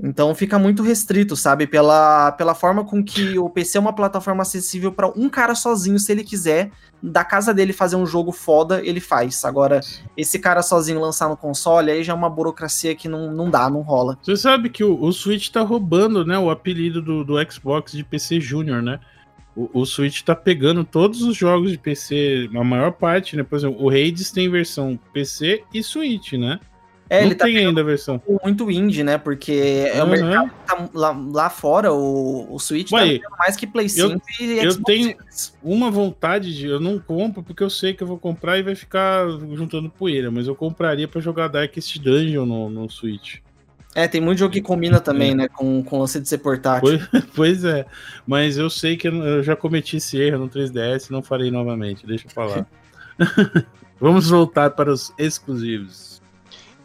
Então 0.00 0.34
fica 0.34 0.58
muito 0.58 0.82
restrito, 0.82 1.36
sabe? 1.36 1.66
Pela, 1.66 2.32
pela 2.32 2.54
forma 2.54 2.84
com 2.84 3.02
que 3.02 3.38
o 3.38 3.48
PC 3.48 3.78
é 3.78 3.80
uma 3.80 3.92
plataforma 3.92 4.42
acessível 4.42 4.90
para 4.92 5.08
um 5.08 5.28
cara 5.28 5.54
sozinho, 5.54 5.98
se 5.98 6.10
ele 6.10 6.24
quiser, 6.24 6.70
da 7.02 7.24
casa 7.24 7.54
dele 7.54 7.72
fazer 7.72 7.96
um 7.96 8.06
jogo 8.06 8.32
foda, 8.32 8.84
ele 8.84 9.00
faz. 9.00 9.44
Agora, 9.44 9.80
esse 10.16 10.38
cara 10.38 10.62
sozinho 10.62 11.00
lançar 11.00 11.28
no 11.28 11.36
console, 11.36 11.90
aí 11.90 12.02
já 12.02 12.12
é 12.12 12.16
uma 12.16 12.30
burocracia 12.30 12.94
que 12.94 13.08
não, 13.08 13.32
não 13.32 13.50
dá, 13.50 13.70
não 13.70 13.82
rola. 13.82 14.18
Você 14.22 14.36
sabe 14.36 14.68
que 14.68 14.82
o, 14.82 15.00
o 15.00 15.12
Switch 15.12 15.50
tá 15.50 15.60
roubando, 15.62 16.24
né, 16.24 16.38
o 16.38 16.50
apelido 16.50 17.00
do, 17.00 17.24
do 17.24 17.34
Xbox 17.50 17.92
de 17.92 18.02
PC 18.02 18.40
Júnior, 18.40 18.82
né? 18.82 18.98
O, 19.56 19.70
o 19.72 19.86
Switch 19.86 20.22
tá 20.22 20.34
pegando 20.34 20.84
todos 20.84 21.22
os 21.22 21.36
jogos 21.36 21.70
de 21.70 21.78
PC, 21.78 22.48
a 22.54 22.64
maior 22.64 22.92
parte, 22.92 23.36
né? 23.36 23.42
Por 23.42 23.56
exemplo, 23.56 23.82
o 23.82 23.88
Hades 23.88 24.30
tem 24.32 24.48
versão 24.48 24.98
PC 25.12 25.62
e 25.72 25.82
Switch, 25.82 26.32
né? 26.32 26.58
É, 27.08 27.20
Não 27.20 27.26
ele 27.26 27.34
tá 27.34 27.44
tem 27.44 27.58
ainda 27.58 27.80
a 27.80 27.84
versão. 27.84 28.20
Muito 28.42 28.70
indie, 28.70 29.04
né? 29.04 29.18
Porque 29.18 29.52
é 29.92 30.02
uhum. 30.02 30.08
o 30.08 30.10
mercado 30.10 30.50
tá 30.66 30.88
lá, 30.94 31.10
lá 31.10 31.50
fora, 31.50 31.92
o, 31.92 32.54
o 32.54 32.58
Switch 32.58 32.90
Ué, 32.92 33.18
tá 33.18 33.28
mais 33.38 33.56
que 33.56 33.66
Play 33.66 33.88
5 33.88 34.08
eu, 34.08 34.20
e 34.40 34.70
Xbox 34.70 34.76
Eu 34.76 34.82
tenho 34.82 35.16
uma 35.62 35.90
vontade 35.90 36.56
de. 36.56 36.66
Eu 36.66 36.80
não 36.80 36.98
compro 36.98 37.42
porque 37.42 37.62
eu 37.62 37.70
sei 37.70 37.92
que 37.92 38.02
eu 38.02 38.06
vou 38.06 38.18
comprar 38.18 38.58
e 38.58 38.62
vai 38.62 38.74
ficar 38.74 39.28
juntando 39.52 39.90
poeira, 39.90 40.30
mas 40.30 40.48
eu 40.48 40.56
compraria 40.56 41.06
para 41.06 41.20
jogar 41.20 41.48
Darkest 41.48 41.98
Dungeon 41.98 42.46
no, 42.46 42.70
no 42.70 42.90
Switch. 42.90 43.36
É, 43.94 44.08
tem 44.08 44.20
muito 44.20 44.38
jogo 44.38 44.52
que 44.52 44.60
combina 44.60 44.98
também, 44.98 45.30
é. 45.30 45.34
né? 45.34 45.48
Com, 45.48 45.82
com 45.84 45.96
o 45.96 46.00
lance 46.00 46.20
de 46.20 46.28
ser 46.28 46.38
portátil. 46.38 46.98
Pois, 47.10 47.24
pois, 47.34 47.64
é. 47.64 47.86
Mas 48.26 48.58
eu 48.58 48.68
sei 48.68 48.96
que 48.96 49.06
eu 49.08 49.42
já 49.42 49.54
cometi 49.54 49.98
esse 49.98 50.18
erro 50.18 50.38
no 50.38 50.48
3DS 50.48 51.08
e 51.08 51.12
não 51.12 51.22
farei 51.22 51.50
novamente. 51.50 52.06
Deixa 52.06 52.26
eu 52.26 52.30
falar. 52.30 52.66
Vamos 54.00 54.28
voltar 54.28 54.70
para 54.70 54.90
os 54.90 55.12
exclusivos. 55.16 56.20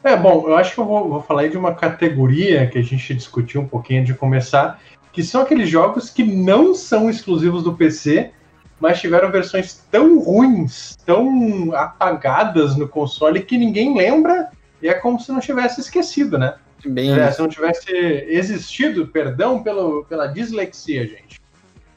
É, 0.04 0.16
bom, 0.16 0.48
eu 0.48 0.56
acho 0.56 0.74
que 0.74 0.80
eu 0.80 0.86
vou, 0.86 1.10
vou 1.10 1.22
falar 1.22 1.42
aí 1.42 1.50
de 1.50 1.58
uma 1.58 1.74
categoria 1.74 2.68
que 2.68 2.78
a 2.78 2.82
gente 2.82 3.14
discutiu 3.14 3.62
um 3.62 3.68
pouquinho 3.68 4.06
de 4.06 4.14
começar, 4.14 4.80
que 5.12 5.24
são 5.24 5.42
aqueles 5.42 5.68
jogos 5.68 6.10
que 6.10 6.24
não 6.24 6.74
são 6.74 7.10
exclusivos 7.10 7.64
do 7.64 7.74
PC, 7.74 8.32
mas 8.80 9.02
tiveram 9.02 9.30
versões 9.30 9.84
tão 9.92 10.20
ruins, 10.20 10.96
tão 11.06 11.74
apagadas 11.76 12.78
no 12.78 12.88
console 12.88 13.42
que 13.42 13.58
ninguém 13.58 13.98
lembra 13.98 14.50
e 14.82 14.88
é 14.88 14.94
como 14.94 15.20
se 15.20 15.32
não 15.32 15.42
tivesse 15.42 15.82
esquecido, 15.82 16.38
né? 16.38 16.56
Bem... 16.86 17.12
É, 17.12 17.32
se 17.32 17.40
não 17.40 17.50
tivesse 17.50 17.92
existido, 17.92 19.08
perdão 19.08 19.62
pelo, 19.62 20.06
pela 20.06 20.28
dislexia, 20.28 21.08
gente. 21.08 21.40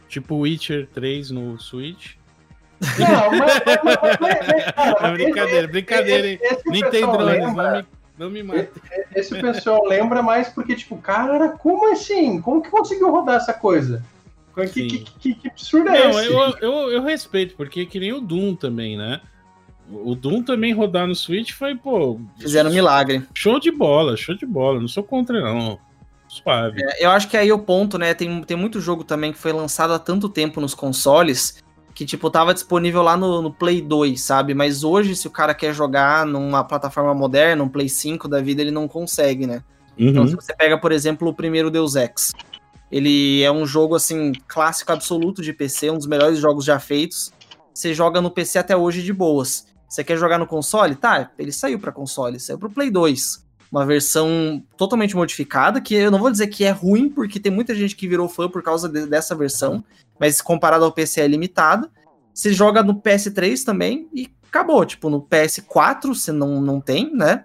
Tipo 0.09 0.37
Witcher 0.37 0.89
3 0.93 1.31
no 1.31 1.59
Switch. 1.59 2.17
Não, 2.99 3.31
mas. 3.39 3.61
mas, 3.85 3.99
mas 4.21 4.75
cara, 4.75 5.09
é 5.09 5.13
brincadeira, 5.13 5.65
esse, 5.65 5.73
brincadeira, 5.73 6.29
hein? 6.29 6.41
Nintendo 6.67 7.19
não 7.19 7.73
me, 7.77 7.87
não 8.19 8.31
me 8.31 8.43
mata. 8.43 8.71
Esse 9.15 9.41
pessoal 9.41 9.85
lembra 9.85 10.23
mais 10.23 10.49
porque, 10.49 10.75
tipo, 10.75 10.97
cara, 10.99 11.51
como 11.51 11.93
assim? 11.93 12.41
Como 12.41 12.61
que 12.61 12.71
conseguiu 12.71 13.11
rodar 13.11 13.37
essa 13.37 13.55
coisa? 13.55 14.05
Que, 14.55 14.67
que, 14.67 14.99
que, 14.99 15.35
que, 15.35 15.49
absurdo 15.49 15.89
é 15.89 15.99
não, 15.99 16.11
esse? 16.11 16.31
Eu, 16.31 16.39
eu, 16.61 16.93
eu 16.93 17.03
respeito, 17.03 17.55
porque 17.57 17.81
é 17.81 17.87
que 17.87 17.99
nem 17.99 18.13
o 18.13 18.21
Doom 18.21 18.55
também, 18.55 18.99
né? 18.99 19.21
O 19.93 20.15
Doom 20.15 20.43
também 20.43 20.73
rodar 20.73 21.07
no 21.07 21.15
Switch 21.15 21.53
foi, 21.53 21.75
pô. 21.75 22.19
Fizeram 22.39 22.71
um 22.71 22.73
milagre. 22.73 23.23
Show 23.35 23.61
de 23.61 23.71
bola, 23.71 24.17
show 24.17 24.35
de 24.35 24.47
bola. 24.47 24.81
Não 24.81 24.89
sou 24.89 25.03
contra, 25.03 25.41
não. 25.41 25.79
Suave. 26.29 26.83
É, 26.83 27.05
eu 27.05 27.11
acho 27.11 27.29
que 27.29 27.37
aí 27.37 27.53
o 27.53 27.59
ponto, 27.59 27.99
né? 27.99 28.15
Tem, 28.15 28.43
tem 28.43 28.57
muito 28.57 28.81
jogo 28.81 29.05
também 29.05 29.33
que 29.33 29.39
foi 29.39 29.53
lançado 29.53 29.93
há 29.93 29.99
tanto 29.99 30.29
tempo 30.29 30.61
nos 30.61 30.75
consoles 30.75 31.63
que, 31.95 32.07
tipo, 32.07 32.31
tava 32.31 32.55
disponível 32.55 33.03
lá 33.03 33.17
no, 33.17 33.43
no, 33.43 33.53
Play 33.53 33.83
2, 33.83 34.21
sabe? 34.21 34.55
Mas 34.55 34.83
hoje, 34.83 35.15
se 35.15 35.27
o 35.27 35.31
cara 35.31 35.55
quer 35.55 35.75
jogar 35.75 36.25
numa 36.25 36.65
plataforma 36.65 37.15
moderna, 37.15 37.63
um 37.63 37.69
Play 37.69 37.89
5 37.89 38.29
da 38.29 38.41
vida, 38.41 38.63
ele 38.63 38.71
não 38.71 38.89
consegue, 38.89 39.47
né? 39.47 39.63
Então, 39.97 40.05
uhum. 40.05 40.11
Então, 40.11 40.29
se 40.29 40.35
você 40.35 40.55
pega, 40.55 40.79
por 40.79 40.91
exemplo, 40.91 41.29
o 41.29 41.35
primeiro 41.35 41.71
Deus 41.71 41.95
Ex, 41.95 42.33
ele 42.91 43.43
é 43.43 43.53
um 43.53 43.67
jogo, 43.67 43.95
assim, 43.95 44.33
clássico 44.49 44.93
absoluto 44.93 45.43
de 45.43 45.53
PC, 45.53 45.91
um 45.91 45.99
dos 45.99 46.07
melhores 46.07 46.39
jogos 46.39 46.65
já 46.65 46.79
feitos. 46.79 47.31
Você 47.75 47.95
joga 47.95 48.21
no 48.21 48.31
PC 48.31 48.59
até 48.59 48.77
hoje 48.77 49.03
de 49.03 49.13
boas. 49.13 49.67
Você 49.93 50.03
quer 50.03 50.17
jogar 50.17 50.39
no 50.39 50.47
console? 50.47 50.97
Tá, 50.97 51.31
ele 51.39 51.53
saiu 51.53 51.79
para 51.79 51.93
console, 51.93 52.41
saiu 52.41 52.59
pro 52.59 52.71
Play 52.71 52.91
2. 52.91 53.47
Uma 53.71 53.85
versão 53.85 54.65
totalmente 54.75 55.15
modificada, 55.15 55.83
que 55.83 55.95
eu 55.95 56.11
não 56.11 56.19
vou 56.19 56.31
dizer 56.31 56.47
que 56.47 56.65
é 56.65 56.71
ruim, 56.71 57.11
porque 57.11 57.39
tem 57.39 57.53
muita 57.53 57.75
gente 57.75 57.95
que 57.95 58.09
virou 58.09 58.27
fã 58.27 58.49
por 58.49 58.63
causa 58.63 58.89
de, 58.89 59.05
dessa 59.05 59.35
versão, 59.35 59.85
mas 60.19 60.41
comparado 60.41 60.87
ao 60.87 60.93
PC 60.93 61.21
é 61.21 61.29
limitada. 61.29 61.91
Você 62.33 62.55
joga 62.55 62.83
no 62.83 63.03
PS3 63.03 63.65
também 63.65 64.09
e 64.15 64.31
acabou. 64.49 64.83
Tipo, 64.87 65.11
no 65.11 65.21
PS4 65.21 66.15
você 66.15 66.33
não, 66.33 66.59
não 66.59 66.81
tem, 66.81 67.15
né? 67.15 67.45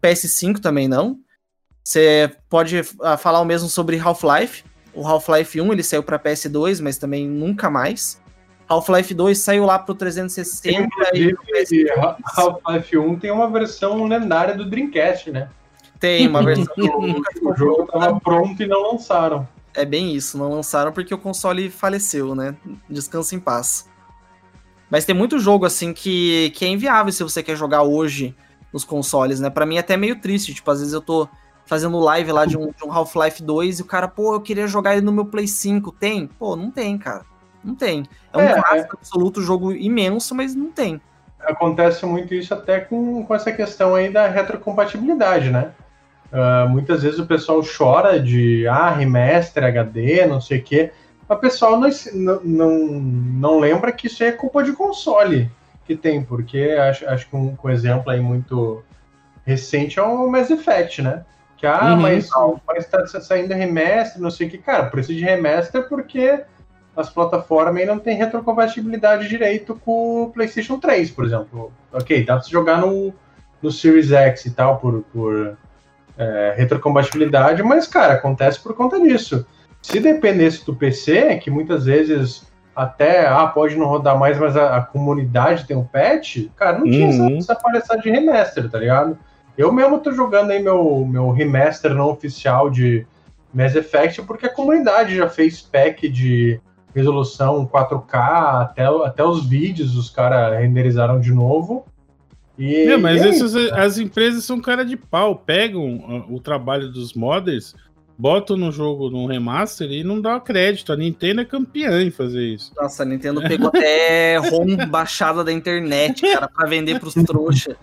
PS5 0.00 0.60
também 0.60 0.86
não. 0.86 1.18
Você 1.82 2.32
pode 2.48 2.78
uh, 2.78 3.18
falar 3.18 3.40
o 3.40 3.44
mesmo 3.44 3.68
sobre 3.68 3.98
Half-Life. 3.98 4.62
O 4.94 5.04
Half-Life 5.04 5.60
1 5.60 5.72
ele 5.72 5.82
saiu 5.82 6.04
para 6.04 6.16
PS2, 6.16 6.80
mas 6.80 6.96
também 6.96 7.26
nunca 7.26 7.68
mais. 7.68 8.20
Half-Life 8.68 9.14
2 9.14 9.38
saiu 9.38 9.64
lá 9.64 9.78
pro 9.78 9.94
360 9.94 10.88
e 11.14 11.34
Half-Life 12.36 12.98
1 12.98 13.18
tem 13.18 13.30
uma 13.30 13.50
versão 13.50 14.04
lendária 14.04 14.54
do 14.54 14.68
Dreamcast, 14.68 15.30
né? 15.30 15.48
Tem 15.98 16.28
uma 16.28 16.42
versão 16.42 16.66
que 16.74 16.82
nunca 16.86 17.30
O 17.42 17.56
jogo 17.56 17.86
tava 17.86 18.20
pronto 18.20 18.62
e 18.62 18.66
não 18.66 18.92
lançaram. 18.92 19.48
É 19.74 19.84
bem 19.84 20.14
isso, 20.14 20.36
não 20.36 20.50
lançaram 20.50 20.92
porque 20.92 21.14
o 21.14 21.18
console 21.18 21.70
faleceu, 21.70 22.34
né? 22.34 22.54
Descansa 22.88 23.34
em 23.34 23.40
paz. 23.40 23.88
Mas 24.90 25.04
tem 25.04 25.14
muito 25.14 25.38
jogo 25.38 25.64
assim 25.64 25.92
que, 25.92 26.50
que 26.50 26.64
é 26.64 26.68
inviável 26.68 27.12
se 27.12 27.22
você 27.22 27.42
quer 27.42 27.56
jogar 27.56 27.82
hoje 27.82 28.34
nos 28.72 28.84
consoles, 28.84 29.40
né? 29.40 29.48
Para 29.48 29.66
mim 29.66 29.76
é 29.76 29.80
até 29.80 29.96
meio 29.96 30.20
triste, 30.20 30.52
tipo, 30.52 30.70
às 30.70 30.80
vezes 30.80 30.94
eu 30.94 31.00
tô 31.00 31.28
fazendo 31.64 31.98
live 31.98 32.32
lá 32.32 32.46
de 32.46 32.56
um, 32.56 32.72
um 32.84 32.92
Half-Life 32.92 33.42
2 33.42 33.78
e 33.78 33.82
o 33.82 33.84
cara, 33.84 34.08
pô, 34.08 34.34
eu 34.34 34.40
queria 34.40 34.66
jogar 34.66 34.92
ele 34.92 35.04
no 35.04 35.12
meu 35.12 35.26
Play 35.26 35.46
5. 35.46 35.92
Tem? 35.92 36.26
Pô, 36.26 36.56
não 36.56 36.70
tem, 36.70 36.96
cara. 36.96 37.24
Não 37.68 37.74
tem. 37.74 38.04
É 38.32 38.38
um 38.38 38.40
é, 38.40 38.54
clássico 38.54 38.96
é... 38.96 38.98
absoluto, 38.98 39.42
jogo 39.42 39.72
imenso, 39.72 40.34
mas 40.34 40.54
não 40.54 40.72
tem. 40.72 41.00
Acontece 41.40 42.04
muito 42.06 42.34
isso 42.34 42.54
até 42.54 42.80
com, 42.80 43.24
com 43.24 43.34
essa 43.34 43.52
questão 43.52 43.94
aí 43.94 44.10
da 44.10 44.26
retrocompatibilidade, 44.26 45.50
né? 45.50 45.72
Uh, 46.32 46.68
muitas 46.68 47.02
vezes 47.02 47.18
o 47.18 47.26
pessoal 47.26 47.62
chora 47.62 48.20
de 48.20 48.66
ah, 48.66 48.90
remaster 48.90 49.64
HD, 49.64 50.26
não 50.26 50.40
sei 50.40 50.58
o 50.58 50.62
quê. 50.62 50.92
Mas 51.28 51.38
o 51.38 51.40
pessoal 51.40 51.78
não, 51.78 51.90
não, 52.42 52.78
não 52.88 53.60
lembra 53.60 53.92
que 53.92 54.06
isso 54.06 54.24
é 54.24 54.32
culpa 54.32 54.64
de 54.64 54.72
console 54.72 55.50
que 55.84 55.94
tem, 55.94 56.22
porque 56.22 56.76
acho, 56.78 57.08
acho 57.08 57.28
que 57.28 57.36
um, 57.36 57.56
um 57.62 57.70
exemplo 57.70 58.10
aí 58.10 58.20
muito 58.20 58.82
recente 59.44 59.98
é 59.98 60.02
o 60.02 60.28
Mass 60.28 60.50
Effect, 60.50 61.02
né? 61.02 61.24
Que, 61.56 61.66
ah, 61.66 61.94
uhum. 61.94 62.00
mas, 62.00 62.28
mas 62.66 62.86
tá 62.86 63.04
saindo 63.06 63.52
remaster, 63.52 64.20
não 64.20 64.30
sei 64.30 64.46
o 64.46 64.50
que. 64.50 64.58
Cara, 64.58 64.86
precisa 64.86 65.18
de 65.18 65.24
remaster 65.24 65.88
porque 65.88 66.44
as 66.98 67.08
plataformas 67.08 67.86
não 67.86 67.96
têm 67.96 68.16
retrocompatibilidade 68.16 69.28
direito 69.28 69.80
com 69.84 70.24
o 70.24 70.30
PlayStation 70.30 70.80
3, 70.80 71.12
por 71.12 71.24
exemplo. 71.24 71.72
Ok, 71.92 72.24
dá 72.24 72.34
pra 72.34 72.42
você 72.42 72.50
jogar 72.50 72.78
no, 72.78 73.14
no 73.62 73.70
Series 73.70 74.10
X 74.10 74.46
e 74.46 74.50
tal 74.50 74.78
por, 74.78 75.04
por 75.12 75.56
é, 76.16 76.54
retrocompatibilidade, 76.56 77.62
mas, 77.62 77.86
cara, 77.86 78.14
acontece 78.14 78.60
por 78.60 78.74
conta 78.74 79.00
disso. 79.00 79.46
Se 79.80 80.00
dependesse 80.00 80.66
do 80.66 80.74
PC, 80.74 81.36
que 81.36 81.52
muitas 81.52 81.84
vezes 81.84 82.42
até 82.74 83.28
ah, 83.28 83.46
pode 83.46 83.76
não 83.76 83.86
rodar 83.86 84.18
mais, 84.18 84.36
mas 84.36 84.56
a, 84.56 84.78
a 84.78 84.82
comunidade 84.82 85.66
tem 85.66 85.76
um 85.76 85.84
patch, 85.84 86.48
cara, 86.56 86.78
não 86.78 86.84
tinha 86.84 87.06
uhum. 87.06 87.38
essa, 87.38 87.52
essa 87.52 87.62
palhaçada 87.62 88.02
de 88.02 88.10
remaster, 88.10 88.68
tá 88.68 88.78
ligado? 88.78 89.16
Eu 89.56 89.70
mesmo 89.72 90.00
tô 90.00 90.10
jogando 90.10 90.50
aí 90.50 90.60
meu, 90.60 91.06
meu 91.06 91.30
remaster 91.30 91.94
não 91.94 92.10
oficial 92.10 92.68
de 92.68 93.06
Mass 93.54 93.76
Effect 93.76 94.22
porque 94.22 94.46
a 94.46 94.52
comunidade 94.52 95.16
já 95.16 95.28
fez 95.28 95.62
pack 95.62 96.08
de 96.08 96.60
resolução 96.98 97.66
4K, 97.66 98.62
até, 98.62 98.84
até 98.84 99.24
os 99.24 99.44
vídeos 99.46 99.96
os 99.96 100.10
caras 100.10 100.58
renderizaram 100.58 101.20
de 101.20 101.32
novo. 101.32 101.86
E, 102.58 102.74
é, 102.74 102.96
mas 102.96 103.22
e 103.22 103.28
essas, 103.28 103.54
as 103.72 103.98
empresas 103.98 104.44
são 104.44 104.60
cara 104.60 104.84
de 104.84 104.96
pau, 104.96 105.36
pegam 105.36 106.26
o 106.28 106.40
trabalho 106.40 106.90
dos 106.90 107.14
modders 107.14 107.74
botam 108.18 108.56
no 108.56 108.72
jogo, 108.72 109.08
no 109.08 109.26
remaster 109.26 109.88
e 109.92 110.02
não 110.02 110.20
dá 110.20 110.40
crédito. 110.40 110.92
A 110.92 110.96
Nintendo 110.96 111.42
é 111.42 111.44
campeã 111.44 112.02
em 112.02 112.10
fazer 112.10 112.42
isso. 112.42 112.72
Nossa, 112.76 113.04
a 113.04 113.06
Nintendo 113.06 113.40
pegou 113.40 113.68
até 113.68 114.36
ROM 114.50 114.76
baixada 114.88 115.44
da 115.44 115.52
internet, 115.52 116.22
cara, 116.22 116.48
pra 116.48 116.66
vender 116.66 116.98
pros 116.98 117.14
trouxa. 117.14 117.76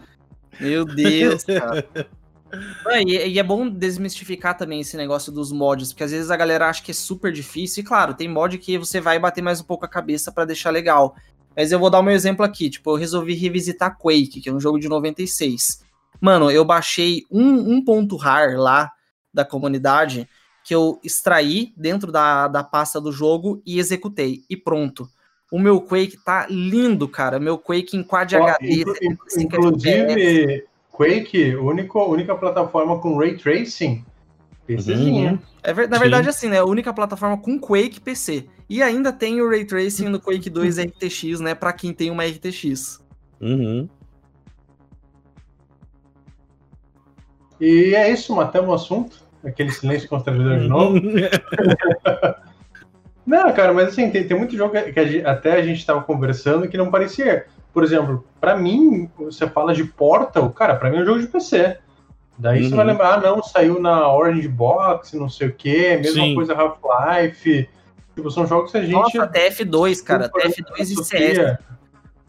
Meu 0.59 0.84
Deus, 0.84 1.43
cara. 1.45 1.86
E, 3.06 3.34
e, 3.34 3.39
é 3.39 3.43
bom 3.43 3.68
desmistificar 3.68 4.56
também 4.56 4.82
esse 4.82 4.96
negócio 4.96 5.32
dos 5.32 5.52
mods, 5.52 5.91
porque 5.91 6.04
às 6.04 6.12
vezes 6.12 6.30
a 6.32 6.38
galera 6.38 6.70
acha 6.70 6.84
que 6.84 6.91
é 6.91 6.93
super 6.93 7.32
difícil, 7.32 7.82
e 7.82 7.86
claro, 7.86 8.14
tem 8.14 8.30
mod 8.30 8.58
que 8.58 8.78
você 8.78 9.02
vai 9.02 9.20
bater 9.20 9.41
mais 9.41 9.60
um 9.60 9.64
pouco 9.64 9.86
a 9.86 9.89
cabeça 9.89 10.32
para 10.32 10.46
deixar 10.46 10.70
legal. 10.70 11.16
Mas 11.56 11.72
eu 11.72 11.80
vou 11.80 11.89
dar 11.89 12.00
o 12.00 12.04
meu 12.04 12.14
exemplo 12.14 12.46
aqui, 12.46 12.70
tipo, 12.70 12.91
eu 12.91 12.96
resolvi 12.96 13.34
revisitar 13.34 13.98
Quake, 13.98 14.41
que 14.41 14.50
é 14.50 14.54
um 14.54 14.60
jogo 14.60 14.80
de 14.80 14.88
96. 14.88 15.84
Mano, 16.22 16.52
eu 16.52 16.64
baixei 16.64 17.24
um, 17.32 17.74
um 17.74 17.84
ponto 17.84 18.16
rar 18.16 18.58
lá 18.58 18.91
da 19.34 19.43
comunidade 19.43 20.28
que 20.64 20.74
eu 20.74 21.00
extraí 21.04 21.74
dentro 21.78 22.12
da, 22.12 22.48
da 22.48 22.64
pasta 22.64 23.00
do 23.00 23.12
jogo 23.12 23.62
e 23.66 23.80
executei. 23.80 24.43
E 24.50 24.58
pronto. 24.58 25.08
O 25.52 25.60
meu 25.60 25.80
Quake 25.80 26.18
tá 26.26 26.48
lindo, 26.50 27.08
cara. 27.08 27.39
Meu 27.39 27.58
Quake 27.58 27.96
em 27.96 28.04
Quad 28.04 28.34
Ó, 28.34 28.43
HD. 28.43 28.84
inclusive, 29.38 30.66
Quake, 30.96 31.56
único, 31.56 32.04
única 32.06 32.36
plataforma 32.36 33.00
com 33.00 33.18
Ray 33.18 33.36
Tracing. 33.36 34.06
PCzinha. 34.66 35.34
Uhum. 35.34 35.39
É, 35.62 35.88
na 35.88 36.00
verdade, 36.00 36.30
assim, 36.30 36.50
né? 36.50 36.60
A 36.60 36.66
única 36.66 36.93
plataforma 36.93 37.38
com 37.38 37.60
Quake 37.60 38.00
PC. 38.00 38.46
E 38.70 38.82
ainda 38.82 39.12
tem 39.12 39.41
o 39.41 39.50
Ray 39.50 39.66
Tracing 39.66 40.10
no 40.10 40.20
Quake 40.20 40.50
2 40.50 40.78
RTX, 40.80 41.39
né? 41.39 41.54
Pra 41.54 41.74
quem 41.74 41.93
tem 41.93 42.10
uma 42.10 42.26
RTX. 42.26 43.04
Uhum. 43.41 43.89
E 47.60 47.96
é 47.96 48.10
isso, 48.10 48.36
matamos 48.36 48.70
o 48.70 48.74
assunto. 48.74 49.24
Aquele 49.43 49.72
silêncio 49.72 50.10
constrangedor 50.10 50.60
de 50.60 50.68
novo. 50.68 51.00
não, 53.26 53.54
cara, 53.54 53.74
mas 53.74 53.89
assim, 53.89 54.10
tem, 54.10 54.28
tem 54.28 54.38
muito 54.38 54.58
jogo 54.58 54.74
que 54.91 55.00
a 55.00 55.06
gente, 55.06 55.26
até 55.26 55.54
a 55.54 55.62
gente 55.62 55.78
estava 55.78 56.02
conversando 56.02 56.68
que 56.68 56.78
não 56.78 56.89
parecia. 56.89 57.46
Por 57.76 57.84
exemplo, 57.84 58.26
para 58.39 58.55
mim, 58.55 59.09
você 59.17 59.49
fala 59.49 59.73
de 59.73 59.84
Portal, 59.84 60.49
cara, 60.51 60.78
para 60.78 60.89
mim 60.89 60.99
é 60.99 61.01
um 61.01 61.05
jogo 61.05 61.19
de 61.19 61.28
PC. 61.28 61.78
Daí 62.38 62.63
uhum. 62.63 62.69
você 62.69 62.76
vai 62.76 62.86
lembrar, 62.86 63.15
ah, 63.15 63.19
não, 63.19 63.43
saiu 63.43 63.82
na 63.82 64.09
Orange 64.09 64.47
Box, 64.47 65.13
não 65.13 65.28
sei 65.28 65.49
o 65.49 65.53
quê, 65.53 65.99
mesma 66.01 66.23
Sim. 66.23 66.36
coisa 66.36 66.53
Half-Life. 66.53 67.67
Tipo, 68.15 68.32
são 68.32 68.47
jogos 68.47 68.71
que 68.71 68.78
a 68.78 68.82
gente. 68.82 68.93
Nossa, 68.93 69.28
TF2, 69.28 70.01
cara, 70.01 70.30
TF2 70.30 70.80
e 70.80 70.86
CS. 71.03 71.57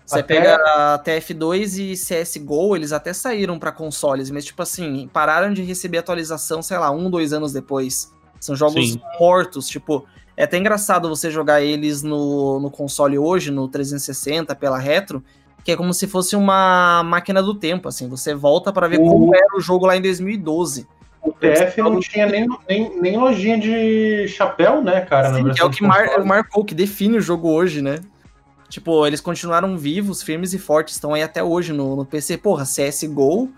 Você 0.05 0.19
até... 0.19 0.35
pega 0.35 0.57
a 0.57 0.99
TF2 0.99 1.79
e 1.79 1.93
CSGO, 1.95 2.75
eles 2.75 2.91
até 2.91 3.13
saíram 3.13 3.57
para 3.57 3.71
consoles, 3.71 4.33
mas 4.33 4.45
tipo 4.45 4.61
assim, 4.61 5.09
pararam 5.13 5.53
de 5.53 5.63
receber 5.63 5.99
atualização, 5.99 6.61
sei 6.61 6.77
lá, 6.77 6.91
um, 6.91 7.09
dois 7.09 7.33
anos 7.33 7.53
depois. 7.53 8.13
São 8.41 8.57
jogos 8.57 8.95
Sim. 8.95 9.01
mortos, 9.21 9.69
tipo, 9.69 10.05
é 10.37 10.45
até 10.45 10.59
engraçado 10.59 11.09
você 11.09 11.31
jogar 11.31 11.63
eles 11.63 12.03
no, 12.03 12.61
no 12.61 12.71
console 12.71 13.19
hoje, 13.19 13.51
no 13.51 13.69
360, 13.69 14.55
pela 14.55 14.79
retro, 14.79 15.25
que 15.65 15.73
é 15.73 15.77
como 15.77 15.95
se 15.95 16.07
fosse 16.07 16.37
uma 16.37 17.03
máquina 17.03 17.43
do 17.43 17.55
tempo, 17.55 17.89
assim, 17.89 18.09
você 18.09 18.35
volta 18.35 18.73
para 18.73 18.87
ver 18.87 19.01
o... 19.01 19.05
como 19.05 19.35
era 19.35 19.57
o 19.57 19.61
jogo 19.61 19.87
lá 19.87 19.97
em 19.97 20.03
2012. 20.03 20.87
O 21.23 21.33
TF 21.33 21.83
não 21.83 21.99
tinha 21.99 22.27
nem, 22.27 22.47
nem, 22.69 23.01
nem 23.01 23.17
lojinha 23.17 23.59
de 23.59 24.29
chapéu, 24.29 24.81
né, 24.81 25.01
cara? 25.01 25.35
Sim, 25.35 25.53
é 25.59 25.65
o 25.65 25.71
que 25.71 25.83
mar, 25.83 26.25
marcou, 26.25 26.65
que 26.65 26.75
define 26.75 27.17
o 27.17 27.21
jogo 27.21 27.51
hoje, 27.51 27.83
né? 27.83 27.99
Tipo, 28.69 29.07
eles 29.07 29.21
continuaram 29.21 29.77
vivos, 29.77 30.23
firmes 30.23 30.53
e 30.53 30.59
fortes, 30.59 30.95
estão 30.95 31.15
aí 31.15 31.23
até 31.23 31.43
hoje 31.43 31.73
no, 31.73 31.97
no 31.97 32.05
PC. 32.05 32.37
Porra, 32.37 32.65
CSGO 32.65 33.51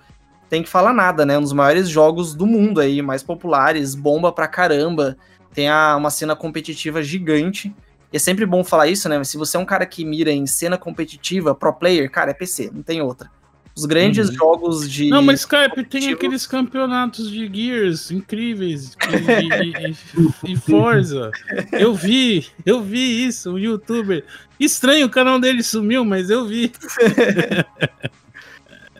tem 0.48 0.62
que 0.62 0.68
falar 0.68 0.94
nada, 0.94 1.26
né? 1.26 1.36
Um 1.36 1.42
dos 1.42 1.52
maiores 1.52 1.88
jogos 1.88 2.34
do 2.34 2.46
mundo 2.46 2.80
aí, 2.80 3.02
mais 3.02 3.22
populares, 3.22 3.94
bomba 3.94 4.32
pra 4.32 4.48
caramba. 4.48 5.16
Tem 5.52 5.68
a, 5.68 5.96
uma 5.96 6.10
cena 6.10 6.36
competitiva 6.36 7.02
gigante. 7.02 7.74
E 8.12 8.16
é 8.16 8.18
sempre 8.18 8.46
bom 8.46 8.64
falar 8.64 8.88
isso, 8.88 9.08
né? 9.08 9.22
Se 9.24 9.36
você 9.36 9.56
é 9.56 9.60
um 9.60 9.66
cara 9.66 9.84
que 9.84 10.04
mira 10.04 10.30
em 10.30 10.46
cena 10.46 10.78
competitiva, 10.78 11.54
pro 11.54 11.72
player, 11.72 12.10
cara, 12.10 12.30
é 12.30 12.34
PC, 12.34 12.70
não 12.72 12.82
tem 12.82 13.02
outra. 13.02 13.30
Os 13.78 13.84
grandes 13.84 14.28
uhum. 14.28 14.34
jogos 14.34 14.90
de. 14.90 15.08
Não, 15.08 15.22
mas 15.22 15.40
Skype 15.40 15.84
tem 15.84 16.12
aqueles 16.12 16.44
campeonatos 16.44 17.30
de 17.30 17.48
Gears 17.52 18.10
incríveis 18.10 18.96
e, 19.08 20.50
e, 20.50 20.52
e, 20.52 20.56
Forza. 20.56 21.30
Eu 21.70 21.94
vi, 21.94 22.44
eu 22.66 22.82
vi 22.82 23.24
isso, 23.24 23.52
um 23.52 23.58
youtuber. 23.58 24.24
Estranho, 24.58 25.06
o 25.06 25.10
canal 25.10 25.38
dele 25.38 25.62
sumiu, 25.62 26.04
mas 26.04 26.28
eu 26.28 26.44
vi. 26.44 26.72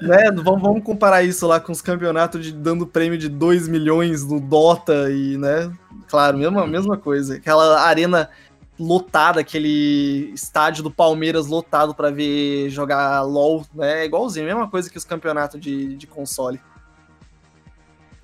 né, 0.00 0.30
vamos, 0.32 0.62
vamos 0.62 0.82
comparar 0.82 1.22
isso 1.22 1.46
lá 1.46 1.60
com 1.60 1.72
os 1.72 1.82
campeonatos 1.82 2.44
de 2.44 2.52
dando 2.52 2.86
prêmio 2.86 3.18
de 3.18 3.28
2 3.28 3.68
milhões 3.68 4.24
no 4.24 4.40
Dota 4.40 5.10
e, 5.10 5.36
né? 5.36 5.72
Claro, 6.08 6.38
mesma, 6.38 6.66
mesma 6.66 6.96
coisa. 6.96 7.36
Aquela 7.36 7.80
arena 7.80 8.30
lotada, 8.78 9.40
aquele 9.40 10.30
estádio 10.32 10.84
do 10.84 10.90
Palmeiras 10.90 11.46
lotado 11.48 11.94
para 11.94 12.10
ver 12.10 12.70
jogar 12.70 13.22
LOL, 13.22 13.66
né? 13.74 14.02
É 14.02 14.04
igualzinho, 14.04 14.46
mesma 14.46 14.68
coisa 14.68 14.88
que 14.88 14.96
os 14.96 15.04
campeonatos 15.04 15.60
de, 15.60 15.96
de 15.96 16.06
console. 16.06 16.60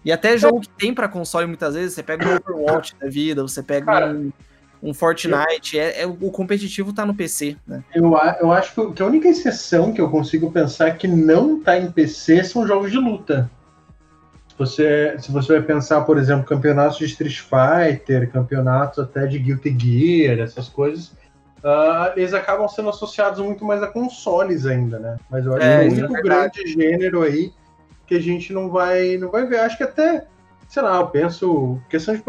E 0.05 0.12
até 0.12 0.37
jogo 0.37 0.61
que 0.61 0.68
tem 0.68 0.95
para 0.95 1.09
console 1.09 1.47
muitas 1.47 1.75
vezes, 1.75 1.95
você 1.95 2.03
pega 2.03 2.29
um 2.29 2.37
Overwatch 2.37 2.95
da 3.01 3.09
vida, 3.09 3.43
você 3.43 3.62
pega 3.62 3.87
Cara, 3.87 4.12
um, 4.12 4.31
um, 4.91 4.95
Fortnite, 4.95 5.78
é, 5.78 6.03
é, 6.03 6.07
o 6.07 6.30
competitivo 6.30 6.93
tá 6.93 7.07
no 7.07 7.14
PC, 7.14 7.57
né? 7.66 7.82
Eu, 7.95 8.14
eu 8.41 8.53
acho 8.53 8.93
que 8.93 9.03
a 9.03 9.07
única 9.07 9.28
exceção 9.28 9.93
que 9.93 10.01
eu 10.01 10.11
consigo 10.11 10.51
pensar 10.51 10.91
que 10.97 11.09
não 11.09 11.61
tá 11.61 11.78
em 11.78 11.91
PC 11.91 12.45
são 12.45 12.66
jogos 12.66 12.91
de 12.91 12.99
luta 12.99 13.51
você, 14.59 15.16
se 15.18 15.32
você 15.32 15.55
vai 15.55 15.62
pensar, 15.62 16.03
por 16.03 16.16
exemplo, 16.16 16.45
campeonatos 16.45 16.99
de 16.99 17.07
Street 17.07 17.41
Fighter, 17.41 18.30
campeonatos 18.30 18.99
até 19.01 19.26
de 19.26 19.39
Guilty 19.39 19.76
Gear, 19.78 20.39
essas 20.39 20.68
coisas, 20.68 21.09
uh, 21.62 22.12
eles 22.16 22.32
acabam 22.32 22.68
sendo 22.68 22.89
associados 22.89 23.41
muito 23.41 23.64
mais 23.64 23.82
a 23.82 23.89
consoles 23.89 24.64
ainda, 24.64 24.99
né? 24.99 25.16
Mas 25.28 25.45
eu 25.45 25.55
acho 25.55 25.66
é, 25.66 25.78
que 25.78 25.85
é 25.85 25.89
o 25.89 25.93
único 25.93 26.16
é 26.16 26.22
grande 26.22 26.66
gênero 26.66 27.22
aí 27.22 27.53
que 28.07 28.14
a 28.14 28.20
gente 28.20 28.53
não 28.53 28.70
vai, 28.70 29.16
não 29.16 29.30
vai 29.30 29.47
ver. 29.47 29.61
Acho 29.61 29.76
que 29.76 29.82
até, 29.82 30.24
sei 30.75 30.83
lá, 30.83 30.97
eu 30.97 31.07
penso 31.07 31.81
questão 31.89 32.16
de 32.16 32.22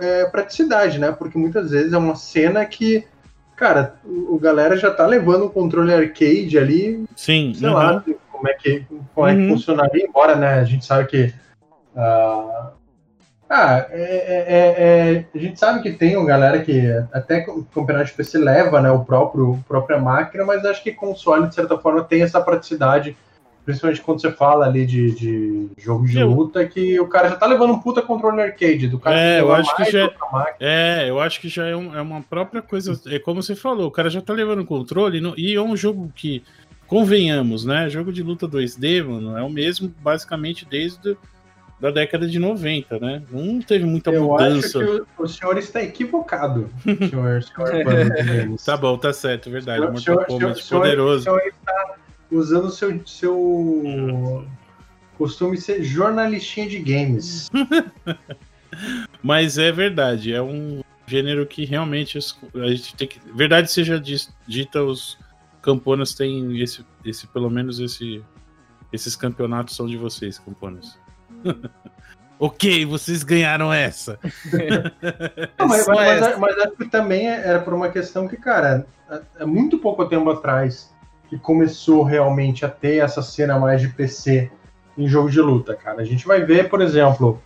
é, 0.00 0.24
praticidade, 0.24 0.98
né? 0.98 1.12
Porque 1.12 1.38
muitas 1.38 1.70
vezes 1.70 1.92
é 1.92 1.96
uma 1.96 2.16
cena 2.16 2.64
que, 2.64 3.06
cara, 3.54 3.94
o, 4.04 4.34
o 4.34 4.38
galera 4.38 4.76
já 4.76 4.90
tá 4.90 5.06
levando 5.06 5.44
o 5.44 5.50
controle 5.50 5.94
arcade 5.94 6.58
ali, 6.58 7.04
Sim, 7.14 7.54
sei 7.54 7.68
uhum. 7.68 7.74
lá, 7.74 8.04
como 8.32 8.48
é 8.48 8.54
que, 8.54 8.84
como 9.14 9.28
é 9.28 9.34
que 9.36 9.42
uhum. 9.42 9.48
funcionaria, 9.50 10.04
embora, 10.04 10.34
né, 10.34 10.54
a 10.54 10.64
gente 10.64 10.84
sabe 10.84 11.06
que 11.06 11.32
ah, 11.96 12.72
ah 13.48 13.86
é, 13.90 14.02
é, 14.02 14.54
é, 14.56 15.24
a 15.32 15.38
gente 15.38 15.60
sabe 15.60 15.80
que 15.80 15.92
tem 15.92 16.16
uma 16.16 16.26
galera 16.26 16.62
que 16.62 16.82
até 17.12 17.46
o 17.48 17.62
campeonato 17.62 18.06
de 18.06 18.14
PC 18.14 18.38
leva 18.38 18.80
né, 18.80 18.90
o 18.90 19.04
próprio 19.04 19.62
própria 19.68 20.00
máquina, 20.00 20.44
mas 20.44 20.64
acho 20.64 20.82
que 20.82 20.90
console, 20.90 21.46
de 21.46 21.54
certa 21.54 21.78
forma, 21.78 22.02
tem 22.02 22.22
essa 22.22 22.40
praticidade, 22.40 23.16
principalmente 23.64 24.02
quando 24.02 24.20
você 24.20 24.30
fala 24.30 24.66
ali 24.66 24.84
de, 24.84 25.12
de 25.12 25.68
jogo 25.78 26.06
de 26.06 26.18
eu... 26.18 26.28
luta, 26.28 26.66
que 26.66 26.98
o 27.00 27.08
cara 27.08 27.28
já 27.28 27.36
tá 27.36 27.46
levando 27.46 27.72
um 27.72 27.80
puta 27.80 28.02
controle 28.02 28.40
arcade 28.40 28.88
do 28.88 28.98
cara. 28.98 29.18
É, 29.18 29.40
eu 29.40 29.52
acho 29.52 29.74
que 29.76 29.90
já 29.90 30.10
é, 30.60 31.08
eu 31.08 31.20
acho 31.20 31.40
que 31.40 31.48
já 31.48 31.66
é, 31.66 31.74
um, 31.74 31.94
é, 31.94 32.00
uma 32.00 32.22
própria 32.22 32.60
coisa. 32.62 33.00
É 33.06 33.18
como 33.18 33.42
você 33.42 33.54
falou, 33.54 33.86
o 33.86 33.90
cara 33.90 34.10
já 34.10 34.20
tá 34.20 34.32
levando 34.32 34.60
o 34.60 34.66
controle 34.66 35.20
no, 35.20 35.34
e 35.38 35.54
é 35.54 35.60
um 35.60 35.76
jogo 35.76 36.10
que, 36.14 36.42
convenhamos, 36.86 37.64
né? 37.64 37.88
Jogo 37.88 38.12
de 38.12 38.22
luta 38.22 38.46
2D, 38.46 39.04
mano, 39.04 39.36
é 39.36 39.42
o 39.42 39.50
mesmo 39.50 39.92
basicamente 40.00 40.66
desde 40.66 41.16
da 41.80 41.90
década 41.90 42.26
de 42.26 42.38
90, 42.38 42.98
né? 42.98 43.22
Não 43.30 43.60
teve 43.60 43.84
muita 43.84 44.10
Eu 44.10 44.24
mudança. 44.24 44.78
Eu 44.78 44.82
acho 44.82 45.04
que 45.04 45.22
o, 45.22 45.24
o, 45.24 45.28
senhor 45.28 45.58
está 45.58 45.82
equivocado, 45.82 46.70
senhor, 46.84 47.42
senhor 47.42 48.56
Tá 48.64 48.76
bom, 48.76 48.96
tá 48.96 49.12
certo, 49.12 49.50
verdade. 49.50 49.84
O 49.84 49.98
senhor, 49.98 50.18
Mortal 50.18 50.38
Kombat 50.38 50.64
senhor, 50.64 50.80
poderoso. 50.80 51.20
O 51.20 51.22
senhor 51.22 51.42
está 51.46 51.96
usando 52.36 52.66
o 52.66 52.70
seu, 52.70 53.00
seu 53.06 54.46
costume 55.16 55.56
ser 55.56 55.82
jornalistinha 55.82 56.68
de 56.68 56.78
games. 56.78 57.50
Mas 59.22 59.56
é 59.56 59.70
verdade, 59.70 60.34
é 60.34 60.42
um 60.42 60.82
gênero 61.06 61.46
que 61.46 61.64
realmente 61.64 62.18
a 62.18 62.66
gente 62.68 62.94
tem 62.96 63.08
que. 63.08 63.20
Verdade 63.34 63.70
seja 63.70 64.02
dita, 64.46 64.82
os 64.82 65.18
camponas 65.62 66.14
têm 66.14 66.60
esse, 66.60 66.84
esse 67.04 67.26
pelo 67.28 67.48
menos 67.48 67.78
esse, 67.78 68.22
esses 68.92 69.16
campeonatos 69.16 69.76
são 69.76 69.86
de 69.86 69.96
vocês, 69.96 70.38
camponas. 70.38 70.98
ok, 72.38 72.84
vocês 72.84 73.22
ganharam 73.22 73.72
essa. 73.72 74.18
Não, 75.58 75.68
mas, 75.68 75.86
mas, 75.86 76.20
mas, 76.20 76.38
mas, 76.38 76.58
acho 76.58 76.76
que 76.76 76.88
também 76.88 77.28
era 77.28 77.60
por 77.60 77.72
uma 77.72 77.88
questão 77.88 78.28
que, 78.28 78.36
cara, 78.36 78.86
é, 79.08 79.22
é 79.40 79.46
muito 79.46 79.78
pouco 79.78 80.04
tempo 80.06 80.30
atrás 80.30 80.93
que 81.28 81.38
começou 81.38 82.02
realmente 82.02 82.64
a 82.64 82.68
ter 82.68 82.98
essa 82.98 83.22
cena 83.22 83.58
mais 83.58 83.80
de 83.80 83.88
PC 83.88 84.50
em 84.96 85.08
jogo 85.08 85.30
de 85.30 85.40
luta, 85.40 85.74
cara. 85.74 86.02
A 86.02 86.04
gente 86.04 86.26
vai 86.26 86.44
ver, 86.44 86.68
por 86.68 86.80
exemplo, 86.80 87.40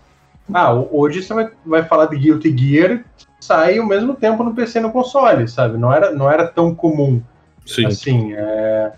ah, 0.52 0.74
hoje 0.74 1.22
você 1.22 1.34
vai, 1.34 1.50
vai 1.64 1.84
falar 1.84 2.06
de 2.06 2.16
Guilty 2.16 2.56
Gear, 2.56 3.04
sai 3.40 3.78
ao 3.78 3.86
mesmo 3.86 4.14
tempo 4.14 4.42
no 4.42 4.54
PC 4.54 4.78
e 4.78 4.82
no 4.82 4.92
console, 4.92 5.46
sabe? 5.48 5.78
Não 5.78 5.92
era, 5.92 6.10
não 6.10 6.30
era 6.30 6.46
tão 6.46 6.74
comum. 6.74 7.22
Sim. 7.66 7.86
Assim, 7.86 8.32
é, 8.34 8.92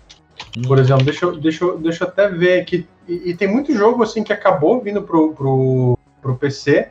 por 0.65 0.79
exemplo, 0.79 1.03
deixa 1.03 1.25
eu, 1.25 1.37
deixa, 1.37 1.77
deixa 1.77 2.03
eu 2.03 2.07
até 2.07 2.29
ver 2.29 2.61
aqui. 2.61 2.87
E, 3.07 3.31
e, 3.31 3.35
tem 3.35 3.47
muito 3.47 3.73
jogo 3.73 4.03
assim 4.03 4.23
que 4.23 4.31
acabou 4.31 4.81
vindo 4.81 5.01
pro, 5.01 5.33
pro, 5.33 5.97
pro 6.21 6.35
PC. 6.35 6.89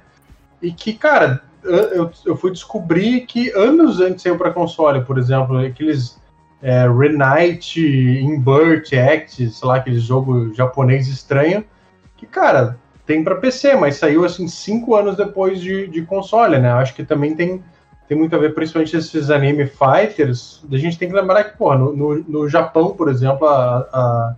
e 0.61 0.73
que, 0.73 0.93
cara, 0.93 1.43
eu, 1.63 2.11
eu 2.27 2.37
fui 2.37 2.51
descobrir 2.51 3.23
que 3.23 3.51
anos 3.53 4.01
antes 4.01 4.23
saiu 4.23 4.37
para 4.37 4.51
console, 4.51 5.03
por 5.05 5.19
exemplo, 5.19 5.59
aqueles 5.59 6.20
é, 6.63 6.87
Renite, 6.87 7.81
Invert, 8.23 8.93
Act, 8.93 9.51
sei 9.51 9.69
lá, 9.69 9.77
aquele 9.77 9.99
jogo 9.99 10.53
japonês 10.55 11.09
estranho, 11.09 11.65
que, 12.17 12.27
cara, 12.27 12.79
tem 13.07 13.25
para 13.25 13.37
PC, 13.37 13.75
mas 13.75 13.97
saiu 13.97 14.25
assim 14.25 14.47
cinco 14.47 14.95
anos 14.95 15.17
depois 15.17 15.61
de, 15.61 15.89
de 15.89 16.03
console, 16.03 16.59
né? 16.59 16.71
Acho 16.71 16.95
que 16.95 17.03
também 17.03 17.35
tem, 17.35 17.63
tem 18.07 18.17
muito 18.17 18.37
a 18.37 18.39
ver, 18.39 18.55
principalmente 18.55 18.97
esses 18.97 19.31
anime 19.31 19.67
fighters. 19.67 20.63
A 20.71 20.77
gente 20.77 20.99
tem 20.99 21.09
que 21.09 21.15
lembrar 21.15 21.45
que, 21.45 21.57
pô, 21.57 21.75
no, 21.75 21.97
no, 21.97 22.15
no 22.23 22.49
Japão, 22.49 22.91
por 22.91 23.09
exemplo, 23.09 23.49
a, 23.49 23.79
a, 23.93 24.37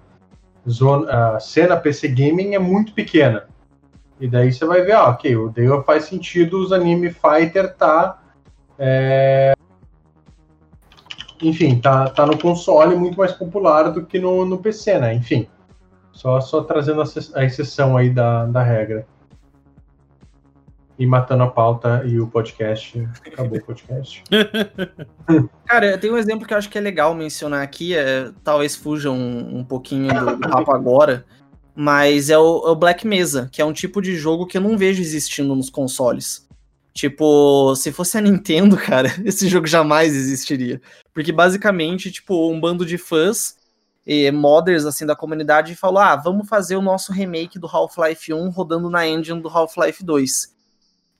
zona, 0.69 1.35
a 1.35 1.41
cena 1.41 1.77
PC 1.77 2.09
Gaming 2.09 2.55
é 2.55 2.59
muito 2.59 2.93
pequena. 2.93 3.45
E 4.21 4.29
daí 4.29 4.53
você 4.53 4.65
vai 4.65 4.83
ver, 4.83 4.95
ó, 4.95 5.11
ok, 5.11 5.37
o 5.37 5.49
daí 5.49 5.67
faz 5.85 6.05
sentido 6.05 6.63
os 6.63 6.73
anime 6.73 7.11
fighter 7.11 7.75
tá. 7.75 8.21
É... 8.79 9.53
Enfim, 11.43 11.81
tá, 11.81 12.09
tá 12.09 12.25
no 12.25 12.39
console 12.39 12.95
muito 12.95 13.19
mais 13.19 13.33
popular 13.33 13.91
do 13.91 14.07
que 14.07 14.19
no, 14.19 14.45
no 14.45 14.59
PC, 14.59 14.99
né? 14.99 15.15
Enfim. 15.15 15.49
Só, 16.13 16.41
só 16.41 16.63
trazendo 16.63 17.03
a 17.35 17.45
exceção 17.45 17.97
aí 17.97 18.11
da, 18.11 18.47
da 18.47 18.63
regra. 18.63 19.07
E 20.99 21.07
matando 21.07 21.43
a 21.43 21.51
pauta 21.51 22.05
e 22.07 22.21
o 22.21 22.29
podcast. 22.29 23.09
Acabou 23.27 23.59
o 23.59 23.65
podcast. 23.65 24.23
Cara, 25.67 25.99
tem 25.99 26.13
um 26.13 26.19
exemplo 26.19 26.47
que 26.47 26.55
eu 26.55 26.59
acho 26.59 26.69
que 26.69 26.79
é 26.79 26.81
legal 26.81 27.15
mencionar 27.15 27.63
aqui. 27.63 27.97
É, 27.97 28.31
talvez 28.45 28.77
fuja 28.77 29.11
um, 29.11 29.59
um 29.59 29.65
pouquinho 29.65 30.15
do, 30.15 30.37
do 30.37 30.49
papo 30.49 30.71
agora. 30.71 31.25
Mas 31.75 32.29
é 32.31 32.39
o, 32.39 32.63
é 32.67 32.71
o 32.71 32.77
Black 32.77 33.07
Mesa, 33.07 33.49
que 33.51 33.61
é 33.61 33.65
um 33.65 33.73
tipo 33.73 34.01
de 34.01 34.15
jogo 34.15 34.47
que 34.47 34.59
eu 34.59 34.61
não 34.61 34.77
vejo 34.77 35.01
existindo 35.01 35.57
nos 35.57 35.71
consoles. 35.71 36.47
Tipo, 36.93 37.75
se 37.75 37.91
fosse 37.91 38.19
a 38.19 38.21
Nintendo, 38.21 38.77
cara, 38.79 39.09
esse 39.25 39.49
jogo 39.49 39.67
jamais 39.67 40.15
existiria. 40.15 40.81
Porque 41.13 41.33
basicamente, 41.33 42.11
tipo, 42.11 42.51
um 42.51 42.61
bando 42.61 42.85
de 42.85 42.99
fãs 42.99 43.57
e 44.07 44.31
modders 44.31 44.85
assim 44.85 45.07
da 45.07 45.17
comunidade 45.17 45.75
falou: 45.75 46.01
"Ah, 46.01 46.17
vamos 46.17 46.49
fazer 46.49 46.77
o 46.77 46.83
nosso 46.83 47.13
remake 47.13 47.59
do 47.59 47.67
Half-Life 47.67 48.33
1 48.33 48.51
rodando 48.51 48.91
na 48.91 49.07
engine 49.07 49.41
do 49.41 49.49
Half-Life 49.49 50.05
2". 50.05 50.53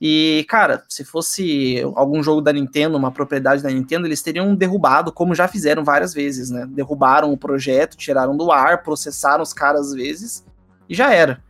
E, 0.05 0.45
cara, 0.49 0.83
se 0.89 1.05
fosse 1.05 1.81
algum 1.95 2.21
jogo 2.21 2.41
da 2.41 2.51
Nintendo, 2.51 2.97
uma 2.97 3.09
propriedade 3.09 3.63
da 3.63 3.69
Nintendo, 3.69 4.05
eles 4.05 4.21
teriam 4.21 4.53
derrubado, 4.53 5.13
como 5.13 5.33
já 5.33 5.47
fizeram 5.47 5.81
várias 5.81 6.13
vezes, 6.13 6.49
né? 6.49 6.67
Derrubaram 6.69 7.31
o 7.31 7.37
projeto, 7.37 7.95
tiraram 7.95 8.35
do 8.35 8.51
ar, 8.51 8.83
processaram 8.83 9.41
os 9.41 9.53
caras 9.53 9.87
às 9.87 9.93
vezes 9.93 10.45
e 10.89 10.93
já 10.93 11.13
era. 11.13 11.41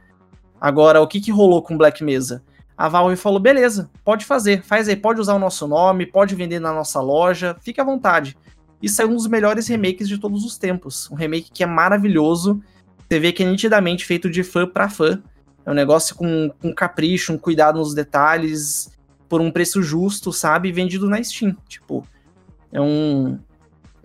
Agora, 0.62 1.02
o 1.02 1.08
que, 1.08 1.20
que 1.20 1.32
rolou 1.32 1.62
com 1.62 1.78
Black 1.78 2.04
Mesa? 2.04 2.44
A 2.84 2.90
Valve 2.90 3.16
falou: 3.16 3.40
beleza, 3.40 3.90
pode 4.04 4.26
fazer, 4.26 4.62
faz 4.62 4.90
aí, 4.90 4.96
pode 4.98 5.22
usar 5.22 5.36
o 5.36 5.40
nosso 5.40 5.66
nome, 5.66 6.06
pode 6.06 6.36
vender 6.36 6.60
na 6.60 6.74
nossa 6.74 7.00
loja, 7.00 7.56
fique 7.62 7.80
à 7.80 7.84
vontade. 7.86 8.36
Isso 8.82 9.02
é 9.02 9.06
um 9.06 9.16
dos 9.16 9.26
melhores 9.26 9.70
remakes 9.70 10.10
de 10.10 10.18
todos 10.18 10.44
os 10.44 10.58
tempos. 10.58 11.10
Um 11.10 11.16
remake 11.16 11.50
que 11.50 11.64
é 11.64 11.66
maravilhoso. 11.66 12.62
Você 13.08 13.22
vê 13.22 13.32
que 13.32 13.42
é 13.42 13.46
nitidamente 13.50 14.06
feito 14.06 14.30
de 14.30 14.44
fã 14.44 14.68
para 14.68 14.90
fã. 14.90 15.24
É 15.66 15.72
um 15.72 15.74
negócio 15.74 16.14
com, 16.14 16.52
com 16.62 16.76
capricho, 16.76 17.32
um 17.32 17.38
cuidado 17.38 17.80
nos 17.80 17.94
detalhes, 17.94 18.92
por 19.30 19.40
um 19.40 19.50
preço 19.50 19.82
justo, 19.82 20.34
sabe? 20.34 20.70
Vendido 20.70 21.08
na 21.08 21.24
Steam. 21.24 21.56
Tipo, 21.70 22.06
é 22.70 22.82
um. 22.82 23.40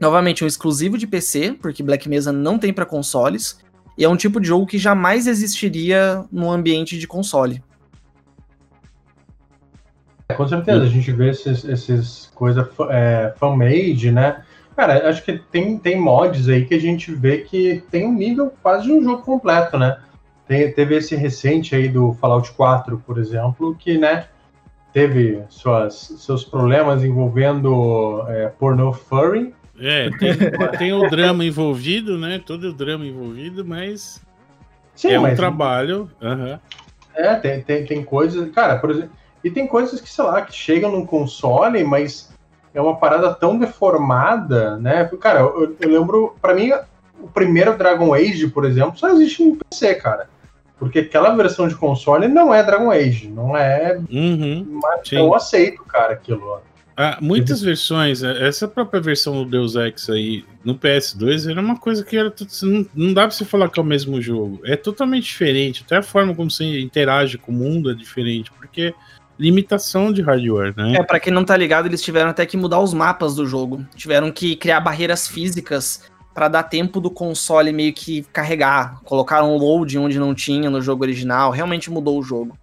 Novamente, 0.00 0.44
um 0.44 0.46
exclusivo 0.46 0.96
de 0.96 1.08
PC, 1.08 1.58
porque 1.60 1.82
Black 1.82 2.08
Mesa 2.08 2.30
não 2.30 2.60
tem 2.60 2.72
para 2.72 2.86
consoles. 2.86 3.58
E 3.96 4.04
é 4.04 4.08
um 4.08 4.16
tipo 4.16 4.40
de 4.40 4.46
jogo 4.46 4.66
que 4.66 4.78
jamais 4.78 5.26
existiria 5.26 6.24
no 6.30 6.48
ambiente 6.48 6.96
de 6.96 7.08
console. 7.08 7.60
É, 10.30 10.34
com 10.34 10.46
certeza, 10.46 10.82
a 10.82 10.88
gente 10.88 11.10
vê 11.10 11.30
esses, 11.30 11.64
esses 11.64 12.30
coisas 12.34 12.66
é, 12.90 13.32
fan-made, 13.38 14.10
né? 14.10 14.42
Cara, 14.76 15.08
acho 15.08 15.24
que 15.24 15.38
tem, 15.50 15.78
tem 15.78 15.98
mods 15.98 16.48
aí 16.48 16.64
que 16.64 16.74
a 16.74 16.80
gente 16.80 17.12
vê 17.12 17.38
que 17.38 17.82
tem 17.90 18.06
um 18.06 18.12
nível 18.12 18.52
quase 18.62 18.84
de 18.84 18.92
um 18.92 19.02
jogo 19.02 19.22
completo, 19.22 19.78
né? 19.78 19.98
Tem, 20.46 20.70
teve 20.72 20.96
esse 20.96 21.16
recente 21.16 21.74
aí 21.74 21.88
do 21.88 22.12
Fallout 22.12 22.52
4, 22.52 23.02
por 23.06 23.18
exemplo, 23.18 23.74
que, 23.74 23.98
né, 23.98 24.26
teve 24.92 25.42
suas, 25.48 25.94
seus 25.94 26.44
problemas 26.44 27.02
envolvendo 27.02 28.24
é, 28.28 28.48
porno 28.48 28.92
furry. 28.92 29.54
É, 29.80 30.10
tem, 30.10 30.34
tem 30.78 30.92
o 30.92 31.08
drama 31.08 31.44
envolvido, 31.44 32.18
né? 32.18 32.40
Todo 32.44 32.68
o 32.68 32.72
drama 32.72 33.06
envolvido, 33.06 33.64
mas 33.64 34.22
Sim, 34.94 35.12
é 35.12 35.20
um 35.20 35.34
trabalho. 35.34 36.10
Uhum. 36.20 36.58
É, 37.14 37.34
tem, 37.36 37.62
tem, 37.62 37.84
tem 37.86 38.04
coisas. 38.04 38.50
Cara, 38.52 38.78
por 38.78 38.90
exemplo. 38.90 39.10
E 39.48 39.50
tem 39.50 39.66
coisas 39.66 39.98
que, 39.98 40.10
sei 40.10 40.24
lá, 40.24 40.42
que 40.42 40.54
chegam 40.54 40.92
no 40.92 41.06
console, 41.06 41.82
mas 41.82 42.30
é 42.74 42.80
uma 42.82 42.96
parada 42.96 43.32
tão 43.32 43.58
deformada, 43.58 44.76
né? 44.76 45.10
Cara, 45.18 45.40
eu, 45.40 45.74
eu 45.80 45.88
lembro, 45.88 46.36
para 46.40 46.54
mim, 46.54 46.70
o 47.18 47.28
primeiro 47.28 47.76
Dragon 47.76 48.12
Age, 48.12 48.48
por 48.48 48.66
exemplo, 48.66 48.98
só 48.98 49.08
existe 49.08 49.42
no 49.42 49.56
PC, 49.56 49.94
cara. 49.94 50.28
Porque 50.78 50.98
aquela 50.98 51.34
versão 51.34 51.66
de 51.66 51.74
console 51.74 52.28
não 52.28 52.52
é 52.52 52.62
Dragon 52.62 52.90
Age, 52.90 53.28
não 53.28 53.56
é. 53.56 53.98
Uhum, 54.10 54.80
mas 54.82 55.10
eu 55.10 55.34
aceito, 55.34 55.82
cara, 55.84 56.12
aquilo. 56.12 56.60
Ah, 56.94 57.16
muitas 57.22 57.62
versões, 57.62 58.22
é, 58.22 58.46
essa 58.46 58.68
própria 58.68 59.00
versão 59.00 59.42
do 59.42 59.48
Deus 59.48 59.76
Ex 59.76 60.10
aí 60.10 60.44
no 60.62 60.74
PS2 60.74 61.50
era 61.50 61.60
uma 61.60 61.78
coisa 61.78 62.04
que 62.04 62.16
era 62.16 62.34
não, 62.62 62.86
não 62.94 63.14
dá 63.14 63.22
pra 63.22 63.30
você 63.30 63.44
falar 63.44 63.70
que 63.70 63.80
é 63.80 63.82
o 63.82 63.86
mesmo 63.86 64.20
jogo. 64.20 64.60
É 64.64 64.76
totalmente 64.76 65.24
diferente, 65.24 65.84
até 65.86 65.96
a 65.96 66.02
forma 66.02 66.34
como 66.34 66.50
você 66.50 66.80
interage 66.80 67.38
com 67.38 67.50
o 67.50 67.54
mundo 67.54 67.90
é 67.90 67.94
diferente, 67.94 68.52
porque 68.52 68.92
limitação 69.38 70.12
de 70.12 70.20
hardware, 70.20 70.74
né? 70.76 70.96
É, 70.96 71.02
para 71.02 71.20
quem 71.20 71.32
não 71.32 71.44
tá 71.44 71.56
ligado, 71.56 71.86
eles 71.86 72.02
tiveram 72.02 72.30
até 72.30 72.44
que 72.44 72.56
mudar 72.56 72.80
os 72.80 72.92
mapas 72.92 73.34
do 73.34 73.46
jogo. 73.46 73.86
Tiveram 73.94 74.32
que 74.32 74.56
criar 74.56 74.80
barreiras 74.80 75.28
físicas 75.28 76.10
para 76.34 76.48
dar 76.48 76.64
tempo 76.64 77.00
do 77.00 77.10
console 77.10 77.72
meio 77.72 77.92
que 77.92 78.22
carregar. 78.32 79.00
Colocaram 79.04 79.54
um 79.54 79.58
load 79.58 79.96
onde 79.98 80.18
não 80.18 80.34
tinha 80.34 80.68
no 80.68 80.82
jogo 80.82 81.04
original. 81.04 81.50
Realmente 81.50 81.90
mudou 81.90 82.18
o 82.18 82.22
jogo. 82.22 82.58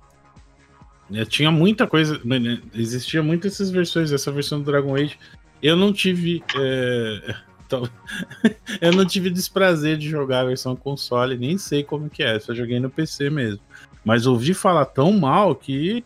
É, 1.13 1.23
tinha 1.23 1.51
muita 1.51 1.87
coisa. 1.87 2.19
Né, 2.25 2.59
existia 2.73 3.23
muitas 3.23 3.53
essas 3.53 3.71
versões. 3.71 4.11
Essa 4.11 4.31
versão 4.31 4.59
do 4.59 4.65
Dragon 4.65 4.95
Age. 4.95 5.17
Eu 5.61 5.75
não 5.75 5.93
tive. 5.93 6.43
É, 6.57 7.35
eu 8.81 8.93
não 8.93 9.05
tive 9.05 9.29
desprazer 9.29 9.97
de 9.97 10.09
jogar 10.09 10.41
a 10.41 10.45
versão 10.45 10.75
console, 10.75 11.37
nem 11.37 11.57
sei 11.57 11.83
como 11.83 12.09
que 12.09 12.23
é. 12.23 12.39
Só 12.39 12.53
joguei 12.53 12.79
no 12.79 12.89
PC 12.89 13.29
mesmo. 13.29 13.59
Mas 14.03 14.27
ouvi 14.27 14.53
falar 14.53 14.85
tão 14.85 15.11
mal 15.11 15.55
que 15.55 16.03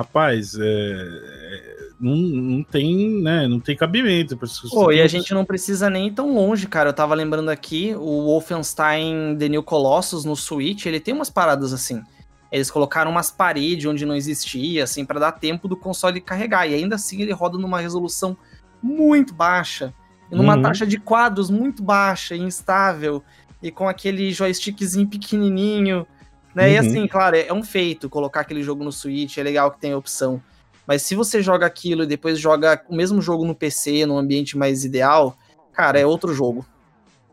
rapaz, 0.00 0.54
é, 0.54 0.62
é, 0.62 1.76
não, 2.00 2.16
não 2.16 2.62
tem, 2.64 3.22
né, 3.22 3.46
não 3.46 3.60
tem 3.60 3.76
cabimento. 3.76 4.38
Pô, 4.70 4.90
e 4.90 5.00
a 5.00 5.06
gente 5.06 5.32
não 5.32 5.44
precisa 5.44 5.88
nem 5.88 6.08
ir 6.08 6.12
tão 6.12 6.34
longe, 6.34 6.66
cara. 6.66 6.88
Eu 6.88 6.94
tava 6.94 7.14
lembrando 7.14 7.50
aqui, 7.50 7.94
o 7.94 8.24
Wolfenstein 8.24 9.36
The 9.38 9.48
New 9.48 9.62
Colossus 9.62 10.24
no 10.24 10.34
Switch, 10.34 10.86
ele 10.86 11.00
tem 11.00 11.14
umas 11.14 11.30
paradas 11.30 11.72
assim. 11.72 12.02
Eles 12.50 12.70
colocaram 12.70 13.10
umas 13.10 13.30
paredes 13.30 13.86
onde 13.86 14.04
não 14.04 14.16
existia, 14.16 14.82
assim, 14.82 15.04
para 15.04 15.20
dar 15.20 15.32
tempo 15.32 15.68
do 15.68 15.76
console 15.76 16.20
carregar. 16.20 16.66
E 16.66 16.74
ainda 16.74 16.96
assim 16.96 17.22
ele 17.22 17.32
roda 17.32 17.56
numa 17.56 17.80
resolução 17.80 18.36
muito 18.82 19.32
baixa, 19.32 19.94
numa 20.30 20.56
uhum. 20.56 20.62
taxa 20.62 20.86
de 20.86 20.98
quadros 20.98 21.50
muito 21.50 21.82
baixa, 21.82 22.34
instável, 22.34 23.22
e 23.62 23.70
com 23.70 23.88
aquele 23.88 24.32
joystickzinho 24.32 25.06
pequenininho. 25.06 26.06
Né? 26.54 26.66
Uhum. 26.66 26.72
E 26.72 26.78
assim, 26.78 27.06
claro, 27.06 27.36
é, 27.36 27.46
é 27.46 27.52
um 27.52 27.62
feito 27.62 28.08
colocar 28.08 28.40
aquele 28.40 28.62
jogo 28.62 28.84
no 28.84 28.92
Switch, 28.92 29.38
é 29.38 29.42
legal 29.42 29.70
que 29.70 29.80
tem 29.80 29.92
a 29.92 29.96
opção. 29.96 30.42
Mas 30.86 31.02
se 31.02 31.14
você 31.14 31.42
joga 31.42 31.66
aquilo 31.66 32.02
e 32.02 32.06
depois 32.06 32.38
joga 32.38 32.82
o 32.88 32.96
mesmo 32.96 33.22
jogo 33.22 33.44
no 33.44 33.54
PC, 33.54 34.06
num 34.06 34.18
ambiente 34.18 34.58
mais 34.58 34.84
ideal, 34.84 35.36
cara, 35.72 36.00
é 36.00 36.06
outro 36.06 36.34
jogo. 36.34 36.66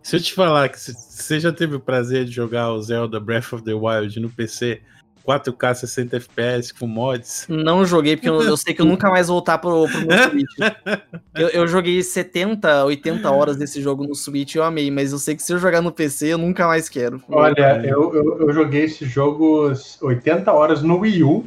Se 0.03 0.15
eu 0.15 0.21
te 0.21 0.33
falar 0.33 0.69
que 0.69 0.79
você 0.79 1.39
já 1.39 1.51
teve 1.51 1.75
o 1.75 1.79
prazer 1.79 2.25
de 2.25 2.31
jogar 2.31 2.71
o 2.71 2.81
Zelda 2.81 3.19
Breath 3.19 3.51
of 3.53 3.63
the 3.63 3.73
Wild 3.73 4.19
no 4.19 4.29
PC, 4.29 4.81
4K 5.27 5.75
60 5.75 6.17
FPS 6.17 6.73
com 6.73 6.87
mods. 6.87 7.45
Não 7.49 7.85
joguei, 7.85 8.15
porque 8.15 8.29
eu, 8.29 8.41
eu 8.41 8.55
sei 8.55 8.73
que 8.73 8.81
eu 8.81 8.85
nunca 8.85 9.09
mais 9.09 9.27
vou 9.27 9.35
voltar 9.37 9.57
pro, 9.57 9.87
pro 9.87 10.07
meu 10.07 10.17
Switch. 10.29 10.55
Eu, 11.35 11.49
eu, 11.49 11.67
joguei 11.67 12.01
70, 12.01 12.85
80 12.85 13.29
horas 13.29 13.57
desse 13.57 13.79
jogo 13.79 14.03
no 14.03 14.15
Switch 14.15 14.55
e 14.55 14.57
eu 14.57 14.63
amei, 14.63 14.89
mas 14.89 15.11
eu 15.11 15.19
sei 15.19 15.35
que 15.35 15.43
se 15.43 15.53
eu 15.53 15.59
jogar 15.59 15.83
no 15.83 15.91
PC, 15.91 16.33
eu 16.33 16.37
nunca 16.39 16.65
mais 16.65 16.89
quero. 16.89 17.21
Olha, 17.29 17.79
eu, 17.85 18.11
eu, 18.15 18.39
eu 18.39 18.53
joguei 18.53 18.85
esse 18.85 19.05
jogo 19.05 19.71
80 20.01 20.51
horas 20.51 20.81
no 20.81 20.97
Wii 20.97 21.23
U. 21.23 21.45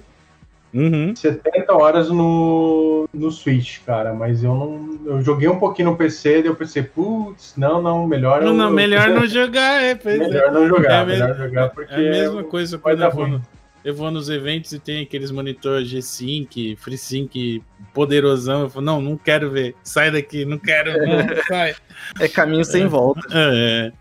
Uhum. 0.72 1.12
70 1.16 1.72
horas 1.72 2.08
no, 2.08 3.08
no 3.12 3.32
Switch, 3.32 3.80
cara, 3.84 4.14
mas 4.14 4.44
eu 4.44 4.54
não. 4.54 5.00
Eu 5.04 5.22
joguei 5.22 5.48
um 5.48 5.58
pouquinho 5.58 5.90
no 5.90 5.96
PC, 5.96 6.42
daí 6.42 6.46
eu 6.46 6.54
pensei, 6.54 6.84
putz, 6.84 7.54
não, 7.56 7.82
não, 7.82 8.06
melhor. 8.06 8.42
Não, 8.42 8.54
não, 8.54 8.70
melhor 8.70 9.08
não 9.08 9.26
jogar, 9.26 9.82
é, 9.82 9.98
melhor 10.04 10.44
é. 10.44 10.50
não 10.52 10.68
jogar, 10.68 11.02
é 11.02 11.06
melhor 11.06 11.36
jogar, 11.36 11.70
porque. 11.70 11.92
É 11.92 11.96
a 11.96 12.00
mesma 12.00 12.44
coisa 12.44 12.78
quando 12.78 13.02
eu 13.02 13.10
vou, 13.10 13.26
no, 13.26 13.42
eu 13.84 13.94
vou 13.94 14.10
nos 14.10 14.28
eventos 14.28 14.72
e 14.72 14.78
tem 14.78 15.02
aqueles 15.02 15.30
monitores 15.30 15.88
G-Sync, 15.88 16.76
FreeSync 16.76 17.62
poderosão. 17.94 18.62
Eu 18.62 18.70
falo, 18.70 18.84
não, 18.84 19.00
não 19.00 19.16
quero 19.16 19.50
ver. 19.50 19.74
Sai 19.82 20.10
daqui, 20.10 20.44
não 20.44 20.58
quero, 20.58 20.92
não, 21.06 21.42
sai. 21.48 21.74
É 22.18 22.28
caminho 22.28 22.64
sem 22.64 22.86
volta. 22.86 23.20
É. 23.32 23.92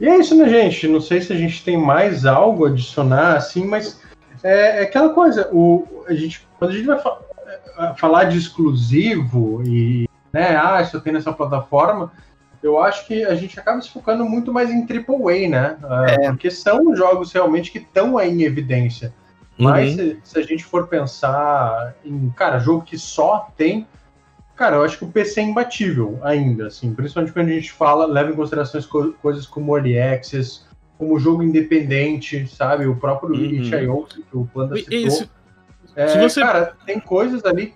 E 0.00 0.08
é 0.08 0.18
isso, 0.18 0.36
né, 0.36 0.48
gente? 0.48 0.88
Não 0.88 1.00
sei 1.00 1.20
se 1.20 1.32
a 1.32 1.36
gente 1.36 1.64
tem 1.64 1.76
mais 1.76 2.24
algo 2.24 2.66
a 2.66 2.68
adicionar, 2.68 3.36
assim, 3.36 3.64
mas 3.64 4.00
é, 4.42 4.80
é 4.80 4.82
aquela 4.82 5.10
coisa. 5.10 5.48
O, 5.52 6.04
a 6.06 6.14
gente, 6.14 6.46
quando 6.58 6.70
a 6.70 6.74
gente 6.74 6.86
vai 6.86 6.98
fa 6.98 7.18
é, 7.78 7.94
falar 7.96 8.24
de 8.24 8.38
exclusivo 8.38 9.62
e, 9.64 10.08
né, 10.32 10.56
ah, 10.56 10.80
isso 10.82 11.00
tem 11.00 11.12
nessa 11.12 11.32
plataforma, 11.32 12.12
eu 12.62 12.80
acho 12.80 13.06
que 13.06 13.24
a 13.24 13.34
gente 13.34 13.58
acaba 13.58 13.80
se 13.80 13.90
focando 13.90 14.24
muito 14.24 14.52
mais 14.52 14.70
em 14.70 14.86
AAA, 14.86 15.48
né? 15.48 15.76
É. 16.08 16.28
Porque 16.28 16.50
são 16.50 16.94
jogos 16.94 17.32
realmente 17.32 17.70
que 17.70 17.78
estão 17.78 18.16
aí 18.16 18.30
em 18.30 18.42
evidência. 18.42 19.12
Mas 19.58 19.92
uhum. 19.92 19.96
se, 19.96 20.18
se, 20.24 20.38
a 20.38 20.42
gente 20.42 20.64
for 20.64 20.86
pensar 20.86 21.94
em, 22.04 22.30
cara, 22.30 22.58
jogo 22.58 22.84
que 22.84 22.96
só 22.96 23.50
tem. 23.56 23.86
Cara, 24.56 24.76
eu 24.76 24.84
acho 24.84 24.98
que 24.98 25.04
o 25.04 25.08
PC 25.10 25.40
é 25.40 25.44
imbatível 25.44 26.18
ainda, 26.22 26.68
assim. 26.68 26.94
Principalmente 26.94 27.32
quando 27.32 27.48
a 27.48 27.52
gente 27.52 27.72
fala, 27.72 28.06
leva 28.06 28.30
em 28.30 28.34
consideração 28.34 28.80
co 28.82 29.12
coisas 29.14 29.46
como 29.46 29.76
Early 29.76 29.98
Access, 29.98 30.62
como 30.96 31.18
jogo 31.18 31.42
independente, 31.42 32.46
sabe? 32.46 32.86
O 32.86 32.96
próprio 32.96 33.34
uhum. 33.34 33.44
Itch.io, 33.44 34.06
que 34.06 34.36
o 34.36 34.46
Panda 34.46 34.76
citou. 34.76 34.98
Isso. 34.98 35.30
É, 35.96 36.18
você... 36.18 36.40
Cara, 36.40 36.74
tem 36.86 36.98
coisas 36.98 37.44
ali 37.44 37.74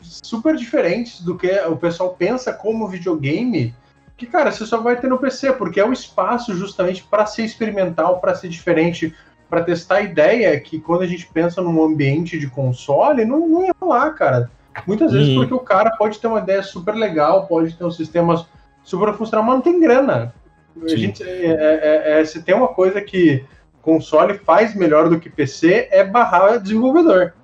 super 0.00 0.56
diferentes 0.56 1.20
do 1.20 1.36
que 1.36 1.50
o 1.66 1.76
pessoal 1.76 2.14
pensa 2.14 2.52
como 2.52 2.88
videogame 2.88 3.74
que, 4.22 4.30
cara, 4.30 4.52
você 4.52 4.64
só 4.64 4.78
vai 4.78 4.96
ter 5.00 5.08
no 5.08 5.18
PC, 5.18 5.52
porque 5.54 5.80
é 5.80 5.84
o 5.84 5.92
espaço 5.92 6.54
justamente 6.54 7.02
para 7.02 7.26
ser 7.26 7.44
experimental, 7.44 8.20
para 8.20 8.34
ser 8.36 8.48
diferente, 8.48 9.12
para 9.50 9.64
testar 9.64 9.96
a 9.96 10.02
ideia 10.02 10.58
que 10.60 10.80
quando 10.80 11.02
a 11.02 11.06
gente 11.06 11.26
pensa 11.26 11.60
num 11.60 11.82
ambiente 11.82 12.38
de 12.38 12.46
console, 12.46 13.24
não, 13.24 13.48
não 13.48 13.64
ia 13.64 13.74
lá, 13.82 14.10
cara. 14.10 14.48
Muitas 14.86 15.12
vezes 15.12 15.34
porque 15.34 15.52
o 15.52 15.58
cara 15.58 15.90
pode 15.90 16.18
ter 16.18 16.28
uma 16.28 16.38
ideia 16.38 16.62
super 16.62 16.94
legal, 16.94 17.46
pode 17.46 17.74
ter 17.74 17.84
um 17.84 17.90
sistema 17.90 18.46
super 18.84 19.12
funcional, 19.14 19.44
mas 19.44 19.56
não 19.56 19.62
tem 19.62 19.80
grana. 19.80 20.32
A 20.80 20.88
gente, 20.88 21.22
é, 21.22 21.46
é, 21.46 22.20
é, 22.20 22.24
se 22.24 22.42
tem 22.42 22.54
uma 22.54 22.68
coisa 22.68 23.00
que 23.02 23.44
console 23.82 24.38
faz 24.38 24.74
melhor 24.74 25.10
do 25.10 25.18
que 25.18 25.28
PC, 25.28 25.88
é 25.90 26.04
barrar 26.04 26.58
desenvolvedor. 26.58 27.34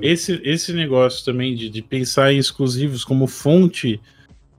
Esse, 0.00 0.40
esse 0.44 0.72
negócio 0.72 1.24
também 1.24 1.54
de, 1.54 1.70
de 1.70 1.82
pensar 1.82 2.32
em 2.32 2.38
exclusivos 2.38 3.02
como 3.02 3.26
fonte 3.26 4.00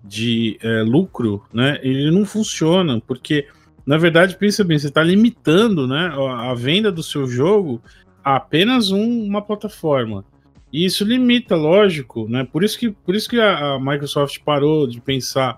de 0.08 0.58
é, 0.62 0.82
lucro, 0.82 1.43
né, 1.53 1.80
ele 1.84 2.10
não 2.10 2.26
funciona, 2.26 3.01
porque, 3.05 3.47
na 3.86 3.97
verdade, 3.97 4.38
pensa 4.38 4.64
bem, 4.64 4.80
você 4.80 4.88
está 4.88 5.03
limitando 5.03 5.88
né, 5.88 6.12
a, 6.16 6.53
venda 6.53 6.91
do 6.91 7.03
seu 7.03 7.28
jogo 7.28 7.82
a 8.24 8.38
apenas 8.38 8.91
um, 8.91 9.24
uma 9.24 9.41
plataforma. 9.41 10.24
E 10.72 10.86
isso 10.86 11.03
limita, 11.03 11.55
lógico, 11.55 12.28
né? 12.28 12.43
Por 12.43 12.64
isso 12.64 12.78
que, 12.78 12.91
por 12.91 13.16
isso 13.16 13.30
que 13.30 13.39
a, 13.39 13.76
a 13.76 13.80
Microsoft 13.80 14.39
parou 14.43 14.86
de 14.86 14.99
pensar, 14.99 15.58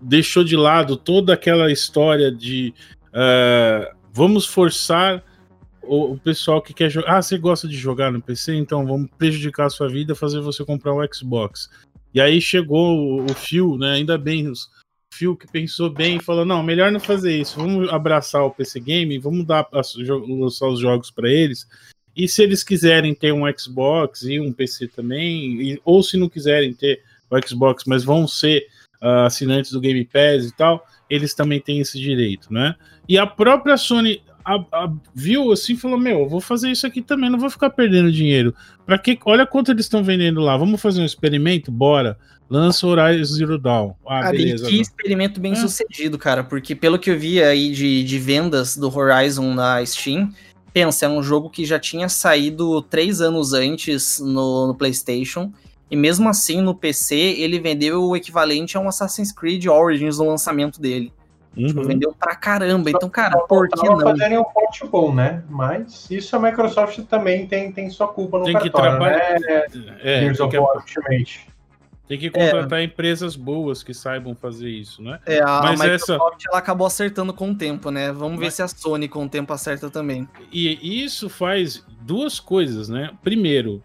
deixou 0.00 0.42
de 0.42 0.56
lado 0.56 0.96
toda 0.96 1.32
aquela 1.32 1.70
história 1.70 2.30
de 2.30 2.74
uh, 3.08 3.96
vamos 4.12 4.44
forçar 4.44 5.22
o, 5.82 6.12
o, 6.12 6.18
pessoal 6.18 6.60
que 6.60 6.74
quer 6.74 6.90
jogar. 6.90 7.18
Ah, 7.18 7.22
você 7.22 7.38
gosta 7.38 7.68
de 7.68 7.76
jogar 7.76 8.10
no 8.10 8.20
PC? 8.20 8.54
Então 8.54 8.86
vamos 8.86 9.08
prejudicar 9.16 9.66
a 9.66 9.70
sua 9.70 9.88
vida, 9.88 10.14
fazer 10.14 10.40
você 10.40 10.64
comprar 10.64 10.92
um 10.94 11.06
Xbox. 11.12 11.70
E 12.14 12.20
aí 12.20 12.40
chegou 12.40 13.22
o, 13.22 13.34
Phil, 13.34 13.78
né? 13.78 13.92
Ainda 13.92 14.18
bem, 14.18 14.48
o 14.48 14.52
Phil 15.12 15.36
que 15.36 15.50
pensou 15.50 15.90
bem 15.90 16.16
e 16.16 16.22
falou: 16.22 16.44
não, 16.44 16.62
melhor 16.62 16.92
não 16.92 17.00
fazer 17.00 17.40
isso. 17.40 17.56
Vamos 17.56 17.88
abraçar 17.90 18.44
o 18.44 18.50
PC 18.50 18.80
Game, 18.80 19.18
vamos 19.18 19.46
dar 19.46 19.66
lançar 20.28 20.68
os 20.68 20.80
jogos 20.80 21.10
para 21.10 21.30
eles. 21.30 21.66
E 22.14 22.28
se 22.28 22.42
eles 22.42 22.62
quiserem 22.62 23.14
ter 23.14 23.32
um 23.32 23.44
Xbox 23.56 24.22
e 24.22 24.38
um 24.38 24.52
PC 24.52 24.88
também, 24.88 25.62
e, 25.62 25.80
ou 25.84 26.02
se 26.02 26.16
não 26.16 26.28
quiserem 26.28 26.74
ter 26.74 27.02
o 27.30 27.48
Xbox, 27.48 27.84
mas 27.86 28.04
vão 28.04 28.28
ser 28.28 28.66
uh, 29.02 29.24
assinantes 29.24 29.72
do 29.72 29.80
Game 29.80 30.04
Pass 30.04 30.44
e 30.44 30.54
tal, 30.54 30.86
eles 31.08 31.34
também 31.34 31.60
têm 31.60 31.80
esse 31.80 31.98
direito, 31.98 32.52
né? 32.52 32.76
E 33.08 33.18
a 33.18 33.26
própria 33.26 33.76
Sony 33.76 34.22
a, 34.44 34.54
a, 34.72 34.92
viu 35.14 35.52
assim 35.52 35.76
falou: 35.76 35.98
Meu, 35.98 36.28
vou 36.28 36.40
fazer 36.40 36.70
isso 36.70 36.86
aqui 36.86 37.02
também, 37.02 37.30
não 37.30 37.38
vou 37.38 37.50
ficar 37.50 37.70
perdendo 37.70 38.12
dinheiro. 38.12 38.54
Para 38.84 38.98
que? 38.98 39.18
Olha 39.24 39.46
quanto 39.46 39.70
eles 39.70 39.86
estão 39.86 40.02
vendendo 40.02 40.40
lá. 40.40 40.56
Vamos 40.56 40.80
fazer 40.80 41.00
um 41.00 41.06
experimento? 41.06 41.70
Bora. 41.70 42.18
Lança 42.50 42.86
Horizon 42.86 43.34
Zero 43.34 43.58
Dawn. 43.58 43.94
Ah, 44.06 44.24
cara, 44.24 44.32
beleza. 44.32 44.68
que 44.68 44.78
experimento 44.78 45.40
bem 45.40 45.52
é. 45.52 45.56
sucedido, 45.56 46.18
cara, 46.18 46.44
porque 46.44 46.74
pelo 46.74 46.98
que 46.98 47.10
eu 47.10 47.18
vi 47.18 47.42
aí 47.42 47.72
de, 47.72 48.04
de 48.04 48.18
vendas 48.18 48.76
do 48.76 48.94
Horizon 48.94 49.54
na 49.54 49.84
Steam, 49.86 50.30
pensa, 50.70 51.06
é 51.06 51.08
um 51.08 51.22
jogo 51.22 51.48
que 51.48 51.64
já 51.64 51.78
tinha 51.78 52.10
saído 52.10 52.82
três 52.82 53.22
anos 53.22 53.54
antes 53.54 54.20
no, 54.20 54.66
no 54.66 54.74
PlayStation. 54.74 55.50
E 55.90 55.96
mesmo 55.96 56.28
assim, 56.28 56.60
no 56.60 56.74
PC, 56.74 57.16
ele 57.16 57.58
vendeu 57.58 58.04
o 58.04 58.16
equivalente 58.16 58.76
a 58.76 58.80
um 58.80 58.88
Assassin's 58.88 59.32
Creed 59.32 59.66
Origins 59.66 60.18
no 60.18 60.26
lançamento 60.26 60.78
dele. 60.78 61.10
Uhum. 61.56 61.66
Tipo, 61.66 61.84
vendeu 61.84 62.14
pra 62.18 62.34
caramba. 62.34 62.90
Então, 62.90 63.08
cara, 63.08 63.38
por 63.40 63.68
que 63.68 63.86
não? 63.86 64.00
fazendo 64.00 64.40
um 64.40 64.44
porte 64.44 64.86
bom, 64.86 65.14
né? 65.14 65.42
Mas 65.48 66.10
isso 66.10 66.34
a 66.34 66.38
Microsoft 66.38 66.98
também 67.02 67.46
tem, 67.46 67.70
tem 67.72 67.90
sua 67.90 68.08
culpa 68.08 68.38
no 68.38 68.44
tem 68.44 68.54
cartório, 68.54 68.72
que 68.72 68.98
trabalhar... 68.98 69.40
né? 69.40 69.98
É, 70.02 70.20
Gears 70.20 70.40
War 70.40 70.76
Ultimate. 70.76 71.52
Tem 72.08 72.18
que 72.18 72.30
contratar 72.30 72.80
é. 72.80 72.84
empresas 72.84 73.36
boas 73.36 73.82
que 73.82 73.94
saibam 73.94 74.34
fazer 74.34 74.68
isso, 74.68 75.02
né? 75.02 75.18
É, 75.24 75.40
a 75.40 75.62
Mas 75.62 75.80
Microsoft 75.80 76.40
essa... 76.40 76.48
ela 76.50 76.58
acabou 76.58 76.86
acertando 76.86 77.32
com 77.32 77.50
o 77.50 77.54
tempo, 77.54 77.90
né? 77.90 78.12
Vamos 78.12 78.38
ver 78.38 78.46
Mas... 78.46 78.54
se 78.54 78.62
a 78.62 78.68
Sony 78.68 79.08
com 79.08 79.24
o 79.24 79.28
tempo 79.28 79.52
acerta 79.52 79.88
também. 79.88 80.28
E 80.52 81.02
isso 81.02 81.28
faz 81.28 81.84
duas 82.02 82.40
coisas, 82.40 82.88
né? 82.88 83.10
Primeiro, 83.22 83.82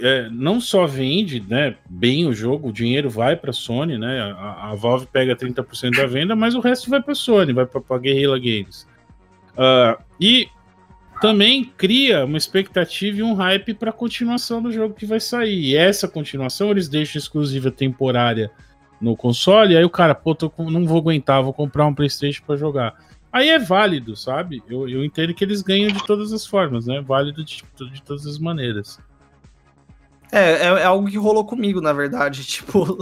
é, 0.00 0.28
não 0.30 0.60
só 0.60 0.86
vende 0.86 1.40
né, 1.40 1.76
bem 1.88 2.26
o 2.26 2.32
jogo, 2.32 2.68
o 2.68 2.72
dinheiro 2.72 3.08
vai 3.10 3.36
para 3.36 3.50
a 3.50 3.52
Sony, 3.52 3.98
né? 3.98 4.20
A, 4.20 4.70
a, 4.70 4.74
Valve 4.74 5.06
pega 5.06 5.36
30% 5.36 5.96
da 5.96 6.06
venda, 6.06 6.36
mas 6.36 6.54
o 6.54 6.60
resto 6.60 6.90
vai 6.90 7.02
para 7.02 7.12
a 7.12 7.16
Sony, 7.16 7.52
vai 7.52 7.66
para 7.66 7.82
a 7.88 7.98
Guerrilla 7.98 8.38
Games. 8.38 8.86
Uh, 9.54 10.02
e 10.20 10.48
também 11.20 11.64
cria 11.76 12.24
uma 12.24 12.38
expectativa 12.38 13.18
e 13.18 13.22
um 13.22 13.34
hype 13.34 13.74
para 13.74 13.90
a 13.90 13.92
continuação 13.92 14.62
do 14.62 14.72
jogo 14.72 14.94
que 14.94 15.06
vai 15.06 15.20
sair. 15.20 15.58
E 15.58 15.76
essa 15.76 16.06
continuação 16.06 16.70
eles 16.70 16.88
deixam 16.88 17.18
exclusiva 17.18 17.70
temporária 17.70 18.50
no 19.00 19.16
console, 19.16 19.76
aí 19.76 19.84
o 19.84 19.90
cara, 19.90 20.14
pô, 20.14 20.34
tô, 20.34 20.52
não 20.58 20.84
vou 20.84 20.98
aguentar, 20.98 21.42
vou 21.42 21.52
comprar 21.52 21.86
um 21.86 21.94
PlayStation 21.94 22.42
para 22.44 22.56
jogar. 22.56 22.94
Aí 23.32 23.48
é 23.48 23.58
válido, 23.58 24.16
sabe? 24.16 24.62
Eu, 24.68 24.88
eu 24.88 25.04
entendo 25.04 25.34
que 25.34 25.44
eles 25.44 25.62
ganham 25.62 25.88
de 25.88 26.04
todas 26.04 26.32
as 26.32 26.46
formas, 26.46 26.86
né? 26.86 27.00
Válido 27.00 27.44
de, 27.44 27.62
de 27.92 28.02
todas 28.02 28.26
as 28.26 28.38
maneiras. 28.38 28.98
É, 30.30 30.40
é, 30.40 30.66
é, 30.66 30.84
algo 30.84 31.08
que 31.08 31.16
rolou 31.16 31.44
comigo, 31.44 31.80
na 31.80 31.92
verdade. 31.92 32.44
Tipo, 32.58 32.98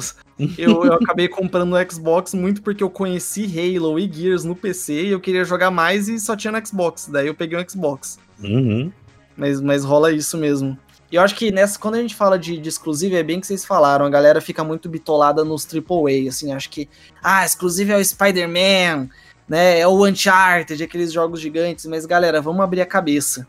eu, 0.59 0.85
eu 0.85 0.93
acabei 0.95 1.29
comprando 1.29 1.75
o 1.75 1.93
Xbox 1.93 2.35
muito 2.35 2.63
porque 2.63 2.85
eu 2.85 2.91
conheci 2.91 3.45
Halo 3.45 3.99
e 3.99 4.11
Gears 4.13 4.45
no 4.45 4.55
PC 4.55 5.07
e 5.07 5.11
eu 5.11 5.21
queria 5.21 5.45
jogar 5.45 5.71
mais 5.71 6.09
e 6.09 6.21
só 6.21 6.37
tinha 6.37 6.53
no 6.53 6.67
Xbox. 6.67 7.09
Daí 7.11 7.27
eu 7.27 7.35
peguei 7.35 7.59
um 7.59 7.69
Xbox. 7.69 8.19
Uhum. 8.43 8.93
Mas, 9.37 9.61
mas 9.61 9.85
rola 9.85 10.13
isso 10.13 10.37
mesmo. 10.37 10.79
E 11.11 11.17
eu 11.17 11.23
acho 11.23 11.35
que 11.37 11.53
nessa, 11.53 11.79
quando 11.79 11.95
a 11.95 12.01
gente 12.01 12.15
fala 12.15 12.39
de, 12.39 12.59
de 12.59 12.69
exclusivo, 12.69 13.15
é 13.15 13.23
bem 13.23 13.41
que 13.41 13.47
vocês 13.47 13.65
falaram, 13.65 14.05
a 14.05 14.11
galera 14.11 14.41
fica 14.41 14.65
muito 14.65 14.89
bitolada 14.89 15.45
nos 15.45 15.65
AAA, 15.65 16.29
assim, 16.29 16.53
acho 16.53 16.69
que, 16.69 16.89
ah, 17.23 17.45
exclusivo 17.47 17.93
é 17.93 17.97
o 17.97 18.05
Spider-Man, 18.05 19.09
né, 19.49 19.79
é 19.79 19.87
o 19.87 20.05
Uncharted, 20.05 20.83
aqueles 20.83 21.13
jogos 21.13 21.41
gigantes, 21.41 21.87
mas 21.87 22.05
galera, 22.05 22.43
vamos 22.43 22.61
abrir 22.61 22.81
a 22.81 22.87
cabeça, 22.87 23.47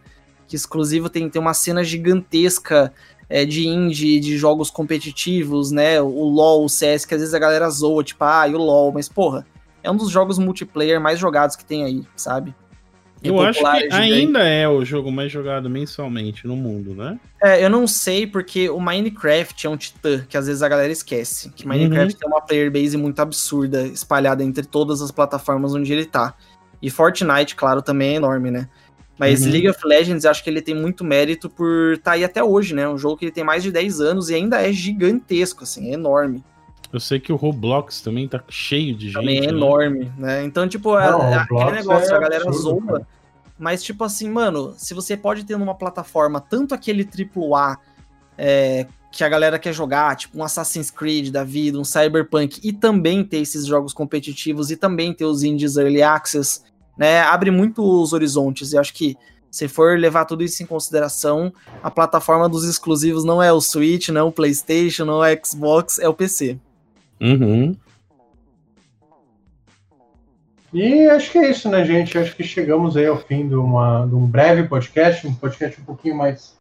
que 0.48 0.56
exclusivo 0.56 1.10
tem, 1.10 1.28
tem 1.30 1.42
uma 1.42 1.56
cena 1.56 1.84
gigantesca 1.84 2.94
é, 3.30 3.46
de 3.46 3.68
indie, 3.68 4.20
de 4.20 4.38
jogos 4.38 4.70
competitivos, 4.70 5.72
né? 5.72 6.02
O 6.02 6.24
LoL, 6.24 6.66
o 6.66 6.70
CS, 6.70 7.06
que 7.06 7.14
às 7.14 7.20
vezes 7.20 7.34
a 7.34 7.40
galera 7.40 7.70
zoa, 7.70 8.04
tipo, 8.04 8.24
ah, 8.24 8.48
e 8.48 8.56
o 8.56 8.58
LoL, 8.58 8.92
mas 8.92 9.10
porra, 9.10 9.46
é 9.84 9.92
um 9.92 9.96
dos 9.96 10.10
jogos 10.10 10.38
multiplayer 10.38 11.00
mais 11.00 11.20
jogados 11.20 11.56
que 11.56 11.66
tem 11.66 11.84
aí, 11.84 12.04
sabe? 12.16 12.54
É 13.24 13.30
eu 13.30 13.42
acho 13.42 13.60
que 13.60 13.94
ainda 13.94 14.44
é 14.44 14.68
o 14.68 14.86
jogo 14.86 15.12
mais 15.12 15.32
jogado 15.32 15.70
mensalmente 15.70 16.46
no 16.46 16.56
mundo, 16.56 16.94
né? 16.94 17.20
É, 17.42 17.64
eu 17.64 17.70
não 17.70 17.88
sei 17.88 18.28
porque 18.28 18.70
o 18.70 18.80
Minecraft 18.80 19.66
é 19.66 19.70
um 19.70 19.78
titã 19.78 20.24
que 20.28 20.38
às 20.38 20.46
vezes 20.46 20.62
a 20.62 20.70
galera 20.70 20.92
esquece. 20.92 21.50
Que 21.52 21.68
Minecraft 21.68 22.14
uhum. 22.14 22.20
tem 22.20 22.30
uma 22.30 22.42
player 22.42 22.72
base 22.72 22.96
muito 22.96 23.20
absurda, 23.20 23.88
espalhada 23.88 24.44
entre 24.44 24.66
todas 24.66 25.02
as 25.02 25.12
plataformas 25.12 25.74
onde 25.74 25.92
ele 25.92 26.06
tá. 26.06 26.36
E 26.82 26.92
Fortnite, 26.92 27.56
claro, 27.56 27.82
também 27.82 28.14
é 28.14 28.16
enorme, 28.16 28.52
né? 28.52 28.70
Mas 29.18 29.44
uhum. 29.44 29.52
League 29.52 29.70
of 29.70 29.80
Legends, 29.86 30.26
acho 30.26 30.44
que 30.44 30.50
ele 30.50 30.62
tem 30.62 30.76
muito 30.76 31.04
mérito 31.04 31.50
por 31.50 31.94
estar 31.94 32.04
tá 32.04 32.12
aí 32.12 32.24
até 32.24 32.44
hoje, 32.44 32.76
né? 32.76 32.88
Um 32.88 32.98
jogo 32.98 33.18
que 33.18 33.26
ele 33.26 33.32
tem 33.32 33.44
mais 33.44 33.64
de 33.64 33.72
10 33.72 34.00
anos 34.00 34.30
e 34.30 34.36
ainda 34.36 34.62
é 34.62 34.72
gigantesco, 34.72 35.64
assim, 35.64 35.90
é 35.90 35.94
enorme. 35.94 36.44
Eu 36.94 37.00
sei 37.00 37.20
que 37.20 37.34
o 37.34 37.36
Roblox 37.36 38.02
também 38.02 38.28
tá 38.28 38.42
cheio 38.48 38.96
de 38.96 39.12
também 39.12 39.36
gente. 39.36 39.48
Também 39.48 39.50
é 39.50 39.52
né? 39.52 39.58
enorme, 39.58 40.12
né? 40.18 40.44
Então, 40.44 40.68
tipo, 40.68 40.98
é, 40.98 41.12
Não, 41.12 41.22
é, 41.22 41.36
aquele 41.36 41.72
negócio, 41.72 42.14
é 42.14 42.16
a 42.16 42.20
galera 42.20 42.44
absurdo, 42.44 42.86
zoa. 42.86 43.00
Cara. 43.00 43.08
Mas, 43.60 43.84
tipo 43.84 44.04
assim, 44.04 44.30
mano, 44.30 44.74
se 44.78 44.94
você 44.94 45.18
pode 45.18 45.44
ter 45.44 45.58
numa 45.58 45.74
plataforma 45.74 46.40
tanto 46.40 46.76
aquele 46.76 47.04
AAA 47.04 47.78
é, 48.38 48.86
que 49.12 49.24
a 49.24 49.30
galera 49.30 49.58
quer 49.58 49.74
jogar, 49.74 50.16
tipo 50.16 50.38
um 50.38 50.44
Assassin's 50.44 50.92
Creed 50.92 51.32
da 51.32 51.44
vida, 51.44 51.80
um 51.80 51.84
Cyberpunk, 51.84 52.60
e 52.64 52.72
também 52.72 53.24
ter 53.24 53.38
esses 53.38 53.66
jogos 53.66 53.94
competitivos, 53.94 54.70
e 54.70 54.78
também 54.78 55.12
ter 55.12 55.26
os 55.26 55.44
indies 55.44 55.76
Early 55.76 56.04
Access, 56.04 56.62
né, 56.98 57.22
abre 57.22 57.52
muito 57.52 57.84
os 57.84 58.14
horizontes. 58.14 58.74
E 58.74 58.78
acho 58.78 58.94
que 58.94 59.18
se 59.50 59.68
for 59.68 59.98
levar 59.98 60.26
tudo 60.26 60.44
isso 60.44 60.62
em 60.62 60.66
consideração, 60.66 61.52
a 61.82 61.90
plataforma 61.90 62.50
dos 62.50 62.64
exclusivos 62.64 63.24
não 63.24 63.42
é 63.42 63.52
o 63.52 63.62
Switch, 63.62 64.10
não 64.10 64.22
é 64.22 64.24
o 64.24 64.32
PlayStation, 64.32 65.06
não 65.06 65.24
é 65.24 65.34
o 65.34 65.46
Xbox, 65.46 66.00
é 66.00 66.08
o 66.08 66.14
PC. 66.14 66.58
Uhum. 67.20 67.76
E 70.74 71.08
acho 71.08 71.32
que 71.32 71.38
é 71.38 71.50
isso, 71.50 71.70
né, 71.70 71.84
gente? 71.86 72.18
Acho 72.18 72.36
que 72.36 72.44
chegamos 72.44 72.98
aí 72.98 73.06
ao 73.06 73.18
fim 73.18 73.48
de, 73.48 73.56
uma, 73.56 74.06
de 74.06 74.14
um 74.14 74.26
breve 74.26 74.64
podcast, 74.64 75.26
um 75.26 75.34
podcast 75.34 75.80
um 75.82 75.86
pouquinho 75.86 76.16
mais 76.16 76.58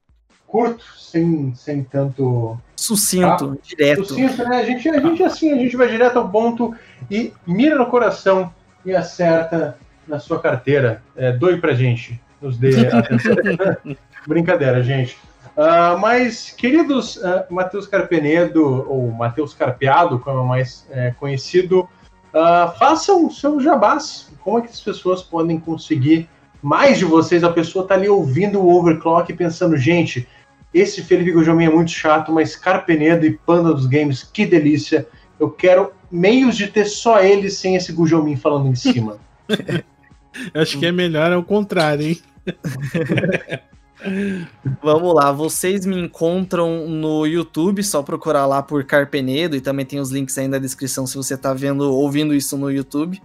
curto, 0.46 0.84
sem, 0.96 1.54
sem 1.54 1.82
tanto. 1.82 2.58
Sucinto, 2.76 3.58
ah, 3.58 3.66
direto. 3.66 4.06
Sucinto, 4.06 4.48
né? 4.48 4.58
A 4.58 4.64
gente, 4.64 4.88
a 4.88 5.00
gente 5.00 5.22
assim, 5.22 5.52
a 5.52 5.56
gente 5.56 5.76
vai 5.76 5.88
direto 5.88 6.18
ao 6.18 6.28
ponto 6.28 6.74
e 7.10 7.32
mira 7.46 7.76
no 7.76 7.86
coração 7.86 8.52
e 8.84 8.94
acerta 8.94 9.76
na 10.06 10.18
sua 10.18 10.40
carteira. 10.40 11.02
É, 11.16 11.32
doe 11.32 11.58
pra 11.60 11.74
gente. 11.74 12.20
Nos 12.40 12.58
dê 12.58 12.86
atenção. 12.88 13.34
Brincadeira, 14.26 14.82
gente. 14.82 15.16
Uh, 15.56 15.98
mas, 15.98 16.50
queridos 16.50 17.16
uh, 17.16 17.44
Matheus 17.48 17.86
Carpenedo, 17.86 18.62
ou 18.62 19.10
Matheus 19.10 19.54
Carpeado, 19.54 20.18
como 20.18 20.40
é 20.40 20.44
mais 20.44 20.86
é, 20.90 21.12
conhecido, 21.12 21.88
uh, 22.34 22.78
façam 22.78 23.30
seus 23.30 23.64
jabás. 23.64 24.30
Como 24.40 24.58
é 24.58 24.62
que 24.62 24.68
as 24.68 24.80
pessoas 24.80 25.22
podem 25.22 25.58
conseguir 25.58 26.28
mais 26.60 26.98
de 26.98 27.06
vocês? 27.06 27.42
A 27.42 27.50
pessoa 27.50 27.84
está 27.84 27.94
ali 27.94 28.08
ouvindo 28.08 28.60
o 28.60 28.68
overclock 28.76 29.32
pensando, 29.32 29.78
gente, 29.78 30.28
esse 30.74 31.02
Felipe 31.02 31.32
Gujomin 31.32 31.64
é 31.64 31.70
muito 31.70 31.90
chato, 31.90 32.30
mas 32.30 32.54
Carpenedo 32.54 33.24
e 33.24 33.32
Panda 33.38 33.72
dos 33.72 33.86
Games, 33.86 34.22
que 34.22 34.44
delícia. 34.44 35.08
Eu 35.40 35.50
quero 35.50 35.92
meios 36.10 36.54
de 36.54 36.66
ter 36.66 36.84
só 36.84 37.20
eles 37.20 37.56
sem 37.56 37.76
esse 37.76 37.92
Gujomin 37.92 38.36
falando 38.36 38.68
em 38.68 38.74
cima. 38.74 39.18
Acho 40.54 40.78
que 40.78 40.86
é 40.86 40.92
melhor 40.92 41.32
ao 41.32 41.42
contrário, 41.42 42.06
hein? 42.06 42.20
Vamos 44.82 45.14
lá, 45.14 45.32
vocês 45.32 45.86
me 45.86 45.98
encontram 45.98 46.86
no 46.88 47.26
YouTube, 47.26 47.82
só 47.82 48.02
procurar 48.02 48.46
lá 48.46 48.62
por 48.62 48.84
Carpenedo 48.84 49.56
e 49.56 49.60
também 49.60 49.86
tem 49.86 49.98
os 49.98 50.10
links 50.10 50.36
aí 50.38 50.46
na 50.46 50.58
descrição 50.58 51.06
se 51.06 51.16
você 51.16 51.34
está 51.34 51.52
vendo, 51.54 51.92
ouvindo 51.92 52.34
isso 52.34 52.56
no 52.56 52.70
YouTube. 52.70 53.20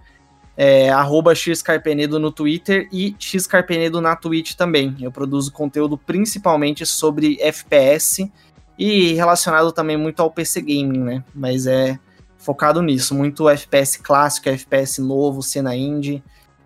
É, 0.56 0.90
xcarpenedo 1.34 2.18
no 2.18 2.30
Twitter 2.30 2.86
e 2.92 3.16
xcarpenedo 3.18 4.00
na 4.00 4.14
Twitch 4.14 4.54
também. 4.54 4.94
Eu 5.00 5.10
produzo 5.10 5.52
conteúdo 5.52 5.96
principalmente 5.96 6.84
sobre 6.84 7.38
FPS 7.40 8.30
e 8.78 9.14
relacionado 9.14 9.72
também 9.72 9.96
muito 9.96 10.20
ao 10.20 10.30
PC 10.30 10.60
Gaming, 10.60 11.00
né? 11.00 11.24
Mas 11.34 11.66
é 11.66 11.98
focado 12.36 12.82
nisso, 12.82 13.14
muito 13.14 13.48
FPS 13.48 13.98
clássico, 13.98 14.48
FPS 14.48 15.00
novo, 15.00 15.42
cena 15.42 15.74
indie. 15.74 16.22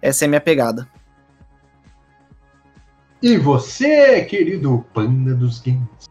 Essa 0.07 0.25
é 0.25 0.27
a 0.27 0.29
minha 0.29 0.41
pegada. 0.41 0.89
E 3.21 3.37
você, 3.39 4.25
querido 4.25 4.87
panda 4.95 5.35
dos 5.35 5.59
games? 5.61 6.07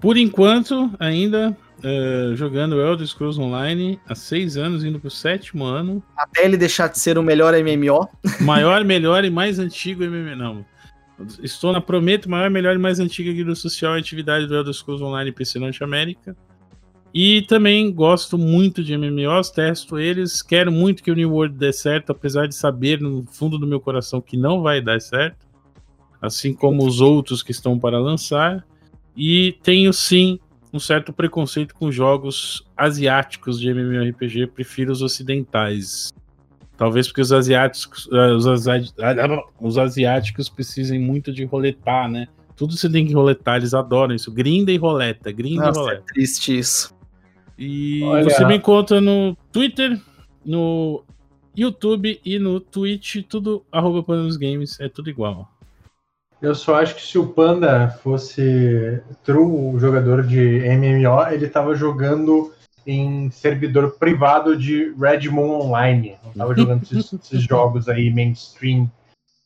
Por 0.00 0.16
enquanto, 0.16 0.90
ainda 0.98 1.56
uh, 1.84 2.34
jogando 2.34 2.80
Elder 2.80 3.06
Scrolls 3.06 3.40
Online 3.40 4.00
há 4.08 4.16
seis 4.16 4.56
anos, 4.56 4.82
indo 4.82 4.98
pro 4.98 5.08
sétimo 5.08 5.62
ano. 5.62 6.02
Até 6.16 6.44
ele 6.44 6.56
deixar 6.56 6.88
de 6.88 6.98
ser 6.98 7.16
o 7.16 7.22
melhor 7.22 7.54
MMO. 7.54 8.08
Maior, 8.42 8.82
melhor 8.82 9.24
e 9.24 9.30
mais 9.30 9.60
antigo 9.60 10.02
MMO. 10.02 10.34
Não. 10.34 10.66
Estou 11.44 11.72
na 11.72 11.80
Prometo, 11.80 12.28
maior, 12.28 12.50
melhor 12.50 12.74
e 12.74 12.78
mais 12.78 12.98
antiga 12.98 13.32
guilda 13.32 13.54
social 13.54 13.96
e 13.96 14.00
atividade 14.00 14.48
do 14.48 14.56
Elder 14.56 14.74
Scrolls 14.74 15.04
Online 15.04 15.30
PC 15.30 15.60
Norte 15.60 15.84
América. 15.84 16.36
E 17.14 17.42
também 17.42 17.92
gosto 17.92 18.38
muito 18.38 18.82
de 18.82 18.96
MMOs, 18.96 19.50
testo 19.50 19.98
eles, 19.98 20.40
quero 20.40 20.72
muito 20.72 21.02
que 21.02 21.10
o 21.10 21.14
New 21.14 21.30
World 21.30 21.58
dê 21.58 21.72
certo, 21.72 22.10
apesar 22.10 22.48
de 22.48 22.54
saber 22.54 23.00
no 23.00 23.24
fundo 23.30 23.58
do 23.58 23.66
meu 23.66 23.80
coração 23.80 24.20
que 24.20 24.36
não 24.36 24.62
vai 24.62 24.80
dar 24.80 25.00
certo 25.00 25.52
assim 26.22 26.54
como 26.54 26.86
os 26.86 27.00
outros 27.00 27.42
que 27.42 27.50
estão 27.50 27.76
para 27.76 27.98
lançar. 27.98 28.64
E 29.16 29.58
tenho 29.62 29.92
sim 29.92 30.38
um 30.72 30.78
certo 30.78 31.12
preconceito 31.12 31.74
com 31.74 31.90
jogos 31.90 32.64
asiáticos 32.76 33.60
de 33.60 33.68
MMORPG, 33.68 34.46
prefiro 34.46 34.92
os 34.92 35.02
ocidentais. 35.02 36.10
Talvez 36.76 37.08
porque 37.08 37.20
os 37.20 37.32
asiáticos, 37.32 38.08
eh, 38.10 38.32
os, 38.32 38.46
asi 38.46 38.94
os 39.60 39.76
asiáticos 39.76 40.48
precisem 40.48 40.98
muito 40.98 41.32
de 41.32 41.44
roletar, 41.44 42.08
né? 42.08 42.28
Tudo 42.56 42.76
você 42.76 42.88
tem 42.88 43.06
que 43.06 43.12
roletar, 43.12 43.56
eles 43.56 43.74
adoram 43.74 44.14
isso. 44.14 44.32
Grinda 44.32 44.72
e 44.72 44.76
roleta, 44.76 45.30
grinda 45.30 45.66
Nossa, 45.66 45.80
e 45.80 45.82
roleta. 45.82 46.04
É 46.08 46.14
triste 46.14 46.58
isso. 46.58 46.94
E 47.64 48.02
Olha. 48.02 48.24
você 48.24 48.44
me 48.44 48.56
encontra 48.56 49.00
no 49.00 49.36
Twitter, 49.52 49.96
no 50.44 51.04
YouTube 51.56 52.20
e 52.24 52.36
no 52.36 52.58
Twitch, 52.58 53.22
tudo 53.28 53.64
arroba 53.70 54.04
Games, 54.36 54.80
é 54.80 54.88
tudo 54.88 55.08
igual. 55.08 55.48
Eu 56.40 56.56
só 56.56 56.74
acho 56.74 56.96
que 56.96 57.02
se 57.02 57.16
o 57.16 57.28
Panda 57.28 57.88
fosse 58.02 59.00
true 59.22 59.78
jogador 59.78 60.26
de 60.26 60.58
MMO, 60.76 61.28
ele 61.30 61.48
tava 61.48 61.76
jogando 61.76 62.52
em 62.84 63.30
servidor 63.30 63.92
privado 63.92 64.56
de 64.56 64.92
Redmond 64.98 65.66
Online. 65.66 66.16
Não 66.24 66.32
tava 66.32 66.56
jogando 66.58 66.82
esses, 66.82 67.12
esses, 67.12 67.42
jogos 67.44 67.88
aí 67.88 68.12
mainstream, 68.12 68.90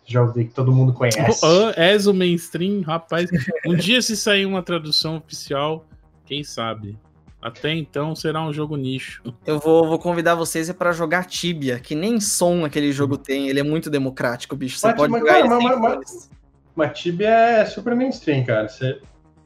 jogos 0.07 0.39
aí 0.39 0.47
que 0.47 0.55
todo 0.55 0.73
mundo 0.73 0.95
conhece. 0.95 1.45
Oh, 1.45 1.71
és 1.77 2.07
o 2.07 2.14
mainstream, 2.14 2.81
rapaz. 2.81 3.29
Um 3.67 3.75
dia 3.75 4.01
se 4.01 4.17
sair 4.17 4.47
uma 4.47 4.62
tradução 4.62 5.19
oficial, 5.19 5.85
quem 6.25 6.43
sabe? 6.43 6.97
Até 7.41 7.72
então 7.72 8.14
será 8.14 8.43
um 8.43 8.53
jogo 8.53 8.76
nicho. 8.76 9.22
Eu 9.47 9.59
vou, 9.59 9.87
vou 9.87 9.99
convidar 9.99 10.34
vocês 10.34 10.70
para 10.72 10.93
jogar 10.93 11.26
Tibia, 11.26 11.78
que 11.78 11.95
nem 11.95 12.18
som 12.20 12.64
aquele 12.64 12.91
jogo 12.93 13.16
tem. 13.16 13.49
Ele 13.49 13.61
é 13.61 13.62
muito 13.62 13.89
democrático, 13.89 14.57
bicho. 14.57 14.78
Você 14.78 14.89
mas, 14.89 14.97
pode 14.97 15.12
mas, 15.12 15.20
jogar 15.20 15.43
cara, 15.43 15.61
mas, 15.61 15.78
mas, 15.80 16.30
mas 16.74 16.99
Tibia 16.99 17.28
é 17.28 17.64
super 17.64 17.95
mainstream, 17.95 18.45
cara. 18.45 18.68
Você, 18.68 19.01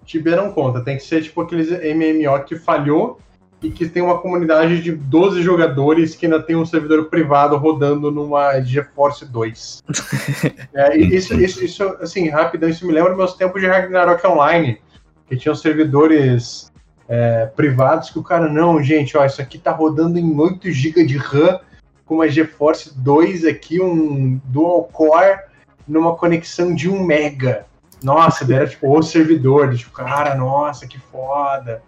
Tibia 0.05 0.37
não 0.37 0.53
conta. 0.53 0.83
Tem 0.83 0.97
que 0.97 1.03
ser 1.03 1.23
tipo 1.23 1.41
aqueles 1.41 1.69
MMO 1.71 2.45
que 2.45 2.57
falhou 2.57 3.21
e 3.63 3.71
que 3.71 3.87
tem 3.89 4.03
uma 4.03 4.19
comunidade 4.19 4.83
de 4.83 4.93
12 4.93 5.43
jogadores 5.43 6.15
que 6.15 6.27
ainda 6.27 6.43
tem 6.43 6.57
um 6.57 6.65
servidor 6.65 7.11
privado 7.11 7.57
rodando 7.57 8.11
numa 8.11 8.61
GeForce 8.61 9.27
2. 9.27 9.83
é, 10.75 10.97
isso, 10.97 11.35
isso, 11.35 11.63
isso, 11.63 11.85
assim, 12.01 12.29
rapidão, 12.29 12.69
isso 12.69 12.87
me 12.87 12.93
lembra 12.93 13.15
meus 13.15 13.35
tempos 13.35 13.61
de 13.61 13.67
Ragnarok 13.67 14.27
Online, 14.27 14.81
que 15.29 15.37
tinham 15.37 15.55
servidores 15.55 16.70
é, 17.11 17.47
privados 17.47 18.09
que 18.09 18.21
o 18.21 18.23
cara, 18.23 18.49
não, 18.49 18.81
gente, 18.81 19.17
ó, 19.17 19.27
isso 19.27 19.43
aqui 19.43 19.59
tá 19.59 19.73
rodando 19.73 20.17
em 20.17 20.39
8 20.39 20.71
GB 20.71 21.05
de 21.05 21.17
RAM 21.17 21.59
com 22.07 22.15
uma 22.15 22.29
GeForce 22.29 22.97
2 22.97 23.45
aqui, 23.45 23.83
um 23.83 24.41
dual 24.45 24.85
core 24.85 25.41
numa 25.89 26.15
conexão 26.15 26.73
de 26.73 26.89
um 26.89 27.05
mega. 27.05 27.67
Nossa, 28.01 28.45
era 28.55 28.65
tipo 28.65 28.97
o 28.97 29.03
servidor, 29.03 29.75
tipo, 29.75 29.91
cara, 29.91 30.37
nossa, 30.37 30.87
que 30.87 31.01
foda. 31.01 31.83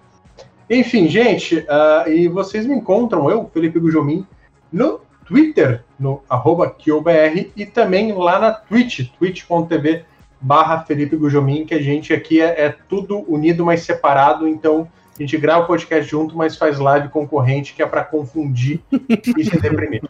Enfim, 0.68 1.06
gente, 1.06 1.58
uh, 1.58 2.10
e 2.10 2.26
vocês 2.26 2.66
me 2.66 2.74
encontram, 2.74 3.30
eu, 3.30 3.48
Felipe 3.54 3.78
Gujomin, 3.78 4.26
no 4.72 5.02
Twitter, 5.24 5.84
no 6.00 6.20
arroba 6.28 6.68
KioBR, 6.68 7.52
e 7.54 7.64
também 7.64 8.12
lá 8.12 8.40
na 8.40 8.50
Twitch, 8.50 9.08
twitch.tv 9.16 10.04
barra 10.40 10.80
Felipe 10.80 11.16
Gujomin, 11.16 11.64
que 11.64 11.74
a 11.74 11.80
gente 11.80 12.12
aqui 12.12 12.40
é, 12.40 12.64
é, 12.64 12.76
tudo 12.88 13.24
unido, 13.32 13.64
mas 13.64 13.82
separado, 13.82 14.48
então 14.48 14.88
a 15.18 15.22
gente 15.22 15.36
grava 15.36 15.64
o 15.64 15.66
podcast 15.66 16.10
junto, 16.10 16.36
mas 16.36 16.56
faz 16.56 16.78
live 16.78 17.08
concorrente, 17.08 17.74
que 17.74 17.82
é 17.82 17.86
para 17.86 18.04
confundir 18.04 18.80
e 19.36 19.44
se 19.44 19.60
deprimir. 19.60 20.02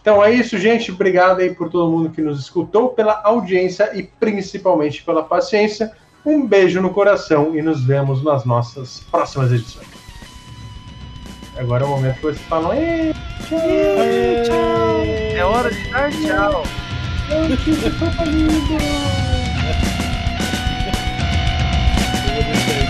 Então 0.00 0.22
é 0.22 0.30
isso, 0.30 0.58
gente. 0.58 0.92
Obrigado 0.92 1.40
aí 1.40 1.54
por 1.54 1.70
todo 1.70 1.90
mundo 1.90 2.10
que 2.10 2.20
nos 2.20 2.38
escutou, 2.40 2.90
pela 2.90 3.22
audiência 3.24 3.90
e 3.98 4.02
principalmente 4.02 5.02
pela 5.02 5.22
paciência. 5.22 5.92
Um 6.26 6.46
beijo 6.46 6.80
no 6.80 6.90
coração 6.90 7.56
e 7.56 7.62
nos 7.62 7.84
vemos 7.84 8.22
nas 8.22 8.44
nossas 8.44 9.00
próximas 9.10 9.50
edições. 9.50 9.88
Agora 11.56 11.84
é 11.84 11.86
o 11.86 11.90
momento 11.90 12.16
que 12.16 12.22
você 12.22 12.38
fala. 12.40 12.74
Tchau, 13.48 13.60
tchau. 14.44 15.02
É 15.36 15.44
hora 15.44 15.70
de 15.70 15.90
dar 15.90 16.10
tchau. 16.10 16.62
Level 22.34 22.74